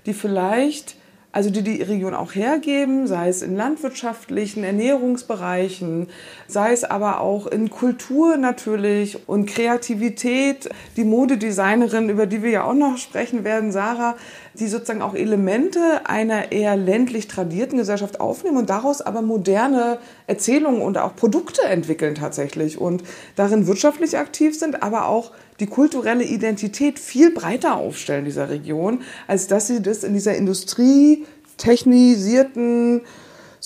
die 0.05 0.13
vielleicht 0.13 0.95
also 1.31 1.49
die 1.51 1.61
die 1.61 1.81
Region 1.81 2.13
auch 2.13 2.33
hergeben, 2.33 3.05
sei 3.05 3.29
es 3.29 3.41
in 3.41 3.55
landwirtschaftlichen, 3.55 4.63
Ernährungsbereichen, 4.63 6.07
sei 6.47 6.71
es 6.71 6.83
aber 6.83 7.19
auch 7.19 7.47
in 7.47 7.69
Kultur 7.69 8.37
natürlich 8.37 9.27
und 9.27 9.45
Kreativität. 9.45 10.69
Die 10.95 11.03
Modedesignerin, 11.03 12.09
über 12.09 12.25
die 12.25 12.41
wir 12.41 12.49
ja 12.49 12.63
auch 12.63 12.73
noch 12.73 12.97
sprechen 12.97 13.43
werden, 13.43 13.71
Sarah, 13.71 14.15
die 14.59 14.67
sozusagen 14.67 15.01
auch 15.01 15.13
Elemente 15.13 16.01
einer 16.05 16.51
eher 16.51 16.75
ländlich 16.75 17.27
tradierten 17.27 17.77
Gesellschaft 17.77 18.19
aufnehmen 18.19 18.57
und 18.57 18.69
daraus 18.69 19.01
aber 19.01 19.21
moderne 19.21 19.99
Erzählungen 20.25 20.81
und 20.81 20.97
auch 20.97 21.15
Produkte 21.15 21.63
entwickeln 21.63 22.15
tatsächlich 22.15 22.79
und 22.79 23.03
darin 23.35 23.67
wirtschaftlich 23.67 24.17
aktiv 24.17 24.57
sind, 24.57 24.83
aber 24.83 25.07
auch 25.07 25.31
die 25.59 25.67
kulturelle 25.67 26.23
Identität 26.23 26.99
viel 26.99 27.31
breiter 27.31 27.77
aufstellen 27.77 28.25
dieser 28.25 28.49
Region, 28.49 29.01
als 29.27 29.47
dass 29.47 29.67
sie 29.67 29.81
das 29.81 30.03
in 30.03 30.13
dieser 30.13 30.35
Industrie 30.35 31.25
technisierten 31.57 33.01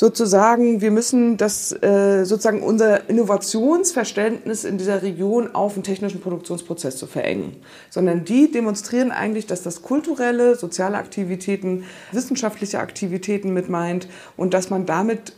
sozusagen, 0.01 0.81
wir 0.81 0.89
müssen 0.89 1.37
das 1.37 1.71
äh, 1.71 2.23
sozusagen 2.25 2.63
unser 2.63 3.07
Innovationsverständnis 3.07 4.63
in 4.63 4.79
dieser 4.79 5.03
Region 5.03 5.53
auf 5.53 5.75
den 5.75 5.83
technischen 5.83 6.21
Produktionsprozess 6.21 6.97
zu 6.97 7.05
verengen, 7.05 7.57
sondern 7.91 8.25
die 8.25 8.51
demonstrieren 8.51 9.11
eigentlich, 9.11 9.45
dass 9.45 9.61
das 9.61 9.83
kulturelle, 9.83 10.55
soziale 10.55 10.97
Aktivitäten, 10.97 11.83
wissenschaftliche 12.11 12.79
Aktivitäten 12.79 13.53
mit 13.53 13.69
meint 13.69 14.07
und 14.37 14.55
dass 14.55 14.71
man 14.71 14.87
damit 14.87 15.33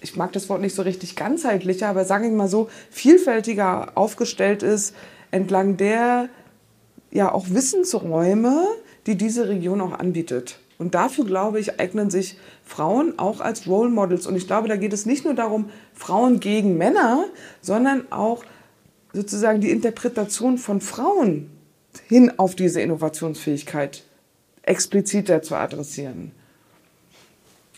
ich 0.00 0.16
mag 0.16 0.32
das 0.32 0.48
Wort 0.48 0.62
nicht 0.62 0.74
so 0.74 0.80
richtig 0.80 1.14
ganzheitlicher, 1.14 1.88
aber 1.88 2.06
sagen 2.06 2.24
wir 2.24 2.30
mal 2.30 2.48
so, 2.48 2.70
vielfältiger 2.90 3.92
aufgestellt 3.96 4.62
ist, 4.62 4.94
entlang 5.30 5.76
der 5.76 6.30
ja 7.10 7.30
auch 7.30 7.50
Wissensräume, 7.50 8.66
die 9.06 9.16
diese 9.16 9.48
Region 9.48 9.82
auch 9.82 9.98
anbietet. 9.98 10.58
Und 10.78 10.94
dafür, 10.94 11.24
glaube 11.24 11.60
ich, 11.60 11.78
eignen 11.78 12.10
sich 12.10 12.36
Frauen 12.64 13.18
auch 13.18 13.40
als 13.40 13.66
Role 13.66 13.90
Models. 13.90 14.26
Und 14.26 14.36
ich 14.36 14.46
glaube, 14.46 14.68
da 14.68 14.76
geht 14.76 14.92
es 14.92 15.06
nicht 15.06 15.24
nur 15.24 15.34
darum, 15.34 15.70
Frauen 15.92 16.40
gegen 16.40 16.76
Männer, 16.76 17.26
sondern 17.60 18.10
auch 18.10 18.44
sozusagen 19.12 19.60
die 19.60 19.70
Interpretation 19.70 20.58
von 20.58 20.80
Frauen 20.80 21.50
hin 22.08 22.32
auf 22.36 22.56
diese 22.56 22.80
Innovationsfähigkeit 22.80 24.02
expliziter 24.62 25.42
zu 25.42 25.54
adressieren. 25.54 26.32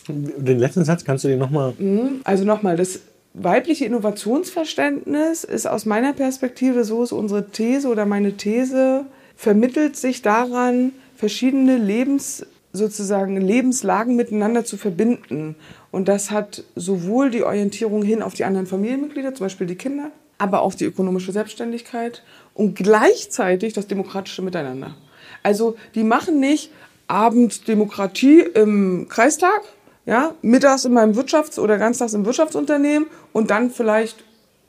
Den 0.09 0.59
letzten 0.59 0.85
Satz 0.85 1.05
kannst 1.05 1.25
du 1.25 1.29
dir 1.29 1.37
nochmal. 1.37 1.75
Mhm. 1.79 2.21
Also 2.25 2.45
nochmal, 2.45 2.77
das 2.77 3.01
weibliche 3.35 3.85
Innovationsverständnis 3.85 5.45
ist 5.45 5.67
aus 5.67 5.85
meiner 5.85 6.13
Perspektive, 6.13 6.85
so 6.85 7.03
ist 7.03 7.13
unsere 7.13 7.51
These 7.51 7.89
oder 7.89 8.07
meine 8.07 8.37
These, 8.37 9.05
vermittelt 9.37 9.97
sich 9.97 10.23
daran, 10.23 10.93
verschiedene 11.17 11.77
Lebens, 11.77 12.47
sozusagen 12.77 13.41
Lebenslagen 13.41 14.17
miteinander 14.17 14.65
zu 14.65 14.77
verbinden. 14.77 15.57
Und 15.91 16.09
das 16.09 16.31
hat 16.31 16.65
sowohl 16.75 17.31
die 17.31 17.43
Orientierung 17.43 18.03
hin 18.03 18.23
auf 18.23 18.35
die 18.35 18.45
anderen 18.45 18.67
Familienmitglieder, 18.67 19.35
zum 19.35 19.47
Beispiel 19.47 19.67
die 19.67 19.77
Kinder, 19.77 20.11
aber 20.39 20.63
auch 20.63 20.75
die 20.75 20.85
ökonomische 20.85 21.33
Selbstständigkeit 21.33 22.23
und 22.55 22.77
gleichzeitig 22.77 23.73
das 23.73 23.87
demokratische 23.87 24.43
Miteinander. 24.43 24.95
Also 25.43 25.77
die 25.95 26.05
machen 26.05 26.41
nicht 26.41 26.71
Abenddemokratie 27.09 28.41
im 28.41 29.07
Kreistag, 29.09 29.63
ja, 30.07 30.35
mittags 30.43 30.85
in 30.85 30.93
meinem 30.93 31.15
Wirtschafts- 31.15 31.59
oder 31.59 31.79
ganztags 31.79 32.15
im 32.15 32.25
Wirtschaftsunternehmen 32.25 33.09
und 33.33 33.51
dann 33.51 33.71
vielleicht 33.71 34.25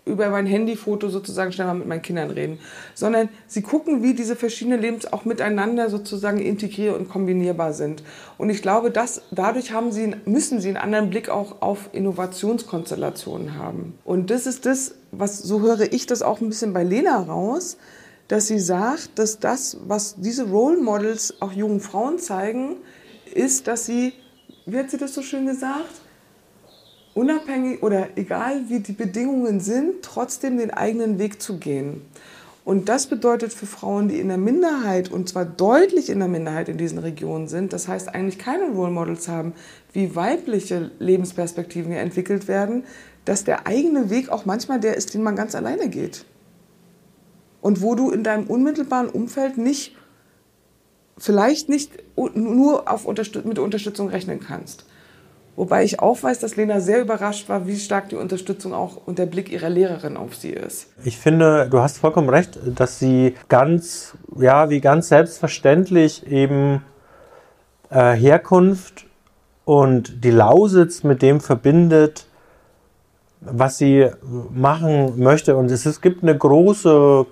über 0.07 0.29
mein 0.29 0.45
Handyfoto 0.45 1.09
sozusagen 1.09 1.51
schnell 1.51 1.67
mal 1.67 1.75
mit 1.75 1.87
meinen 1.87 2.01
Kindern 2.01 2.31
reden, 2.31 2.59
sondern 2.95 3.29
sie 3.45 3.61
gucken, 3.61 4.01
wie 4.01 4.13
diese 4.13 4.35
verschiedenen 4.35 4.81
Lebens 4.81 5.11
auch 5.11 5.25
miteinander 5.25 5.89
sozusagen 5.89 6.39
integriert 6.39 6.97
und 6.97 7.09
kombinierbar 7.09 7.73
sind. 7.73 8.03
Und 8.37 8.49
ich 8.49 8.61
glaube, 8.61 8.89
dass 8.89 9.21
dadurch 9.31 9.71
haben 9.71 9.91
sie, 9.91 10.15
müssen 10.25 10.61
sie 10.61 10.69
einen 10.69 10.77
anderen 10.77 11.09
Blick 11.09 11.29
auch 11.29 11.61
auf 11.61 11.89
Innovationskonstellationen 11.91 13.55
haben. 13.55 13.93
Und 14.03 14.31
das 14.31 14.47
ist 14.47 14.65
das, 14.65 14.95
was, 15.11 15.39
so 15.39 15.61
höre 15.61 15.91
ich 15.91 16.05
das 16.05 16.21
auch 16.21 16.41
ein 16.41 16.49
bisschen 16.49 16.73
bei 16.73 16.83
Lena 16.83 17.17
raus, 17.21 17.77
dass 18.27 18.47
sie 18.47 18.59
sagt, 18.59 19.19
dass 19.19 19.39
das, 19.39 19.77
was 19.87 20.15
diese 20.17 20.49
Role 20.49 20.81
Models 20.81 21.41
auch 21.41 21.51
jungen 21.51 21.79
Frauen 21.79 22.19
zeigen, 22.19 22.77
ist, 23.33 23.67
dass 23.67 23.85
sie 23.85 24.13
wie 24.67 24.77
hat 24.77 24.91
sie 24.91 24.97
das 24.97 25.13
so 25.13 25.21
schön 25.21 25.45
gesagt? 25.45 26.01
Unabhängig 27.17 27.81
oder 27.81 28.09
egal 28.15 28.69
wie 28.69 28.79
die 28.79 28.91
Bedingungen 28.91 29.59
sind, 29.59 30.03
trotzdem 30.03 30.59
den 30.59 30.69
eigenen 30.69 31.17
Weg 31.17 31.41
zu 31.41 31.57
gehen. 31.57 32.03
Und 32.63 32.89
das 32.89 33.07
bedeutet 33.07 33.51
für 33.51 33.65
Frauen, 33.65 34.07
die 34.07 34.19
in 34.19 34.27
der 34.27 34.37
Minderheit 34.37 35.09
und 35.11 35.27
zwar 35.27 35.43
deutlich 35.43 36.11
in 36.11 36.19
der 36.19 36.27
Minderheit 36.27 36.69
in 36.69 36.77
diesen 36.77 36.99
Regionen 36.99 37.47
sind, 37.47 37.73
das 37.73 37.87
heißt 37.87 38.09
eigentlich 38.09 38.37
keine 38.37 38.65
Role 38.65 38.91
Models 38.91 39.27
haben, 39.27 39.53
wie 39.93 40.15
weibliche 40.15 40.91
Lebensperspektiven 40.99 41.91
hier 41.91 42.01
entwickelt 42.01 42.47
werden, 42.47 42.83
dass 43.25 43.43
der 43.43 43.65
eigene 43.65 44.11
Weg 44.11 44.29
auch 44.29 44.45
manchmal 44.45 44.79
der 44.79 44.95
ist, 44.95 45.15
den 45.15 45.23
man 45.23 45.35
ganz 45.35 45.55
alleine 45.55 45.89
geht. 45.89 46.23
Und 47.61 47.81
wo 47.81 47.95
du 47.95 48.11
in 48.11 48.23
deinem 48.23 48.45
unmittelbaren 48.45 49.09
Umfeld 49.09 49.57
nicht 49.57 49.95
vielleicht 51.17 51.67
nicht 51.67 51.93
nur 52.35 52.87
auf 52.87 53.05
Unterstüt 53.05 53.45
mit 53.45 53.57
Unterstützung 53.57 54.09
rechnen 54.09 54.39
kannst. 54.39 54.85
Wobei 55.57 55.83
ich 55.83 55.99
auch 55.99 56.21
weiß, 56.21 56.37
dass 56.37 56.55
Lena 56.55 56.79
sehr 56.79 57.01
überrascht 57.01 57.49
war, 57.49 57.65
wie 57.65 57.77
stark 57.77 58.09
die 58.09 58.15
Unterstützung 58.15 58.75
auch 58.75 59.07
und 59.07 59.17
der 59.17 59.25
Blick 59.25 59.51
ihrer 59.51 59.69
Lehrerin 59.69 60.15
auf 60.15 60.35
sie 60.35 60.51
ist. 60.51 60.89
Ich 61.03 61.17
finde, 61.17 61.67
du 61.67 61.79
hast 61.79 61.97
vollkommen 61.97 62.29
recht, 62.29 62.59
dass 62.63 62.99
sie 62.99 63.33
ganz, 63.49 64.15
ja, 64.37 64.69
wie 64.69 64.81
ganz 64.81 65.07
selbstverständlich 65.07 66.27
eben 66.27 66.83
äh, 67.89 68.13
Herkunft 68.13 69.07
und 69.65 70.23
die 70.23 70.29
Lausitz 70.29 71.01
mit 71.01 71.23
dem 71.23 71.41
verbindet, 71.41 72.27
was 73.41 73.79
sie 73.79 74.11
machen 74.51 75.19
möchte. 75.19 75.57
Und 75.57 75.71
es, 75.71 75.87
es 75.87 76.01
gibt 76.01 76.21
eine 76.21 76.37
große 76.37 77.25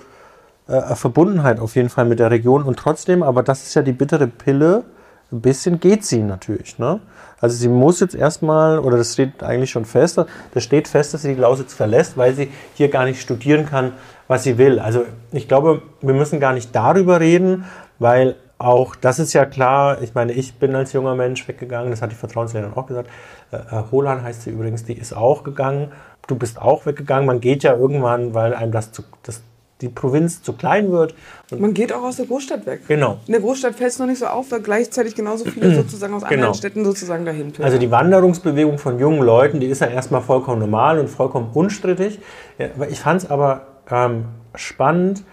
äh, 0.67 0.95
Verbundenheit 0.95 1.59
auf 1.59 1.75
jeden 1.75 1.89
Fall 1.89 2.05
mit 2.05 2.17
der 2.17 2.31
Region 2.31 2.63
und 2.63 2.79
trotzdem, 2.79 3.21
aber 3.21 3.43
das 3.43 3.67
ist 3.67 3.75
ja 3.75 3.83
die 3.83 3.93
bittere 3.93 4.25
Pille, 4.25 4.83
ein 5.31 5.41
bisschen 5.41 5.79
geht 5.79 6.03
sie 6.03 6.23
natürlich. 6.23 6.79
Ne? 6.79 7.01
Also 7.41 7.55
sie 7.55 7.67
muss 7.67 7.99
jetzt 7.99 8.15
erstmal, 8.15 8.79
oder 8.79 8.97
das 8.97 9.13
steht 9.13 9.43
eigentlich 9.43 9.71
schon 9.71 9.85
fest, 9.85 10.19
das 10.53 10.63
steht 10.63 10.87
fest, 10.87 11.13
dass 11.13 11.23
sie 11.23 11.35
die 11.35 11.41
Lausitz 11.41 11.73
verlässt, 11.73 12.17
weil 12.17 12.33
sie 12.33 12.49
hier 12.75 12.89
gar 12.89 13.05
nicht 13.05 13.21
studieren 13.21 13.65
kann, 13.65 13.93
was 14.27 14.43
sie 14.43 14.57
will. 14.57 14.79
Also 14.79 15.05
ich 15.31 15.47
glaube, 15.47 15.81
wir 16.01 16.13
müssen 16.13 16.39
gar 16.39 16.53
nicht 16.53 16.75
darüber 16.75 17.19
reden, 17.19 17.65
weil 17.99 18.35
auch 18.57 18.95
das 18.95 19.19
ist 19.19 19.33
ja 19.33 19.45
klar, 19.45 20.01
ich 20.01 20.13
meine, 20.13 20.31
ich 20.31 20.55
bin 20.55 20.75
als 20.75 20.93
junger 20.93 21.15
Mensch 21.15 21.47
weggegangen, 21.47 21.91
das 21.91 22.01
hat 22.01 22.11
die 22.11 22.15
Vertrauenslehrerin 22.15 22.73
auch 22.73 22.87
gesagt. 22.87 23.09
Äh, 23.51 23.57
äh, 23.57 23.83
Holan 23.91 24.23
heißt 24.23 24.43
sie 24.43 24.51
übrigens, 24.51 24.85
die 24.85 24.97
ist 24.97 25.15
auch 25.15 25.43
gegangen. 25.43 25.91
Du 26.27 26.35
bist 26.35 26.61
auch 26.61 26.85
weggegangen. 26.85 27.25
Man 27.25 27.41
geht 27.41 27.63
ja 27.63 27.75
irgendwann, 27.75 28.33
weil 28.33 28.53
einem 28.53 28.71
das, 28.71 28.91
zu, 28.91 29.03
das 29.23 29.41
die 29.81 29.89
Provinz 29.89 30.41
zu 30.41 30.53
klein 30.53 30.91
wird. 30.91 31.13
Und 31.51 31.59
Man 31.59 31.73
geht 31.73 31.91
auch 31.91 32.03
aus 32.03 32.15
der 32.15 32.25
Großstadt 32.25 32.65
weg. 32.65 32.81
Genau. 32.87 33.19
In 33.27 33.33
der 33.33 33.41
Großstadt 33.41 33.75
fällt 33.75 33.91
es 33.91 33.99
noch 33.99 34.07
nicht 34.07 34.19
so 34.19 34.27
auf, 34.27 34.51
weil 34.51 34.61
gleichzeitig 34.61 35.15
genauso 35.15 35.45
viele 35.45 35.75
sozusagen 35.75 36.13
aus 36.13 36.23
anderen 36.23 36.41
genau. 36.41 36.53
Städten 36.53 36.85
sozusagen 36.85 37.25
dahin 37.25 37.47
pilgern. 37.47 37.65
Also 37.65 37.77
die 37.77 37.91
Wanderungsbewegung 37.91 38.77
von 38.77 38.99
jungen 38.99 39.21
Leuten, 39.21 39.59
die 39.59 39.67
ist 39.67 39.81
ja 39.81 39.87
erstmal 39.87 40.21
vollkommen 40.21 40.59
normal 40.59 40.99
und 40.99 41.09
vollkommen 41.09 41.49
unstrittig. 41.53 42.19
Ja, 42.57 42.67
ich 42.89 42.99
fand 42.99 43.23
es 43.23 43.29
aber 43.29 43.67
ähm, 43.91 44.25
spannend, 44.55 45.23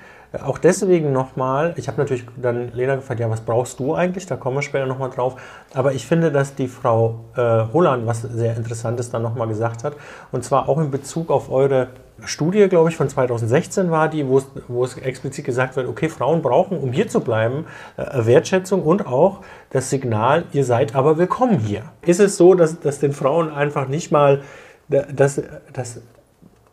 Auch 0.44 0.56
deswegen 0.56 1.12
nochmal, 1.12 1.74
ich 1.76 1.88
habe 1.88 1.98
natürlich 1.98 2.24
dann 2.40 2.72
Lena 2.72 2.96
gefragt, 2.96 3.20
ja, 3.20 3.28
was 3.28 3.42
brauchst 3.42 3.78
du 3.78 3.94
eigentlich? 3.94 4.24
Da 4.24 4.36
kommen 4.36 4.56
wir 4.56 4.62
später 4.62 4.86
nochmal 4.86 5.10
drauf. 5.10 5.36
Aber 5.74 5.92
ich 5.92 6.06
finde, 6.06 6.32
dass 6.32 6.54
die 6.54 6.68
Frau 6.68 7.26
äh, 7.36 7.64
Holland 7.72 8.06
was 8.06 8.22
sehr 8.22 8.56
Interessantes 8.56 9.10
dann 9.10 9.20
nochmal 9.20 9.46
gesagt 9.46 9.84
hat. 9.84 9.94
Und 10.32 10.42
zwar 10.42 10.70
auch 10.70 10.78
in 10.78 10.90
Bezug 10.90 11.30
auf 11.30 11.50
eure 11.50 11.88
Studie, 12.24 12.68
glaube 12.68 12.90
ich, 12.90 12.96
von 12.96 13.08
2016 13.08 13.90
war 13.90 14.08
die, 14.08 14.26
wo 14.26 14.38
es, 14.38 14.46
wo 14.68 14.84
es 14.84 14.96
explizit 14.96 15.44
gesagt 15.44 15.76
wird, 15.76 15.88
okay, 15.88 16.08
Frauen 16.08 16.42
brauchen, 16.42 16.78
um 16.78 16.92
hier 16.92 17.08
zu 17.08 17.20
bleiben, 17.20 17.66
äh, 17.96 18.26
Wertschätzung 18.26 18.82
und 18.82 19.06
auch 19.06 19.40
das 19.70 19.90
Signal, 19.90 20.44
ihr 20.52 20.64
seid 20.64 20.94
aber 20.94 21.18
willkommen 21.18 21.58
hier. 21.58 21.84
Ist 22.02 22.20
es 22.20 22.36
so, 22.36 22.54
dass, 22.54 22.80
dass 22.80 23.00
den 23.00 23.12
Frauen 23.12 23.52
einfach 23.52 23.88
nicht 23.88 24.12
mal 24.12 24.42
das, 24.88 25.40
das 25.72 26.02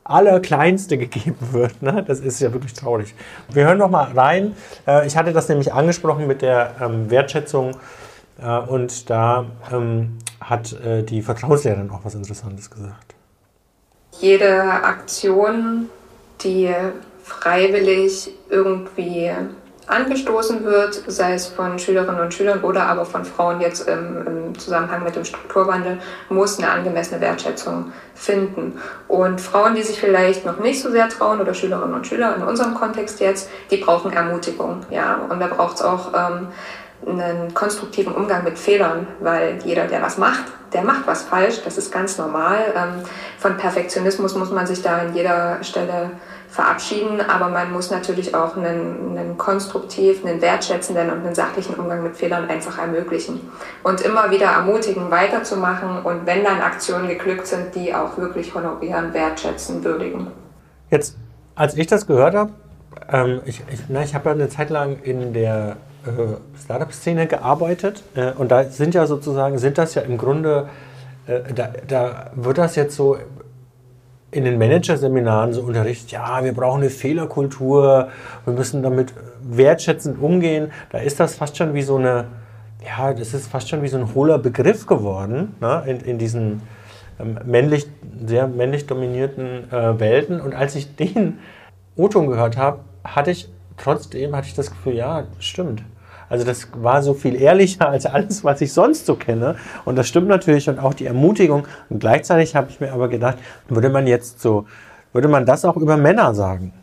Allerkleinste 0.03 0.97
gegeben 0.97 1.37
wird. 1.51 1.81
Ne? 1.81 2.03
Das 2.05 2.19
ist 2.19 2.39
ja 2.39 2.51
wirklich 2.51 2.73
traurig. 2.73 3.13
Wir 3.49 3.65
hören 3.65 3.77
noch 3.77 3.89
mal 3.89 4.11
rein. 4.11 4.55
Äh, 4.87 5.07
ich 5.07 5.15
hatte 5.15 5.33
das 5.33 5.47
nämlich 5.49 5.73
angesprochen 5.73 6.27
mit 6.27 6.41
der 6.41 6.75
ähm, 6.81 7.09
Wertschätzung 7.09 7.75
äh, 8.41 8.57
und 8.57 9.09
da 9.09 9.45
ähm, 9.71 10.17
hat 10.41 10.75
die 11.09 11.21
Vertrauenslehrerin 11.21 11.91
auch 11.91 11.99
was 12.03 12.15
Interessantes 12.15 12.71
gesagt. 12.71 13.08
Jede 14.11 14.63
Aktion, 14.63 15.89
die 16.41 16.73
freiwillig 17.23 18.33
irgendwie 18.49 19.31
angestoßen 19.89 20.63
wird, 20.65 21.01
sei 21.07 21.33
es 21.33 21.47
von 21.47 21.79
Schülerinnen 21.79 22.21
und 22.21 22.33
Schülern 22.33 22.61
oder 22.61 22.83
aber 22.83 23.05
von 23.05 23.25
Frauen 23.25 23.59
jetzt 23.59 23.87
im, 23.87 24.27
im, 24.27 24.59
Zusammenhang 24.59 25.03
mit 25.03 25.15
dem 25.15 25.25
Strukturwandel, 25.25 25.97
muss 26.29 26.59
eine 26.59 26.69
angemessene 26.69 27.19
Wertschätzung 27.21 27.91
finden. 28.13 28.79
Und 29.07 29.41
Frauen, 29.41 29.73
die 29.73 29.81
sich 29.81 29.99
vielleicht 29.99 30.45
noch 30.45 30.59
nicht 30.59 30.79
so 30.81 30.91
sehr 30.91 31.09
trauen 31.09 31.41
oder 31.41 31.55
Schülerinnen 31.55 31.95
und 31.95 32.05
Schüler 32.05 32.35
in 32.35 32.43
unserem 32.43 32.75
Kontext 32.75 33.19
jetzt, 33.19 33.49
die 33.71 33.77
brauchen 33.77 34.13
Ermutigung. 34.13 34.81
Ja? 34.91 35.21
Und 35.27 35.39
da 35.39 35.47
braucht 35.47 35.77
es 35.77 35.81
auch 35.81 36.13
ähm, 36.13 36.47
einen 37.07 37.53
konstruktiven 37.53 38.13
Umgang 38.13 38.43
mit 38.43 38.57
Fehlern, 38.57 39.07
weil 39.19 39.59
jeder, 39.63 39.87
der 39.87 40.01
was 40.01 40.17
macht, 40.17 40.45
der 40.73 40.83
macht 40.83 41.07
was 41.07 41.23
falsch, 41.23 41.61
das 41.63 41.77
ist 41.77 41.91
ganz 41.91 42.17
normal. 42.17 42.59
Ähm, 42.75 43.03
von 43.37 43.57
Perfektionismus 43.57 44.35
muss 44.35 44.51
man 44.51 44.67
sich 44.67 44.81
da 44.81 44.97
an 44.97 45.15
jeder 45.15 45.63
Stelle 45.63 46.11
verabschieden, 46.49 47.21
aber 47.21 47.49
man 47.49 47.71
muss 47.71 47.91
natürlich 47.91 48.33
auch 48.33 48.57
einen, 48.57 49.17
einen 49.17 49.37
konstruktiv, 49.37 50.25
einen 50.25 50.41
wertschätzenden 50.41 51.11
und 51.11 51.25
einen 51.25 51.35
sachlichen 51.35 51.75
Umgang 51.75 52.01
mit 52.01 52.17
Fehlern 52.17 52.49
einfach 52.49 52.79
ermöglichen 52.79 53.39
und 53.83 54.01
immer 54.01 54.31
wieder 54.31 54.47
ermutigen, 54.47 55.11
weiterzumachen 55.11 56.01
und 56.03 56.25
wenn 56.25 56.43
dann 56.43 56.59
Aktionen 56.59 57.07
geglückt 57.07 57.45
sind, 57.45 57.75
die 57.75 57.93
auch 57.93 58.17
wirklich 58.17 58.53
honorieren, 58.55 59.13
wertschätzen, 59.13 59.83
würdigen. 59.83 60.27
Jetzt, 60.89 61.17
als 61.53 61.77
ich 61.77 61.85
das 61.85 62.07
gehört 62.07 62.33
habe, 62.33 62.51
ähm, 63.11 63.41
ich, 63.45 63.61
ich, 63.71 63.79
ich 63.87 64.15
habe 64.15 64.29
ja 64.29 64.35
eine 64.35 64.49
Zeit 64.49 64.71
lang 64.71 64.97
in 65.03 65.33
der 65.33 65.77
äh, 66.05 66.59
Startup-Szene 66.61 67.27
gearbeitet 67.27 68.03
äh, 68.15 68.31
und 68.31 68.51
da 68.51 68.63
sind 68.65 68.93
ja 68.93 69.05
sozusagen, 69.05 69.57
sind 69.57 69.77
das 69.77 69.95
ja 69.95 70.01
im 70.01 70.17
Grunde, 70.17 70.69
äh, 71.27 71.53
da, 71.53 71.69
da 71.87 72.31
wird 72.35 72.57
das 72.57 72.75
jetzt 72.75 72.95
so 72.95 73.17
in 74.31 74.45
den 74.45 74.57
Managerseminaren 74.57 75.53
so 75.53 75.61
unterrichtet, 75.61 76.11
ja, 76.11 76.43
wir 76.43 76.53
brauchen 76.53 76.81
eine 76.81 76.89
Fehlerkultur, 76.89 78.09
wir 78.45 78.53
müssen 78.53 78.83
damit 78.83 79.13
wertschätzend 79.41 80.21
umgehen. 80.21 80.71
Da 80.91 80.99
ist 80.99 81.19
das 81.19 81.35
fast 81.35 81.57
schon 81.57 81.73
wie 81.73 81.81
so 81.81 81.95
eine, 81.95 82.25
ja, 82.85 83.13
das 83.13 83.33
ist 83.33 83.47
fast 83.47 83.69
schon 83.69 83.81
wie 83.81 83.87
so 83.87 83.97
ein 83.97 84.13
hohler 84.13 84.37
Begriff 84.37 84.85
geworden 84.85 85.55
ne, 85.59 85.83
in, 85.87 85.99
in 86.01 86.17
diesen 86.19 86.61
ähm, 87.19 87.39
männlich, 87.45 87.87
sehr 88.25 88.47
männlich 88.47 88.85
dominierten 88.85 89.71
äh, 89.71 89.99
Welten. 89.99 90.39
Und 90.39 90.53
als 90.53 90.75
ich 90.75 90.95
den 90.95 91.39
O-Ton 91.95 92.27
gehört 92.27 92.55
habe, 92.57 92.79
hatte 93.03 93.31
ich 93.31 93.49
trotzdem 93.81 94.35
hatte 94.35 94.47
ich 94.47 94.55
das 94.55 94.69
Gefühl, 94.69 94.95
ja, 94.95 95.25
stimmt. 95.39 95.83
Also 96.29 96.45
das 96.45 96.67
war 96.75 97.01
so 97.01 97.13
viel 97.13 97.35
ehrlicher 97.41 97.89
als 97.89 98.05
alles, 98.05 98.43
was 98.43 98.61
ich 98.61 98.71
sonst 98.71 99.05
so 99.05 99.15
kenne. 99.15 99.55
Und 99.83 99.95
das 99.95 100.07
stimmt 100.07 100.27
natürlich 100.27 100.69
und 100.69 100.79
auch 100.79 100.93
die 100.93 101.07
Ermutigung. 101.07 101.65
Und 101.89 101.99
gleichzeitig 101.99 102.55
habe 102.55 102.69
ich 102.69 102.79
mir 102.79 102.93
aber 102.93 103.09
gedacht, 103.09 103.39
würde 103.67 103.89
man 103.89 104.05
jetzt 104.05 104.39
so, 104.39 104.65
würde 105.11 105.27
man 105.27 105.45
das 105.45 105.65
auch 105.65 105.75
über 105.75 105.97
Männer 105.97 106.35
sagen? 106.35 106.73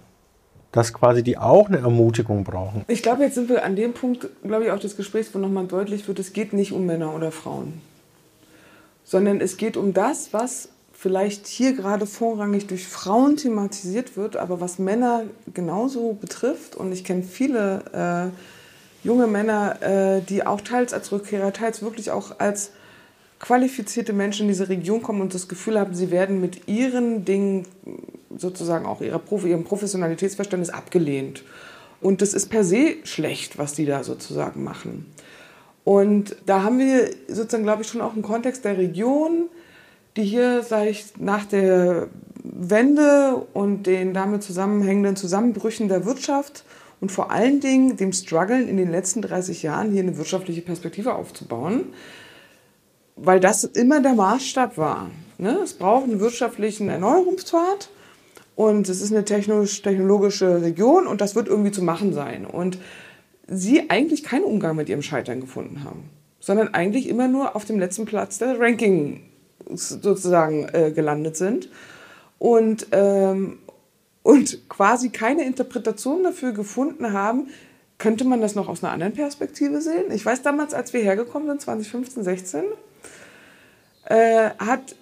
Dass 0.72 0.92
quasi 0.92 1.22
die 1.22 1.38
auch 1.38 1.68
eine 1.68 1.78
Ermutigung 1.78 2.44
brauchen. 2.44 2.84
Ich 2.88 3.02
glaube, 3.02 3.22
jetzt 3.22 3.36
sind 3.36 3.48
wir 3.48 3.64
an 3.64 3.76
dem 3.76 3.94
Punkt, 3.94 4.28
glaube 4.42 4.64
ich, 4.64 4.70
auch 4.72 4.80
des 4.80 4.96
Gesprächs, 4.96 5.32
wo 5.32 5.38
nochmal 5.38 5.66
deutlich 5.66 6.06
wird, 6.08 6.18
es 6.18 6.32
geht 6.32 6.52
nicht 6.52 6.72
um 6.72 6.84
Männer 6.84 7.14
oder 7.14 7.30
Frauen, 7.30 7.80
sondern 9.04 9.40
es 9.40 9.56
geht 9.56 9.76
um 9.76 9.94
das, 9.94 10.32
was 10.32 10.68
vielleicht 10.98 11.46
hier 11.46 11.74
gerade 11.74 12.06
vorrangig 12.06 12.66
durch 12.66 12.86
Frauen 12.86 13.36
thematisiert 13.36 14.16
wird, 14.16 14.36
aber 14.36 14.60
was 14.60 14.78
Männer 14.78 15.24
genauso 15.52 16.14
betrifft. 16.14 16.74
Und 16.74 16.92
ich 16.92 17.04
kenne 17.04 17.22
viele 17.22 18.32
äh, 18.32 19.06
junge 19.06 19.26
Männer, 19.26 19.82
äh, 19.82 20.22
die 20.22 20.46
auch 20.46 20.62
teils 20.62 20.94
als 20.94 21.12
Rückkehrer, 21.12 21.52
teils 21.52 21.82
wirklich 21.82 22.10
auch 22.10 22.40
als 22.40 22.70
qualifizierte 23.38 24.14
Menschen 24.14 24.42
in 24.44 24.48
diese 24.48 24.70
Region 24.70 25.02
kommen 25.02 25.20
und 25.20 25.34
das 25.34 25.48
Gefühl 25.48 25.78
haben, 25.78 25.94
sie 25.94 26.10
werden 26.10 26.40
mit 26.40 26.66
ihren 26.66 27.26
Dingen, 27.26 27.66
sozusagen 28.34 28.86
auch 28.86 29.02
ihrer 29.02 29.18
Profi, 29.18 29.50
ihrem 29.50 29.64
Professionalitätsverständnis 29.64 30.70
abgelehnt. 30.70 31.44
Und 32.00 32.22
das 32.22 32.32
ist 32.32 32.48
per 32.48 32.64
se 32.64 32.96
schlecht, 33.04 33.58
was 33.58 33.74
die 33.74 33.84
da 33.84 34.02
sozusagen 34.02 34.64
machen. 34.64 35.12
Und 35.84 36.36
da 36.46 36.62
haben 36.62 36.78
wir 36.78 37.10
sozusagen, 37.28 37.64
glaube 37.64 37.82
ich, 37.82 37.88
schon 37.88 38.00
auch 38.00 38.14
einen 38.14 38.22
Kontext 38.22 38.64
der 38.64 38.78
Region, 38.78 39.48
die 40.16 40.24
hier, 40.24 40.62
sage 40.62 40.90
ich, 40.90 41.04
nach 41.18 41.44
der 41.44 42.08
Wende 42.42 43.46
und 43.52 43.86
den 43.86 44.14
damit 44.14 44.42
zusammenhängenden 44.42 45.16
Zusammenbrüchen 45.16 45.88
der 45.88 46.04
Wirtschaft 46.04 46.64
und 47.00 47.12
vor 47.12 47.30
allen 47.30 47.60
Dingen 47.60 47.96
dem 47.96 48.12
Struggeln 48.12 48.68
in 48.68 48.76
den 48.76 48.90
letzten 48.90 49.22
30 49.22 49.62
Jahren 49.62 49.92
hier 49.92 50.02
eine 50.02 50.16
wirtschaftliche 50.16 50.62
Perspektive 50.62 51.14
aufzubauen, 51.14 51.92
weil 53.16 53.40
das 53.40 53.64
immer 53.64 54.00
der 54.00 54.14
Maßstab 54.14 54.78
war. 54.78 55.10
Ne? 55.38 55.58
Es 55.62 55.74
braucht 55.74 56.04
einen 56.04 56.20
wirtschaftlichen 56.20 56.88
Erneuerungspfad 56.88 57.90
und 58.54 58.88
es 58.88 59.02
ist 59.02 59.12
eine 59.12 59.24
technologische 59.24 60.62
Region 60.62 61.06
und 61.06 61.20
das 61.20 61.34
wird 61.34 61.48
irgendwie 61.48 61.72
zu 61.72 61.82
machen 61.82 62.14
sein. 62.14 62.46
Und 62.46 62.78
sie 63.46 63.90
eigentlich 63.90 64.24
keinen 64.24 64.44
Umgang 64.44 64.76
mit 64.76 64.88
ihrem 64.88 65.02
Scheitern 65.02 65.40
gefunden 65.40 65.84
haben, 65.84 66.04
sondern 66.40 66.72
eigentlich 66.74 67.08
immer 67.08 67.28
nur 67.28 67.54
auf 67.54 67.64
dem 67.64 67.78
letzten 67.78 68.06
Platz 68.06 68.38
der 68.38 68.58
Ranking 68.58 69.20
sozusagen 69.70 70.68
äh, 70.72 70.92
gelandet 70.92 71.36
sind. 71.36 71.68
Und 72.38 72.88
ähm, 72.92 73.58
und 74.26 74.68
quasi 74.68 75.10
keine 75.10 75.44
Interpretation 75.44 76.24
dafür 76.24 76.50
gefunden 76.50 77.12
haben, 77.12 77.46
könnte 77.96 78.24
man 78.24 78.40
das 78.40 78.56
noch 78.56 78.68
aus 78.68 78.82
einer 78.82 78.92
anderen 78.92 79.12
Perspektive 79.12 79.80
sehen? 79.80 80.10
Ich 80.10 80.26
weiß 80.26 80.42
damals, 80.42 80.74
als 80.74 80.92
wir 80.92 81.00
hergekommen 81.00 81.46
sind, 81.46 81.60
2015, 81.60 82.24
16, 82.24 82.64
äh, 84.06 84.50
hat 84.58 84.96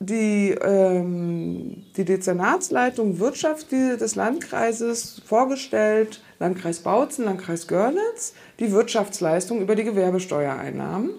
die, 0.00 0.50
ähm, 0.60 1.84
die 1.96 2.04
Dezernatsleitung 2.04 3.20
Wirtschaft 3.20 3.70
des 3.70 4.16
Landkreises 4.16 5.22
vorgestellt, 5.24 6.20
Landkreis 6.40 6.80
Bautzen, 6.80 7.26
Landkreis 7.26 7.68
Görlitz, 7.68 8.34
die 8.58 8.72
Wirtschaftsleistung 8.72 9.60
über 9.60 9.76
die 9.76 9.84
Gewerbesteuereinnahmen 9.84 11.10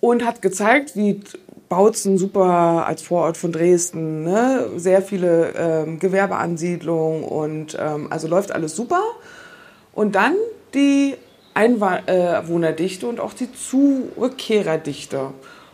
und 0.00 0.24
hat 0.24 0.42
gezeigt, 0.42 0.96
wie 0.96 1.20
Bautzen 1.68 2.16
super 2.16 2.86
als 2.86 3.02
Vorort 3.02 3.36
von 3.36 3.52
Dresden, 3.52 4.24
ne? 4.24 4.70
sehr 4.76 5.02
viele 5.02 5.52
ähm, 5.56 5.98
Gewerbeansiedlungen 5.98 7.24
und 7.24 7.76
ähm, 7.78 8.06
also 8.10 8.26
läuft 8.26 8.52
alles 8.52 8.74
super. 8.74 9.02
Und 9.92 10.14
dann 10.14 10.34
die 10.74 11.14
Einwohnerdichte 11.54 13.06
und 13.06 13.20
auch 13.20 13.32
die 13.34 13.48
Zurückkehrerdichte. 13.52 15.32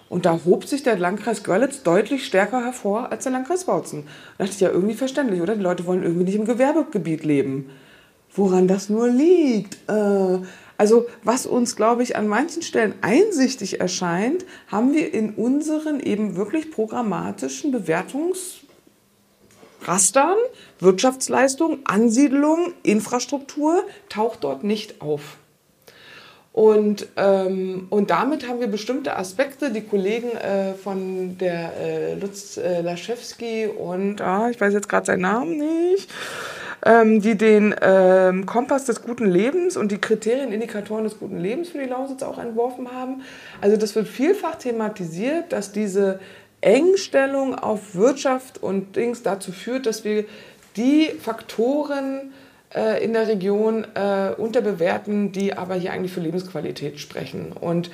Und 0.08 0.26
da 0.26 0.38
hob 0.44 0.64
sich 0.64 0.82
der 0.82 0.98
Landkreis 0.98 1.42
Görlitz 1.42 1.82
deutlich 1.82 2.24
stärker 2.24 2.64
hervor 2.64 3.10
als 3.10 3.24
der 3.24 3.32
Landkreis 3.32 3.64
Bautzen. 3.64 4.04
Da 4.38 4.44
dachte 4.44 4.54
ich 4.54 4.60
ja 4.60 4.70
irgendwie 4.70 4.94
verständlich, 4.94 5.40
oder? 5.42 5.56
Die 5.56 5.62
Leute 5.62 5.86
wollen 5.86 6.02
irgendwie 6.02 6.24
nicht 6.24 6.36
im 6.36 6.44
Gewerbegebiet 6.44 7.24
leben. 7.24 7.70
Woran 8.34 8.66
das 8.66 8.88
nur 8.88 9.08
liegt. 9.08 9.76
Äh, 9.88 10.38
also 10.76 11.06
was 11.22 11.46
uns, 11.46 11.76
glaube 11.76 12.02
ich, 12.02 12.16
an 12.16 12.26
manchen 12.26 12.62
Stellen 12.62 12.94
einsichtig 13.00 13.80
erscheint, 13.80 14.44
haben 14.68 14.92
wir 14.92 15.14
in 15.14 15.34
unseren 15.34 16.00
eben 16.00 16.36
wirklich 16.36 16.70
programmatischen 16.70 17.72
Bewertungsrastern, 17.72 20.36
Wirtschaftsleistung, 20.80 21.78
Ansiedlung, 21.84 22.74
Infrastruktur, 22.82 23.84
taucht 24.08 24.44
dort 24.44 24.64
nicht 24.64 25.00
auf. 25.00 25.38
Und, 26.54 27.08
ähm, 27.16 27.88
und 27.90 28.10
damit 28.10 28.46
haben 28.46 28.60
wir 28.60 28.68
bestimmte 28.68 29.16
Aspekte, 29.16 29.72
die 29.72 29.80
Kollegen 29.80 30.30
äh, 30.36 30.74
von 30.74 31.36
der 31.36 31.72
äh, 31.76 32.14
Lutz 32.14 32.56
äh, 32.56 32.80
Laschewski 32.80 33.66
und, 33.66 34.20
ah, 34.20 34.50
ich 34.50 34.60
weiß 34.60 34.72
jetzt 34.72 34.88
gerade 34.88 35.04
seinen 35.04 35.22
Namen 35.22 35.58
nicht, 35.58 36.08
ähm, 36.84 37.20
die 37.20 37.36
den 37.36 37.74
ähm, 37.80 38.46
Kompass 38.46 38.84
des 38.84 39.02
guten 39.02 39.26
Lebens 39.26 39.76
und 39.76 39.90
die 39.90 39.98
Kriterien, 39.98 40.52
Indikatoren 40.52 41.04
des 41.04 41.18
guten 41.18 41.38
Lebens 41.38 41.70
für 41.70 41.78
die 41.78 41.88
Lausitz 41.88 42.22
auch 42.22 42.38
entworfen 42.38 42.92
haben. 42.92 43.22
Also 43.60 43.76
das 43.76 43.94
wird 43.94 44.06
vielfach 44.06 44.56
thematisiert, 44.56 45.52
dass 45.52 45.72
diese 45.72 46.20
Engstellung 46.60 47.54
auf 47.54 47.94
Wirtschaft 47.94 48.62
und 48.62 48.96
Dings 48.96 49.22
dazu 49.22 49.52
führt, 49.52 49.86
dass 49.86 50.04
wir 50.04 50.24
die 50.76 51.10
Faktoren 51.20 52.32
äh, 52.74 53.02
in 53.04 53.12
der 53.12 53.28
Region 53.28 53.86
äh, 53.94 54.32
unterbewerten, 54.36 55.32
die 55.32 55.56
aber 55.56 55.74
hier 55.74 55.92
eigentlich 55.92 56.12
für 56.12 56.20
Lebensqualität 56.20 57.00
sprechen. 57.00 57.52
Und 57.52 57.90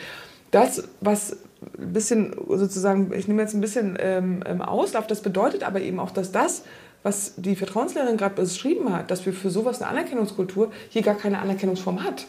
das, 0.50 0.84
was 1.00 1.36
ein 1.78 1.92
bisschen 1.92 2.34
sozusagen, 2.48 3.12
ich 3.12 3.28
nehme 3.28 3.42
jetzt 3.42 3.54
ein 3.54 3.60
bisschen 3.60 3.98
ähm, 4.00 4.62
Auslauf, 4.62 5.06
das 5.06 5.20
bedeutet 5.20 5.62
aber 5.62 5.80
eben 5.80 6.00
auch, 6.00 6.10
dass 6.10 6.32
das, 6.32 6.64
was 7.02 7.34
die 7.36 7.56
Vertrauenslehrerin 7.56 8.16
gerade 8.16 8.34
beschrieben 8.34 8.92
hat, 8.92 9.10
dass 9.10 9.24
wir 9.24 9.32
für 9.32 9.50
sowas 9.50 9.80
eine 9.80 9.90
Anerkennungskultur 9.90 10.70
hier 10.90 11.02
gar 11.02 11.14
keine 11.14 11.38
Anerkennungsform 11.38 12.04
hat. 12.04 12.26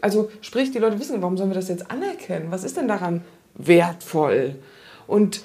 Also 0.00 0.30
sprich, 0.40 0.70
die 0.70 0.78
Leute 0.78 0.98
wissen, 0.98 1.20
warum 1.20 1.36
sollen 1.36 1.50
wir 1.50 1.54
das 1.54 1.68
jetzt 1.68 1.90
anerkennen? 1.90 2.50
Was 2.50 2.64
ist 2.64 2.76
denn 2.76 2.88
daran 2.88 3.22
wertvoll? 3.54 4.56
Und 5.06 5.44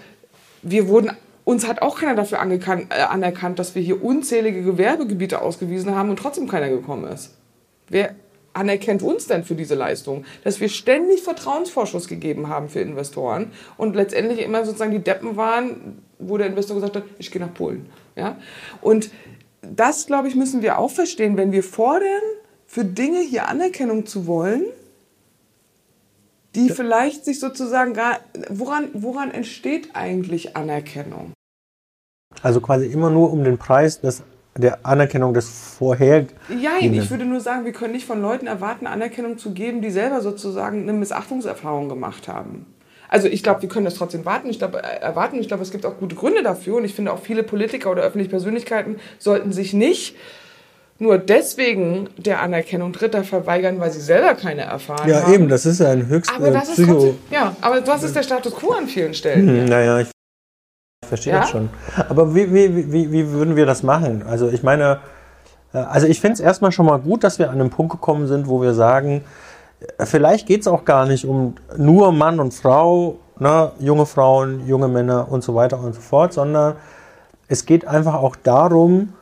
wir 0.61 0.87
wurden, 0.87 1.11
uns 1.43 1.67
hat 1.67 1.81
auch 1.81 1.99
keiner 1.99 2.15
dafür 2.15 2.39
äh, 2.39 3.01
anerkannt, 3.01 3.59
dass 3.59 3.75
wir 3.75 3.81
hier 3.81 4.03
unzählige 4.03 4.63
Gewerbegebiete 4.63 5.41
ausgewiesen 5.41 5.95
haben 5.95 6.09
und 6.09 6.19
trotzdem 6.19 6.47
keiner 6.47 6.69
gekommen 6.69 7.05
ist. 7.11 7.35
Wer 7.89 8.15
anerkennt 8.53 9.01
uns 9.01 9.27
denn 9.27 9.43
für 9.43 9.55
diese 9.55 9.75
Leistung? 9.75 10.25
Dass 10.43 10.59
wir 10.59 10.69
ständig 10.69 11.23
Vertrauensvorschuss 11.23 12.07
gegeben 12.07 12.49
haben 12.49 12.69
für 12.69 12.79
Investoren 12.79 13.51
und 13.77 13.95
letztendlich 13.95 14.41
immer 14.41 14.65
sozusagen 14.65 14.91
die 14.91 14.99
Deppen 14.99 15.37
waren, 15.37 16.01
wo 16.19 16.37
der 16.37 16.47
Investor 16.47 16.75
gesagt 16.75 16.95
hat, 16.95 17.03
ich 17.17 17.31
gehe 17.31 17.41
nach 17.41 17.53
Polen. 17.53 17.87
Ja? 18.15 18.37
Und 18.81 19.11
das, 19.61 20.05
glaube 20.05 20.27
ich, 20.27 20.35
müssen 20.35 20.61
wir 20.61 20.79
auch 20.79 20.91
verstehen, 20.91 21.37
wenn 21.37 21.51
wir 21.51 21.63
fordern, 21.63 22.21
für 22.65 22.83
Dinge 22.83 23.19
hier 23.19 23.47
Anerkennung 23.47 24.05
zu 24.05 24.27
wollen, 24.27 24.65
die 26.55 26.69
vielleicht 26.69 27.23
sich 27.23 27.39
sozusagen 27.39 27.93
gar, 27.93 28.19
woran, 28.49 28.89
woran 28.93 29.31
entsteht 29.31 29.95
eigentlich 29.95 30.57
Anerkennung? 30.57 31.33
Also 32.41 32.61
quasi 32.61 32.87
immer 32.87 33.09
nur 33.09 33.31
um 33.31 33.43
den 33.43 33.57
Preis 33.57 34.01
des, 34.01 34.23
der 34.55 34.85
Anerkennung 34.85 35.33
des 35.33 35.49
vorher. 35.77 36.25
Ja, 36.49 36.71
ich 36.79 37.09
würde 37.09 37.25
nur 37.25 37.39
sagen, 37.39 37.65
wir 37.65 37.73
können 37.73 37.93
nicht 37.93 38.05
von 38.05 38.21
Leuten 38.21 38.47
erwarten, 38.47 38.87
Anerkennung 38.87 39.37
zu 39.37 39.51
geben, 39.51 39.81
die 39.81 39.91
selber 39.91 40.21
sozusagen 40.21 40.81
eine 40.81 40.93
Missachtungserfahrung 40.93 41.89
gemacht 41.89 42.27
haben. 42.27 42.65
Also 43.09 43.27
ich 43.27 43.43
glaube, 43.43 43.61
wir 43.61 43.69
können 43.69 43.85
das 43.85 43.95
trotzdem 43.95 44.25
warten. 44.25 44.49
Ich 44.49 44.59
glaube, 44.59 44.83
äh, 44.83 45.01
erwarten. 45.01 45.39
Ich 45.39 45.47
glaube, 45.47 45.63
es 45.63 45.71
gibt 45.71 45.85
auch 45.85 45.97
gute 45.97 46.15
Gründe 46.15 46.43
dafür. 46.43 46.77
Und 46.77 46.85
ich 46.85 46.93
finde 46.93 47.13
auch 47.13 47.19
viele 47.19 47.43
Politiker 47.43 47.91
oder 47.91 48.03
öffentliche 48.03 48.29
Persönlichkeiten 48.29 48.97
sollten 49.19 49.51
sich 49.51 49.73
nicht 49.73 50.15
nur 50.99 51.17
deswegen 51.17 52.09
der 52.17 52.41
Anerkennung 52.41 52.91
Dritter 52.91 53.23
verweigern, 53.23 53.79
weil 53.79 53.91
sie 53.91 54.01
selber 54.01 54.33
keine 54.33 54.61
erfahren 54.61 55.07
ja, 55.07 55.21
haben. 55.21 55.31
Ja, 55.31 55.35
eben, 55.35 55.49
das 55.49 55.65
ist 55.65 55.79
ja 55.79 55.91
ein 55.91 56.07
höchst 56.07 56.31
aber 56.33 56.51
das 56.51 56.71
Psycho. 56.71 56.81
Ist 56.81 57.03
trotzdem, 57.03 57.17
ja, 57.29 57.55
aber 57.61 57.81
das 57.81 58.03
ist 58.03 58.15
der 58.15 58.23
Status 58.23 58.55
quo 58.55 58.71
an 58.71 58.87
vielen 58.87 59.13
Stellen. 59.13 59.47
Hm, 59.47 59.65
naja, 59.65 59.99
ich 59.99 60.09
verstehe 61.07 61.33
ja? 61.33 61.41
das 61.41 61.49
schon. 61.49 61.69
Aber 62.09 62.33
wie, 62.33 62.51
wie, 62.51 62.91
wie, 62.91 63.11
wie 63.11 63.29
würden 63.29 63.55
wir 63.55 63.65
das 63.65 63.83
machen? 63.83 64.23
Also 64.23 64.49
ich 64.49 64.63
meine, 64.63 64.99
äh, 65.73 65.77
also 65.77 66.07
ich 66.07 66.19
finde 66.19 66.33
es 66.33 66.39
erstmal 66.39 66.71
schon 66.71 66.87
mal 66.87 66.97
gut, 66.97 67.23
dass 67.23 67.37
wir 67.37 67.51
an 67.51 67.61
einen 67.61 67.69
Punkt 67.69 67.91
gekommen 67.91 68.27
sind, 68.27 68.47
wo 68.47 68.61
wir 68.61 68.73
sagen, 68.73 69.23
vielleicht 69.99 70.47
geht 70.47 70.61
es 70.61 70.67
auch 70.67 70.85
gar 70.85 71.05
nicht 71.05 71.25
um 71.25 71.55
nur 71.77 72.11
Mann 72.11 72.39
und 72.39 72.53
Frau, 72.53 73.19
ne, 73.39 73.71
junge 73.79 74.05
Frauen, 74.05 74.67
junge 74.67 74.87
Männer 74.87 75.31
und 75.31 75.43
so 75.43 75.55
weiter 75.55 75.79
und 75.79 75.95
so 75.95 76.01
fort, 76.01 76.33
sondern 76.33 76.75
es 77.47 77.65
geht 77.65 77.87
einfach 77.87 78.15
auch 78.15 78.35
darum, 78.35 79.13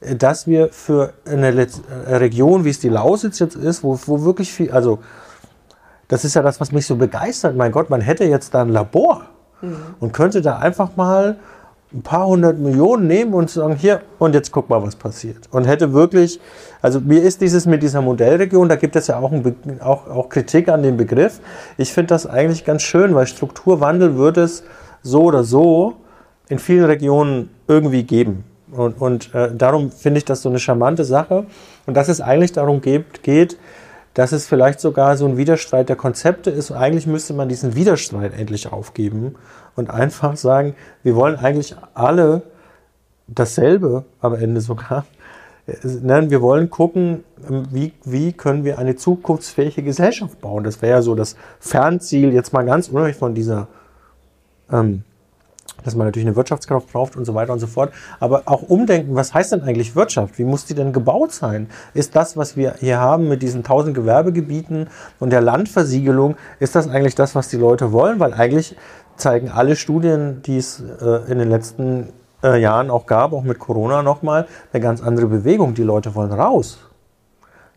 dass 0.00 0.46
wir 0.46 0.68
für 0.68 1.14
eine 1.26 1.66
Region, 2.06 2.64
wie 2.64 2.70
es 2.70 2.80
die 2.80 2.90
Lausitz 2.90 3.38
jetzt 3.38 3.56
ist, 3.56 3.82
wo, 3.82 3.98
wo 4.06 4.22
wirklich 4.24 4.52
viel, 4.52 4.70
also 4.70 4.98
das 6.08 6.24
ist 6.24 6.34
ja 6.34 6.42
das, 6.42 6.60
was 6.60 6.72
mich 6.72 6.86
so 6.86 6.96
begeistert. 6.96 7.56
Mein 7.56 7.72
Gott, 7.72 7.88
man 7.88 8.02
hätte 8.02 8.24
jetzt 8.24 8.52
da 8.52 8.62
ein 8.62 8.68
Labor 8.68 9.22
mhm. 9.62 9.76
und 10.00 10.12
könnte 10.12 10.42
da 10.42 10.58
einfach 10.58 10.96
mal 10.96 11.36
ein 11.94 12.02
paar 12.02 12.26
hundert 12.26 12.58
Millionen 12.58 13.06
nehmen 13.06 13.34
und 13.34 13.48
sagen, 13.48 13.76
hier, 13.76 14.00
und 14.18 14.34
jetzt 14.34 14.50
guck 14.50 14.68
mal, 14.68 14.82
was 14.82 14.96
passiert. 14.96 15.48
Und 15.52 15.64
hätte 15.64 15.92
wirklich, 15.92 16.40
also 16.82 17.00
mir 17.00 17.22
ist 17.22 17.40
dieses 17.40 17.66
mit 17.66 17.82
dieser 17.82 18.02
Modellregion, 18.02 18.68
da 18.68 18.76
gibt 18.76 18.96
es 18.96 19.06
ja 19.06 19.18
auch, 19.18 19.30
ein, 19.30 19.56
auch, 19.80 20.08
auch 20.08 20.28
Kritik 20.28 20.68
an 20.68 20.82
dem 20.82 20.96
Begriff. 20.96 21.40
Ich 21.78 21.92
finde 21.92 22.08
das 22.08 22.26
eigentlich 22.26 22.64
ganz 22.64 22.82
schön, 22.82 23.14
weil 23.14 23.26
Strukturwandel 23.26 24.16
wird 24.16 24.36
es 24.38 24.64
so 25.02 25.22
oder 25.22 25.44
so 25.44 25.94
in 26.48 26.58
vielen 26.58 26.84
Regionen 26.84 27.50
irgendwie 27.68 28.02
geben. 28.02 28.44
Und, 28.72 29.00
und 29.00 29.32
äh, 29.34 29.54
darum 29.54 29.92
finde 29.92 30.18
ich 30.18 30.24
das 30.24 30.42
so 30.42 30.48
eine 30.48 30.58
charmante 30.58 31.04
Sache. 31.04 31.46
Und 31.86 31.96
dass 31.96 32.08
es 32.08 32.20
eigentlich 32.20 32.52
darum 32.52 32.80
geht, 32.80 33.22
geht, 33.22 33.56
dass 34.14 34.32
es 34.32 34.46
vielleicht 34.46 34.80
sogar 34.80 35.16
so 35.16 35.26
ein 35.26 35.36
Widerstreit 35.36 35.88
der 35.88 35.96
Konzepte 35.96 36.50
ist. 36.50 36.70
Und 36.70 36.76
eigentlich 36.76 37.06
müsste 37.06 37.34
man 37.34 37.48
diesen 37.48 37.74
Widerstreit 37.74 38.32
endlich 38.38 38.72
aufgeben 38.72 39.34
und 39.76 39.90
einfach 39.90 40.36
sagen, 40.36 40.74
wir 41.02 41.16
wollen 41.16 41.36
eigentlich 41.36 41.76
alle 41.94 42.42
dasselbe 43.26 44.04
am 44.20 44.34
Ende 44.34 44.60
sogar. 44.60 45.04
Nein, 45.82 46.30
wir 46.30 46.42
wollen 46.42 46.68
gucken, 46.70 47.24
wie, 47.70 47.92
wie 48.04 48.32
können 48.32 48.64
wir 48.64 48.78
eine 48.78 48.96
zukunftsfähige 48.96 49.82
Gesellschaft 49.82 50.40
bauen. 50.40 50.62
Das 50.62 50.82
wäre 50.82 50.96
ja 50.96 51.02
so 51.02 51.14
das 51.14 51.36
Fernziel, 51.58 52.32
jetzt 52.32 52.52
mal 52.52 52.64
ganz 52.64 52.88
unabhängig 52.88 53.16
von 53.16 53.34
dieser 53.34 53.66
ähm, 54.70 55.04
dass 55.84 55.94
man 55.94 56.06
natürlich 56.06 56.26
eine 56.26 56.36
Wirtschaftskraft 56.36 56.92
braucht 56.92 57.16
und 57.16 57.24
so 57.24 57.34
weiter 57.34 57.52
und 57.52 57.60
so 57.60 57.66
fort. 57.66 57.92
Aber 58.20 58.42
auch 58.46 58.62
umdenken, 58.62 59.14
was 59.14 59.32
heißt 59.34 59.52
denn 59.52 59.62
eigentlich 59.62 59.94
Wirtschaft? 59.94 60.38
Wie 60.38 60.44
muss 60.44 60.64
die 60.64 60.74
denn 60.74 60.92
gebaut 60.92 61.32
sein? 61.32 61.68
Ist 61.92 62.16
das, 62.16 62.36
was 62.36 62.56
wir 62.56 62.74
hier 62.80 62.98
haben 62.98 63.28
mit 63.28 63.42
diesen 63.42 63.62
tausend 63.62 63.94
Gewerbegebieten 63.94 64.88
und 65.20 65.30
der 65.30 65.40
Landversiegelung, 65.40 66.36
ist 66.60 66.74
das 66.74 66.88
eigentlich 66.88 67.14
das, 67.14 67.34
was 67.34 67.48
die 67.48 67.56
Leute 67.56 67.92
wollen? 67.92 68.20
Weil 68.20 68.34
eigentlich 68.34 68.76
zeigen 69.16 69.50
alle 69.50 69.76
Studien, 69.76 70.42
die 70.42 70.58
es 70.58 70.82
äh, 71.00 71.30
in 71.30 71.38
den 71.38 71.50
letzten 71.50 72.08
äh, 72.42 72.60
Jahren 72.60 72.90
auch 72.90 73.06
gab, 73.06 73.32
auch 73.32 73.44
mit 73.44 73.58
Corona 73.58 74.02
nochmal, 74.02 74.46
eine 74.72 74.82
ganz 74.82 75.02
andere 75.02 75.26
Bewegung. 75.26 75.74
Die 75.74 75.82
Leute 75.82 76.14
wollen 76.14 76.32
raus 76.32 76.78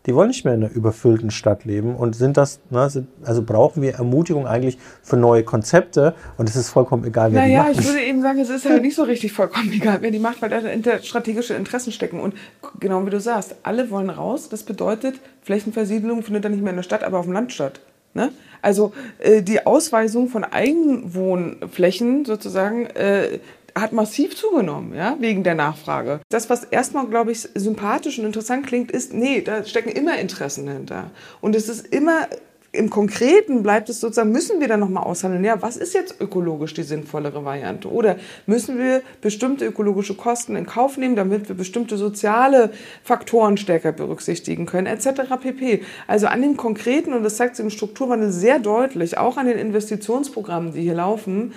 die 0.08 0.14
wollen 0.14 0.28
nicht 0.28 0.46
mehr 0.46 0.54
in 0.54 0.64
einer 0.64 0.74
überfüllten 0.74 1.30
Stadt 1.30 1.66
leben 1.66 1.94
und 1.94 2.16
sind 2.16 2.38
das, 2.38 2.60
ne, 2.70 2.88
sind, 2.88 3.08
also 3.24 3.42
brauchen 3.42 3.82
wir 3.82 3.96
Ermutigung 3.96 4.46
eigentlich 4.46 4.78
für 5.02 5.18
neue 5.18 5.42
Konzepte 5.42 6.14
und 6.38 6.48
es 6.48 6.56
ist 6.56 6.70
vollkommen 6.70 7.04
egal, 7.04 7.30
wer 7.34 7.42
naja, 7.42 7.48
die 7.48 7.56
macht. 7.56 7.68
Naja, 7.68 7.80
ich 7.80 7.86
würde 7.86 8.02
eben 8.06 8.22
sagen, 8.22 8.38
es 8.38 8.48
ist 8.48 8.64
ja 8.64 8.78
nicht 8.78 8.96
so 8.96 9.02
richtig 9.02 9.32
vollkommen 9.34 9.70
egal, 9.74 9.98
wer 10.00 10.10
die 10.10 10.18
macht, 10.18 10.40
weil 10.40 10.48
da 10.48 11.02
strategische 11.02 11.52
Interessen 11.52 11.92
stecken 11.92 12.20
und 12.20 12.34
genau 12.80 13.04
wie 13.04 13.10
du 13.10 13.20
sagst, 13.20 13.56
alle 13.64 13.90
wollen 13.90 14.08
raus, 14.08 14.48
das 14.48 14.62
bedeutet, 14.62 15.16
Flächenversiedelung 15.42 16.22
findet 16.22 16.46
dann 16.46 16.52
nicht 16.52 16.62
mehr 16.62 16.70
in 16.70 16.76
der 16.76 16.84
Stadt, 16.84 17.04
aber 17.04 17.18
auf 17.18 17.26
dem 17.26 17.34
Land 17.34 17.52
statt. 17.52 17.80
Ne? 18.14 18.30
Also 18.62 18.92
äh, 19.18 19.42
die 19.42 19.66
Ausweisung 19.66 20.28
von 20.28 20.42
Eigenwohnflächen 20.42 22.24
sozusagen 22.24 22.86
äh, 22.86 23.40
hat 23.80 23.92
massiv 23.92 24.36
zugenommen, 24.36 24.94
ja, 24.94 25.16
wegen 25.20 25.42
der 25.42 25.54
Nachfrage. 25.54 26.20
Das, 26.28 26.50
was 26.50 26.64
erstmal, 26.64 27.06
glaube 27.06 27.32
ich, 27.32 27.40
sympathisch 27.54 28.18
und 28.18 28.24
interessant 28.24 28.66
klingt, 28.66 28.90
ist, 28.90 29.12
nee, 29.12 29.40
da 29.40 29.64
stecken 29.64 29.90
immer 29.90 30.18
Interessen 30.18 30.66
dahinter. 30.66 31.10
Und 31.40 31.54
es 31.54 31.68
ist 31.68 31.86
immer 31.86 32.28
im 32.70 32.90
Konkreten 32.90 33.62
bleibt 33.62 33.88
es 33.88 34.00
sozusagen, 34.00 34.30
müssen 34.30 34.60
wir 34.60 34.68
dann 34.68 34.80
nochmal 34.80 35.04
aushandeln, 35.04 35.42
ja, 35.42 35.62
was 35.62 35.78
ist 35.78 35.94
jetzt 35.94 36.20
ökologisch 36.20 36.74
die 36.74 36.82
sinnvollere 36.82 37.44
Variante? 37.44 37.90
Oder 37.90 38.16
müssen 38.46 38.78
wir 38.78 39.00
bestimmte 39.22 39.64
ökologische 39.64 40.14
Kosten 40.14 40.54
in 40.54 40.66
Kauf 40.66 40.98
nehmen, 40.98 41.16
damit 41.16 41.48
wir 41.48 41.56
bestimmte 41.56 41.96
soziale 41.96 42.70
Faktoren 43.02 43.56
stärker 43.56 43.92
berücksichtigen 43.92 44.66
können, 44.66 44.86
etc. 44.86 45.22
pp. 45.40 45.82
Also 46.06 46.26
an 46.26 46.42
dem 46.42 46.58
Konkreten, 46.58 47.14
und 47.14 47.22
das 47.22 47.36
zeigt 47.36 47.56
sich 47.56 47.64
im 47.64 47.70
Strukturwandel 47.70 48.30
sehr 48.30 48.58
deutlich, 48.58 49.16
auch 49.16 49.38
an 49.38 49.46
den 49.46 49.58
Investitionsprogrammen, 49.58 50.74
die 50.74 50.82
hier 50.82 50.94
laufen, 50.94 51.54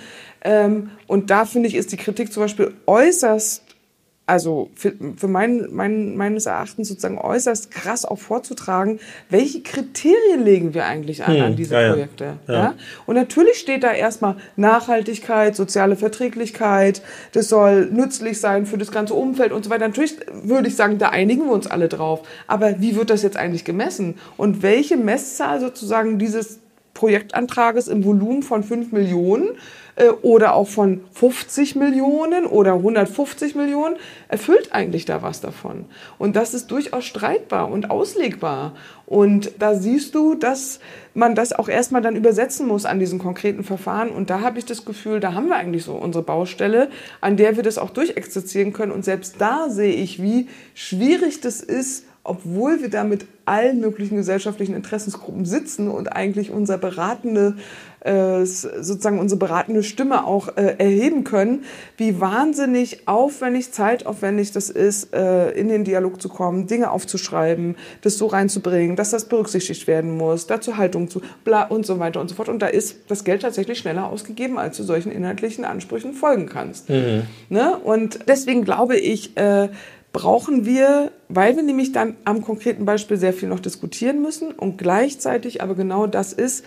und 1.06 1.30
da 1.30 1.44
finde 1.44 1.68
ich, 1.68 1.74
ist 1.74 1.92
die 1.92 1.96
Kritik 1.96 2.32
zum 2.32 2.42
Beispiel 2.42 2.74
äußerst 2.86 3.62
also 4.24 4.70
für, 4.74 4.94
für 5.16 5.26
mein, 5.28 5.66
mein, 5.72 6.16
meines 6.16 6.46
Erachtens 6.46 6.88
sozusagen 6.88 7.18
äußerst 7.18 7.70
krass 7.70 8.04
auch 8.04 8.18
vorzutragen, 8.18 9.00
welche 9.28 9.62
Kriterien 9.62 10.44
legen 10.44 10.74
wir 10.74 10.86
eigentlich 10.86 11.24
an, 11.24 11.34
hm, 11.34 11.42
an 11.42 11.56
diese 11.56 11.74
ja, 11.74 11.90
Projekte. 11.90 12.36
Ja. 12.46 12.54
ja. 12.54 12.74
Und 13.06 13.16
natürlich 13.16 13.58
steht 13.58 13.82
da 13.82 13.92
erstmal 13.92 14.36
Nachhaltigkeit, 14.56 15.56
soziale 15.56 15.96
Verträglichkeit, 15.96 17.02
das 17.32 17.48
soll 17.48 17.86
nützlich 17.86 18.40
sein 18.40 18.64
für 18.64 18.78
das 18.78 18.92
ganze 18.92 19.14
Umfeld 19.14 19.52
und 19.52 19.64
so 19.64 19.70
weiter. 19.70 19.88
Natürlich 19.88 20.16
würde 20.32 20.68
ich 20.68 20.76
sagen, 20.76 20.98
da 20.98 21.08
einigen 21.08 21.46
wir 21.46 21.52
uns 21.52 21.66
alle 21.66 21.88
drauf. 21.88 22.22
Aber 22.46 22.80
wie 22.80 22.94
wird 22.94 23.10
das 23.10 23.22
jetzt 23.22 23.36
eigentlich 23.36 23.64
gemessen? 23.64 24.14
Und 24.36 24.62
welche 24.62 24.96
Messzahl 24.96 25.60
sozusagen 25.60 26.18
dieses 26.18 26.60
Projektantrages 26.94 27.88
im 27.88 28.04
Volumen 28.04 28.42
von 28.42 28.62
5 28.62 28.92
Millionen 28.92 29.50
äh, 29.96 30.08
oder 30.08 30.54
auch 30.54 30.68
von 30.68 31.02
50 31.12 31.76
Millionen 31.76 32.46
oder 32.46 32.74
150 32.74 33.54
Millionen, 33.54 33.96
erfüllt 34.28 34.72
eigentlich 34.72 35.04
da 35.04 35.22
was 35.22 35.40
davon. 35.40 35.86
Und 36.18 36.36
das 36.36 36.54
ist 36.54 36.70
durchaus 36.70 37.04
streitbar 37.04 37.70
und 37.70 37.90
auslegbar. 37.90 38.74
Und 39.06 39.52
da 39.58 39.74
siehst 39.74 40.14
du, 40.14 40.34
dass 40.34 40.80
man 41.12 41.34
das 41.34 41.52
auch 41.52 41.68
erstmal 41.68 42.00
dann 42.00 42.16
übersetzen 42.16 42.66
muss 42.66 42.86
an 42.86 42.98
diesen 42.98 43.18
konkreten 43.18 43.64
Verfahren. 43.64 44.10
Und 44.10 44.30
da 44.30 44.40
habe 44.40 44.58
ich 44.58 44.64
das 44.64 44.84
Gefühl, 44.84 45.20
da 45.20 45.34
haben 45.34 45.48
wir 45.48 45.56
eigentlich 45.56 45.84
so 45.84 45.94
unsere 45.94 46.24
Baustelle, 46.24 46.88
an 47.20 47.36
der 47.36 47.56
wir 47.56 47.62
das 47.62 47.76
auch 47.76 47.90
durchexerzieren 47.90 48.72
können. 48.72 48.92
Und 48.92 49.04
selbst 49.04 49.36
da 49.38 49.68
sehe 49.68 49.92
ich, 49.92 50.22
wie 50.22 50.48
schwierig 50.74 51.40
das 51.42 51.60
ist, 51.60 52.06
obwohl 52.24 52.80
wir 52.80 52.88
da 52.88 53.04
mit 53.04 53.26
allen 53.52 53.80
möglichen 53.80 54.16
gesellschaftlichen 54.16 54.74
Interessensgruppen 54.74 55.44
sitzen 55.44 55.88
und 55.88 56.10
eigentlich 56.10 56.50
unser 56.50 56.78
beratende 56.78 57.56
äh, 58.00 58.46
sozusagen 58.46 59.18
unsere 59.18 59.38
beratende 59.38 59.82
Stimme 59.82 60.26
auch 60.26 60.56
äh, 60.56 60.74
erheben 60.78 61.22
können, 61.22 61.64
wie 61.98 62.18
wahnsinnig 62.18 63.06
aufwendig, 63.06 63.72
zeitaufwendig 63.72 64.52
das 64.52 64.70
ist, 64.70 65.14
äh, 65.14 65.50
in 65.50 65.68
den 65.68 65.84
Dialog 65.84 66.20
zu 66.20 66.30
kommen, 66.30 66.66
Dinge 66.66 66.90
aufzuschreiben, 66.90 67.76
das 68.00 68.16
so 68.16 68.26
reinzubringen, 68.26 68.96
dass 68.96 69.10
das 69.10 69.26
berücksichtigt 69.26 69.86
werden 69.86 70.16
muss, 70.16 70.46
dazu 70.46 70.78
Haltung 70.78 71.10
zu, 71.10 71.20
bla 71.44 71.64
und 71.64 71.84
so 71.84 71.98
weiter 71.98 72.20
und 72.20 72.28
so 72.28 72.34
fort. 72.34 72.48
Und 72.48 72.60
da 72.60 72.68
ist 72.68 73.00
das 73.08 73.22
Geld 73.22 73.42
tatsächlich 73.42 73.78
schneller 73.78 74.08
ausgegeben, 74.08 74.58
als 74.58 74.78
du 74.78 74.82
solchen 74.82 75.12
inhaltlichen 75.12 75.64
Ansprüchen 75.64 76.14
folgen 76.14 76.46
kannst. 76.46 76.88
Mhm. 76.88 77.24
Ne? 77.50 77.76
Und 77.76 78.20
deswegen 78.26 78.64
glaube 78.64 78.96
ich, 78.96 79.36
äh, 79.36 79.68
brauchen 80.12 80.66
wir, 80.66 81.12
weil 81.28 81.56
wir 81.56 81.62
nämlich 81.62 81.92
dann 81.92 82.16
am 82.24 82.42
konkreten 82.42 82.84
Beispiel 82.84 83.16
sehr 83.16 83.32
viel 83.32 83.48
noch 83.48 83.60
diskutieren 83.60 84.22
müssen 84.22 84.52
und 84.52 84.76
gleichzeitig 84.78 85.62
aber 85.62 85.74
genau 85.74 86.06
das 86.06 86.32
ist, 86.32 86.64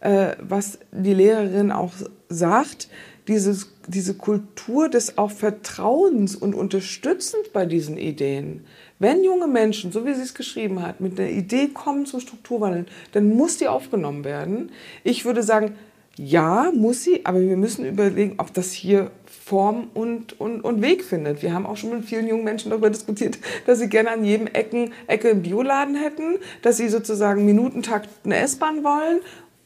äh, 0.00 0.32
was 0.40 0.78
die 0.92 1.14
Lehrerin 1.14 1.70
auch 1.70 1.92
sagt, 2.28 2.88
dieses, 3.28 3.72
diese 3.86 4.14
Kultur 4.14 4.88
des 4.88 5.18
auch 5.18 5.30
Vertrauens 5.30 6.34
und 6.34 6.54
Unterstützens 6.54 7.50
bei 7.52 7.66
diesen 7.66 7.98
Ideen. 7.98 8.64
Wenn 8.98 9.22
junge 9.22 9.46
Menschen, 9.46 9.92
so 9.92 10.06
wie 10.06 10.14
sie 10.14 10.22
es 10.22 10.34
geschrieben 10.34 10.82
hat, 10.82 11.00
mit 11.00 11.18
der 11.18 11.30
Idee 11.30 11.68
kommen 11.68 12.06
zum 12.06 12.20
Strukturwandel, 12.20 12.86
dann 13.12 13.28
muss 13.36 13.58
die 13.58 13.68
aufgenommen 13.68 14.24
werden. 14.24 14.70
Ich 15.04 15.24
würde 15.24 15.42
sagen, 15.42 15.74
ja, 16.16 16.72
muss 16.74 17.04
sie, 17.04 17.24
aber 17.26 17.40
wir 17.40 17.56
müssen 17.56 17.84
überlegen, 17.84 18.34
ob 18.38 18.52
das 18.52 18.72
hier 18.72 19.12
Form 19.48 19.88
und, 19.94 20.38
und, 20.38 20.60
und 20.60 20.82
Weg 20.82 21.02
findet. 21.02 21.42
Wir 21.42 21.54
haben 21.54 21.64
auch 21.64 21.78
schon 21.78 21.90
mit 21.90 22.04
vielen 22.04 22.28
jungen 22.28 22.44
Menschen 22.44 22.68
darüber 22.68 22.90
diskutiert, 22.90 23.38
dass 23.66 23.78
sie 23.78 23.88
gerne 23.88 24.10
an 24.10 24.22
jedem 24.22 24.46
Ecken, 24.46 24.92
Ecke 25.06 25.30
im 25.30 25.40
Bioladen 25.40 25.94
hätten, 25.94 26.36
dass 26.60 26.76
sie 26.76 26.90
sozusagen 26.90 27.46
Minutentakt 27.46 28.10
eine 28.24 28.36
S-Bahn 28.36 28.84
wollen 28.84 29.20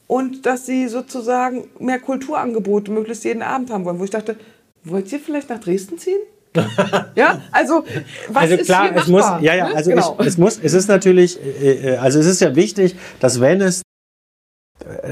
und 0.06 0.46
dass 0.46 0.66
sie 0.66 0.86
sozusagen 0.86 1.64
mehr 1.80 1.98
Kulturangebote 1.98 2.92
möglichst 2.92 3.24
jeden 3.24 3.42
Abend 3.42 3.70
haben 3.70 3.84
wollen, 3.84 3.98
wo 3.98 4.04
ich 4.04 4.10
dachte, 4.10 4.36
wollt 4.84 5.10
ihr 5.10 5.18
vielleicht 5.18 5.50
nach 5.50 5.58
Dresden 5.58 5.98
ziehen? 5.98 6.20
ja, 7.16 7.40
also 7.50 7.84
was 8.28 8.42
also 8.42 8.56
klar, 8.58 8.84
ist 8.84 8.92
hier 8.92 9.02
es 9.02 9.08
muss, 9.08 9.24
ja, 9.40 9.54
ja, 9.54 9.68
ne? 9.68 9.74
also 9.74 9.90
genau. 9.90 10.16
ich, 10.20 10.26
es 10.26 10.38
muss, 10.38 10.60
es 10.62 10.74
ist 10.74 10.86
natürlich, 10.86 11.40
äh, 11.42 11.94
äh, 11.94 11.96
also 11.96 12.20
es 12.20 12.26
ist 12.26 12.40
ja 12.40 12.54
wichtig, 12.54 12.94
dass 13.20 13.40
wenn 13.40 13.60
es 13.60 13.82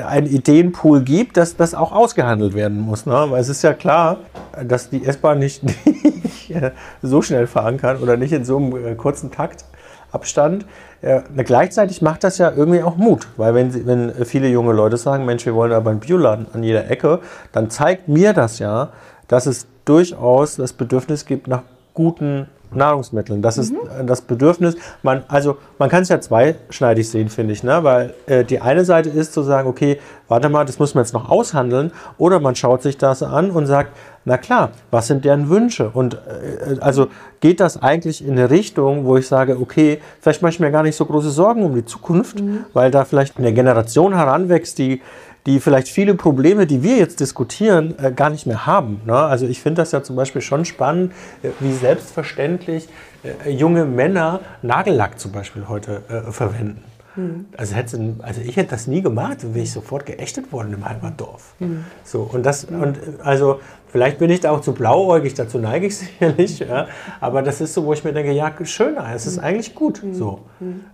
einen 0.07 0.27
Ideenpool 0.27 1.03
gibt, 1.03 1.37
dass 1.37 1.57
das 1.57 1.75
auch 1.75 1.93
ausgehandelt 1.93 2.55
werden 2.55 2.81
muss. 2.81 3.07
Ne? 3.07 3.27
Weil 3.29 3.41
es 3.41 3.49
ist 3.49 3.63
ja 3.63 3.75
klar, 3.75 4.19
dass 4.65 4.91
die 4.91 5.05
S-Bahn 5.05 5.39
nicht, 5.39 5.63
nicht 5.87 6.55
so 7.03 7.23
schnell 7.23 7.47
fahren 7.47 7.77
kann 7.77 7.99
oder 7.99 8.17
nicht 8.17 8.33
in 8.33 8.45
so 8.45 8.57
einem 8.57 8.87
äh, 8.87 8.95
kurzen 8.95 9.31
Taktabstand. 9.31 10.67
Ja, 11.03 11.23
gleichzeitig 11.37 12.03
macht 12.03 12.25
das 12.25 12.37
ja 12.39 12.53
irgendwie 12.55 12.83
auch 12.83 12.97
Mut, 12.97 13.27
weil 13.39 13.55
wenn, 13.55 13.87
wenn 13.87 14.25
viele 14.27 14.49
junge 14.49 14.73
Leute 14.73 14.99
sagen, 14.99 15.25
Mensch, 15.25 15.47
wir 15.47 15.55
wollen 15.55 15.73
aber 15.73 15.91
einen 15.91 16.01
Bioladen 16.01 16.47
an 16.53 16.63
jeder 16.63 16.91
Ecke, 16.91 17.21
dann 17.53 17.71
zeigt 17.71 18.09
mir 18.09 18.35
das 18.35 18.59
ja, 18.59 18.91
dass 19.29 19.47
es 19.47 19.67
durchaus 19.87 20.57
das 20.57 20.75
Bedürfnis 20.75 21.25
gibt 21.25 21.49
nach 21.49 21.63
guten 21.95 22.49
Nahrungsmitteln. 22.73 23.43
Das 23.43 23.59
ist 23.59 23.73
mhm. 23.73 24.07
das 24.07 24.23
Bedürfnis. 24.23 24.77
Man, 25.03 25.25
also 25.29 25.57
man 25.79 25.89
kann 25.89 26.03
es 26.03 26.09
ja 26.09 26.21
zweischneidig 26.21 27.09
sehen, 27.09 27.29
finde 27.29 27.53
ich, 27.53 27.63
ne? 27.63 27.83
weil 27.83 28.15
äh, 28.27 28.45
die 28.45 28.61
eine 28.61 28.85
Seite 28.85 29.09
ist 29.09 29.33
zu 29.33 29.43
sagen, 29.43 29.69
okay, 29.69 29.99
warte 30.29 30.49
mal, 30.49 30.65
das 30.65 30.79
muss 30.79 30.95
man 30.95 31.05
jetzt 31.05 31.13
noch 31.13 31.29
aushandeln, 31.29 31.93
oder 32.19 32.41
man 32.41 32.55
schaut 32.55 32.83
sich 32.83 32.97
das 32.97 33.23
an 33.23 33.51
und 33.51 33.67
sagt, 33.67 33.97
na 34.25 34.37
klar, 34.37 34.71
was 34.91 35.07
sind 35.07 35.25
deren 35.25 35.49
Wünsche? 35.49 35.91
Und 35.91 36.15
äh, 36.15 36.79
also 36.81 37.09
geht 37.41 37.61
das 37.61 37.83
eigentlich 37.83 38.25
in 38.25 38.33
eine 38.33 38.51
Richtung, 38.51 39.05
wo 39.05 39.17
ich 39.17 39.27
sage, 39.27 39.59
okay, 39.59 40.01
vielleicht 40.21 40.43
mache 40.43 40.53
ich 40.53 40.61
mir 40.61 40.71
gar 40.71 40.83
nicht 40.83 40.97
so 40.97 41.07
große 41.07 41.31
Sorgen 41.31 41.65
um 41.65 41.75
die 41.75 41.85
Zukunft, 41.85 42.41
mhm. 42.41 42.65
weil 42.73 42.91
da 42.91 43.05
vielleicht 43.05 43.39
eine 43.39 43.53
Generation 43.53 44.15
heranwächst, 44.15 44.79
die 44.79 45.01
die 45.47 45.61
vielleicht 45.61 45.89
viele 45.89 46.15
Probleme, 46.15 46.67
die 46.67 46.83
wir 46.83 46.97
jetzt 46.97 47.21
diskutieren, 47.21 47.95
äh, 47.99 48.13
gar 48.13 48.31
nicht 48.31 48.47
mehr 48.47 48.67
haben. 48.67 49.01
Ne? 49.07 49.17
Also 49.17 49.47
ich 49.47 49.61
finde 49.61 49.83
das 49.83 49.93
ja 49.93 50.03
zum 50.03 50.17
Beispiel 50.17 50.43
schon 50.43 50.65
spannend, 50.65 51.13
äh, 51.43 51.49
wie 51.61 51.73
selbstverständlich 51.73 52.89
äh, 53.23 53.51
junge 53.51 53.85
Männer 53.85 54.41
Nagellack 54.63 55.19
zum 55.19 55.33
Beispiel 55.33 55.69
heute 55.69 56.03
äh, 56.09 56.31
verwenden. 56.33 56.85
Mhm. 57.17 57.47
Also, 57.57 57.75
hätte, 57.75 58.15
also 58.21 58.41
ich 58.41 58.57
hätte 58.57 58.71
das 58.71 58.87
nie 58.87 59.03
gemacht, 59.03 59.39
wäre 59.43 59.65
ich 59.65 59.73
sofort 59.73 60.07
geächtet 60.07 60.53
worden 60.53 60.75
im 60.75 60.89
Heimatdorf. 60.89 61.55
Mhm. 61.59 61.85
So, 62.05 62.29
und 62.33 62.45
das, 62.47 62.71
mhm. 62.71 62.83
und 62.83 62.99
also 63.23 63.61
vielleicht 63.89 64.19
bin 64.19 64.31
ich 64.31 64.41
da 64.41 64.53
auch 64.53 64.61
zu 64.61 64.73
blauäugig, 64.73 65.35
dazu 65.35 65.59
neige 65.59 65.87
ich 65.87 65.97
sicherlich, 65.99 66.61
ja, 66.61 66.87
aber 67.21 67.43
das 67.43 67.61
ist 67.61 67.75
so, 67.75 67.85
wo 67.85 67.93
ich 67.93 68.05
mir 68.05 68.13
denke, 68.13 68.33
ja, 68.33 68.53
schön, 68.65 68.97
es 69.15 69.27
ist 69.27 69.39
eigentlich 69.39 69.75
gut 69.75 70.03
so. 70.13 70.41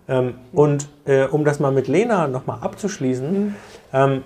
Ähm, 0.09 0.35
und 0.53 0.89
äh, 1.05 1.25
um 1.25 1.45
das 1.45 1.61
mal 1.61 1.73
mit 1.73 1.89
Lena 1.89 2.29
nochmal 2.29 2.59
abzuschließen, 2.63 3.55
ähm, 3.93 4.23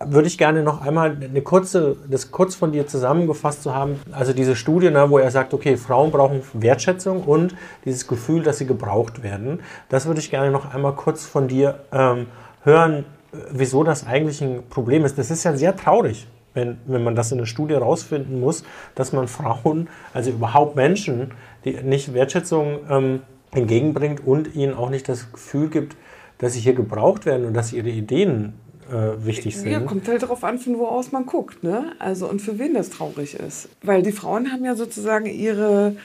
würde 0.00 0.26
ich 0.26 0.38
gerne 0.38 0.62
noch 0.62 0.82
einmal 0.82 1.16
eine 1.22 1.42
kurze, 1.42 1.96
das 2.08 2.30
kurz 2.30 2.54
von 2.54 2.72
dir 2.72 2.86
zusammengefasst 2.86 3.62
zu 3.62 3.74
haben. 3.74 4.00
Also 4.12 4.32
diese 4.32 4.56
Studie, 4.56 4.90
ne, 4.90 5.08
wo 5.08 5.18
er 5.18 5.30
sagt, 5.30 5.54
okay, 5.54 5.76
Frauen 5.76 6.10
brauchen 6.10 6.42
Wertschätzung 6.52 7.22
und 7.22 7.54
dieses 7.84 8.06
Gefühl, 8.06 8.42
dass 8.42 8.58
sie 8.58 8.66
gebraucht 8.66 9.22
werden. 9.22 9.60
Das 9.88 10.06
würde 10.06 10.20
ich 10.20 10.30
gerne 10.30 10.50
noch 10.50 10.74
einmal 10.74 10.94
kurz 10.94 11.24
von 11.24 11.48
dir 11.48 11.80
ähm, 11.92 12.26
hören, 12.64 13.04
wieso 13.50 13.84
das 13.84 14.06
eigentlich 14.06 14.40
ein 14.42 14.62
Problem 14.68 15.04
ist. 15.04 15.18
Das 15.18 15.30
ist 15.30 15.44
ja 15.44 15.56
sehr 15.56 15.76
traurig, 15.76 16.26
wenn, 16.54 16.78
wenn 16.86 17.04
man 17.04 17.14
das 17.14 17.32
in 17.32 17.38
der 17.38 17.46
Studie 17.46 17.74
herausfinden 17.74 18.40
muss, 18.40 18.64
dass 18.94 19.12
man 19.12 19.28
Frauen, 19.28 19.88
also 20.12 20.30
überhaupt 20.30 20.76
Menschen, 20.76 21.32
die 21.64 21.72
nicht 21.82 22.14
Wertschätzung 22.14 22.80
ähm, 22.90 23.20
entgegenbringt 23.52 24.26
und 24.26 24.54
ihnen 24.54 24.74
auch 24.74 24.90
nicht 24.90 25.08
das 25.08 25.32
Gefühl 25.32 25.68
gibt, 25.68 25.96
dass 26.38 26.54
sie 26.54 26.60
hier 26.60 26.74
gebraucht 26.74 27.26
werden 27.26 27.46
und 27.46 27.54
dass 27.54 27.72
ihre 27.72 27.88
Ideen 27.88 28.54
äh, 28.90 29.24
wichtig 29.24 29.56
sind. 29.56 29.70
Ja, 29.70 29.80
kommt 29.80 30.08
halt 30.08 30.22
darauf 30.22 30.44
an, 30.44 30.58
von 30.58 30.78
wo 30.78 30.86
aus 30.86 31.12
man 31.12 31.26
guckt, 31.26 31.62
ne? 31.62 31.92
Also 31.98 32.28
und 32.28 32.40
für 32.40 32.58
wen 32.58 32.74
das 32.74 32.90
traurig 32.90 33.34
ist. 33.34 33.68
Weil 33.82 34.02
die 34.02 34.12
Frauen 34.12 34.52
haben 34.52 34.64
ja 34.64 34.74
sozusagen 34.74 35.26
ihre 35.26 35.96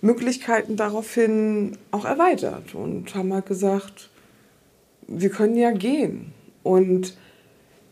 Möglichkeiten 0.00 0.76
daraufhin 0.76 1.76
auch 1.90 2.04
erweitert 2.04 2.74
und 2.74 3.14
haben 3.14 3.32
halt 3.32 3.46
gesagt, 3.46 4.10
wir 5.06 5.30
können 5.30 5.56
ja 5.56 5.72
gehen. 5.72 6.32
Und 6.62 7.16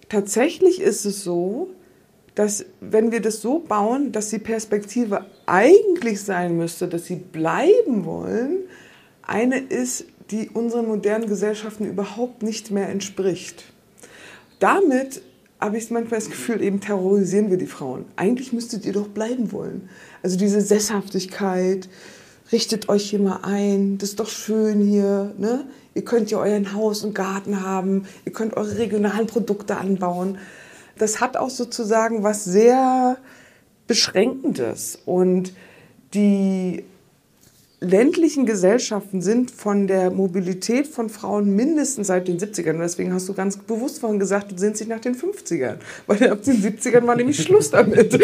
tatsächlich 0.09 0.81
ist 0.81 1.05
es 1.05 1.25
so, 1.25 1.71
dass 2.35 2.65
wenn 2.81 3.11
wir 3.11 3.21
das 3.21 3.43
so 3.43 3.59
bauen, 3.59 4.13
dass 4.13 4.31
die 4.31 4.39
Perspektive 4.39 5.27
eigentlich 5.47 6.23
sein 6.23 6.57
müsste, 6.57 6.87
dass 6.87 7.07
sie 7.07 7.17
bleiben 7.17 8.05
wollen, 8.05 8.59
eine 9.23 9.59
ist, 9.59 10.07
die 10.31 10.49
unseren 10.49 10.87
modernen 10.87 11.27
Gesellschaften 11.27 11.85
überhaupt 11.85 12.43
nicht 12.43 12.71
mehr 12.71 12.89
entspricht 12.89 13.65
damit 14.59 15.23
habe 15.61 15.77
ich 15.77 15.91
manchmal 15.91 16.21
das 16.21 16.31
Gefühl, 16.31 16.63
eben 16.63 16.81
terrorisieren 16.81 17.51
wir 17.51 17.59
die 17.59 17.67
Frauen. 17.67 18.05
Eigentlich 18.17 18.53
müsstet 18.53 18.87
ihr 18.87 18.93
doch 18.93 19.09
bleiben 19.09 19.51
wollen. 19.51 19.89
Also 20.23 20.37
diese 20.37 20.61
Sesshaftigkeit, 20.61 21.89
richtet 22.53 22.89
euch 22.89 23.11
hier 23.11 23.19
mal 23.19 23.41
ein, 23.43 23.99
das 23.99 24.11
ist 24.11 24.21
doch 24.21 24.29
schön 24.29 24.81
hier. 24.81 25.35
Ne? 25.37 25.67
Ihr 25.95 26.05
könnt 26.05 26.31
ja 26.31 26.39
euren 26.39 26.75
Haus 26.75 27.05
und 27.05 27.15
Garten 27.15 27.63
haben, 27.63 28.05
ihr 28.25 28.33
könnt 28.33 28.57
eure 28.57 28.79
regionalen 28.79 29.27
Produkte 29.27 29.77
anbauen. 29.77 30.39
Das 30.97 31.21
hat 31.21 31.37
auch 31.37 31.51
sozusagen 31.51 32.23
was 32.23 32.45
sehr 32.45 33.19
Beschränkendes. 33.87 34.99
Und 35.05 35.53
die 36.15 36.85
ländlichen 37.81 38.45
Gesellschaften 38.45 39.23
sind 39.23 39.51
von 39.51 39.87
der 39.87 40.11
Mobilität 40.11 40.87
von 40.89 41.09
Frauen 41.09 41.55
mindestens 41.55 42.09
seit 42.09 42.27
den 42.27 42.39
70ern. 42.39 42.73
Und 42.73 42.81
deswegen 42.81 43.13
hast 43.13 43.29
du 43.29 43.35
ganz 43.35 43.57
bewusst 43.57 44.01
vorhin 44.01 44.19
gesagt, 44.19 44.53
du 44.53 44.59
sind 44.59 44.77
sich 44.77 44.89
nach 44.89 45.01
den 45.01 45.15
50ern. 45.15 45.77
Weil 46.07 46.31
ab 46.31 46.43
den 46.43 46.61
70ern 46.61 47.07
war 47.07 47.15
nämlich 47.15 47.41
Schluss 47.41 47.71
damit. 47.71 48.21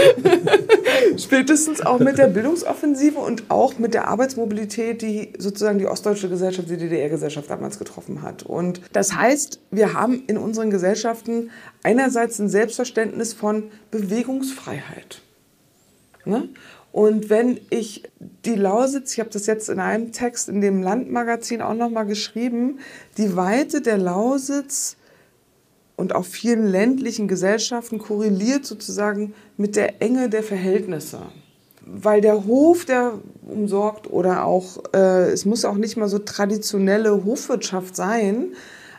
Spätestens 1.16 1.80
auch 1.82 2.00
mit 2.00 2.18
der 2.18 2.26
Bildungsoffensive 2.26 3.18
und 3.18 3.44
auch 3.48 3.78
mit 3.78 3.94
der 3.94 4.08
Arbeitsmobilität, 4.08 5.02
die 5.02 5.32
sozusagen 5.38 5.78
die 5.78 5.86
ostdeutsche 5.86 6.28
Gesellschaft, 6.28 6.68
die 6.68 6.76
DDR-Gesellschaft 6.76 7.48
damals 7.48 7.78
getroffen 7.78 8.22
hat. 8.22 8.42
Und 8.42 8.80
das 8.92 9.14
heißt, 9.14 9.60
wir 9.70 9.94
haben 9.94 10.24
in 10.26 10.36
unseren 10.36 10.70
Gesellschaften 10.70 11.50
einerseits 11.84 12.40
ein 12.40 12.48
Selbstverständnis 12.48 13.34
von 13.34 13.64
Bewegungsfreiheit. 13.92 15.22
Ne? 16.26 16.48
Und 16.94 17.28
wenn 17.28 17.58
ich 17.70 18.04
die 18.44 18.54
Lausitz, 18.54 19.14
ich 19.14 19.18
habe 19.18 19.28
das 19.28 19.46
jetzt 19.46 19.68
in 19.68 19.80
einem 19.80 20.12
Text 20.12 20.48
in 20.48 20.60
dem 20.60 20.80
Landmagazin 20.80 21.60
auch 21.60 21.74
nochmal 21.74 22.06
geschrieben, 22.06 22.78
die 23.18 23.34
Weite 23.34 23.80
der 23.80 23.98
Lausitz 23.98 24.94
und 25.96 26.14
auch 26.14 26.24
vielen 26.24 26.68
ländlichen 26.68 27.26
Gesellschaften 27.26 27.98
korreliert 27.98 28.64
sozusagen 28.64 29.34
mit 29.56 29.74
der 29.74 30.02
Enge 30.02 30.28
der 30.28 30.44
Verhältnisse. 30.44 31.18
Weil 31.84 32.20
der 32.20 32.46
Hof, 32.46 32.84
der 32.84 33.14
umsorgt 33.42 34.08
oder 34.08 34.44
auch, 34.44 34.84
äh, 34.94 35.32
es 35.32 35.44
muss 35.44 35.64
auch 35.64 35.74
nicht 35.74 35.96
mal 35.96 36.08
so 36.08 36.20
traditionelle 36.20 37.24
Hofwirtschaft 37.24 37.96
sein, 37.96 38.52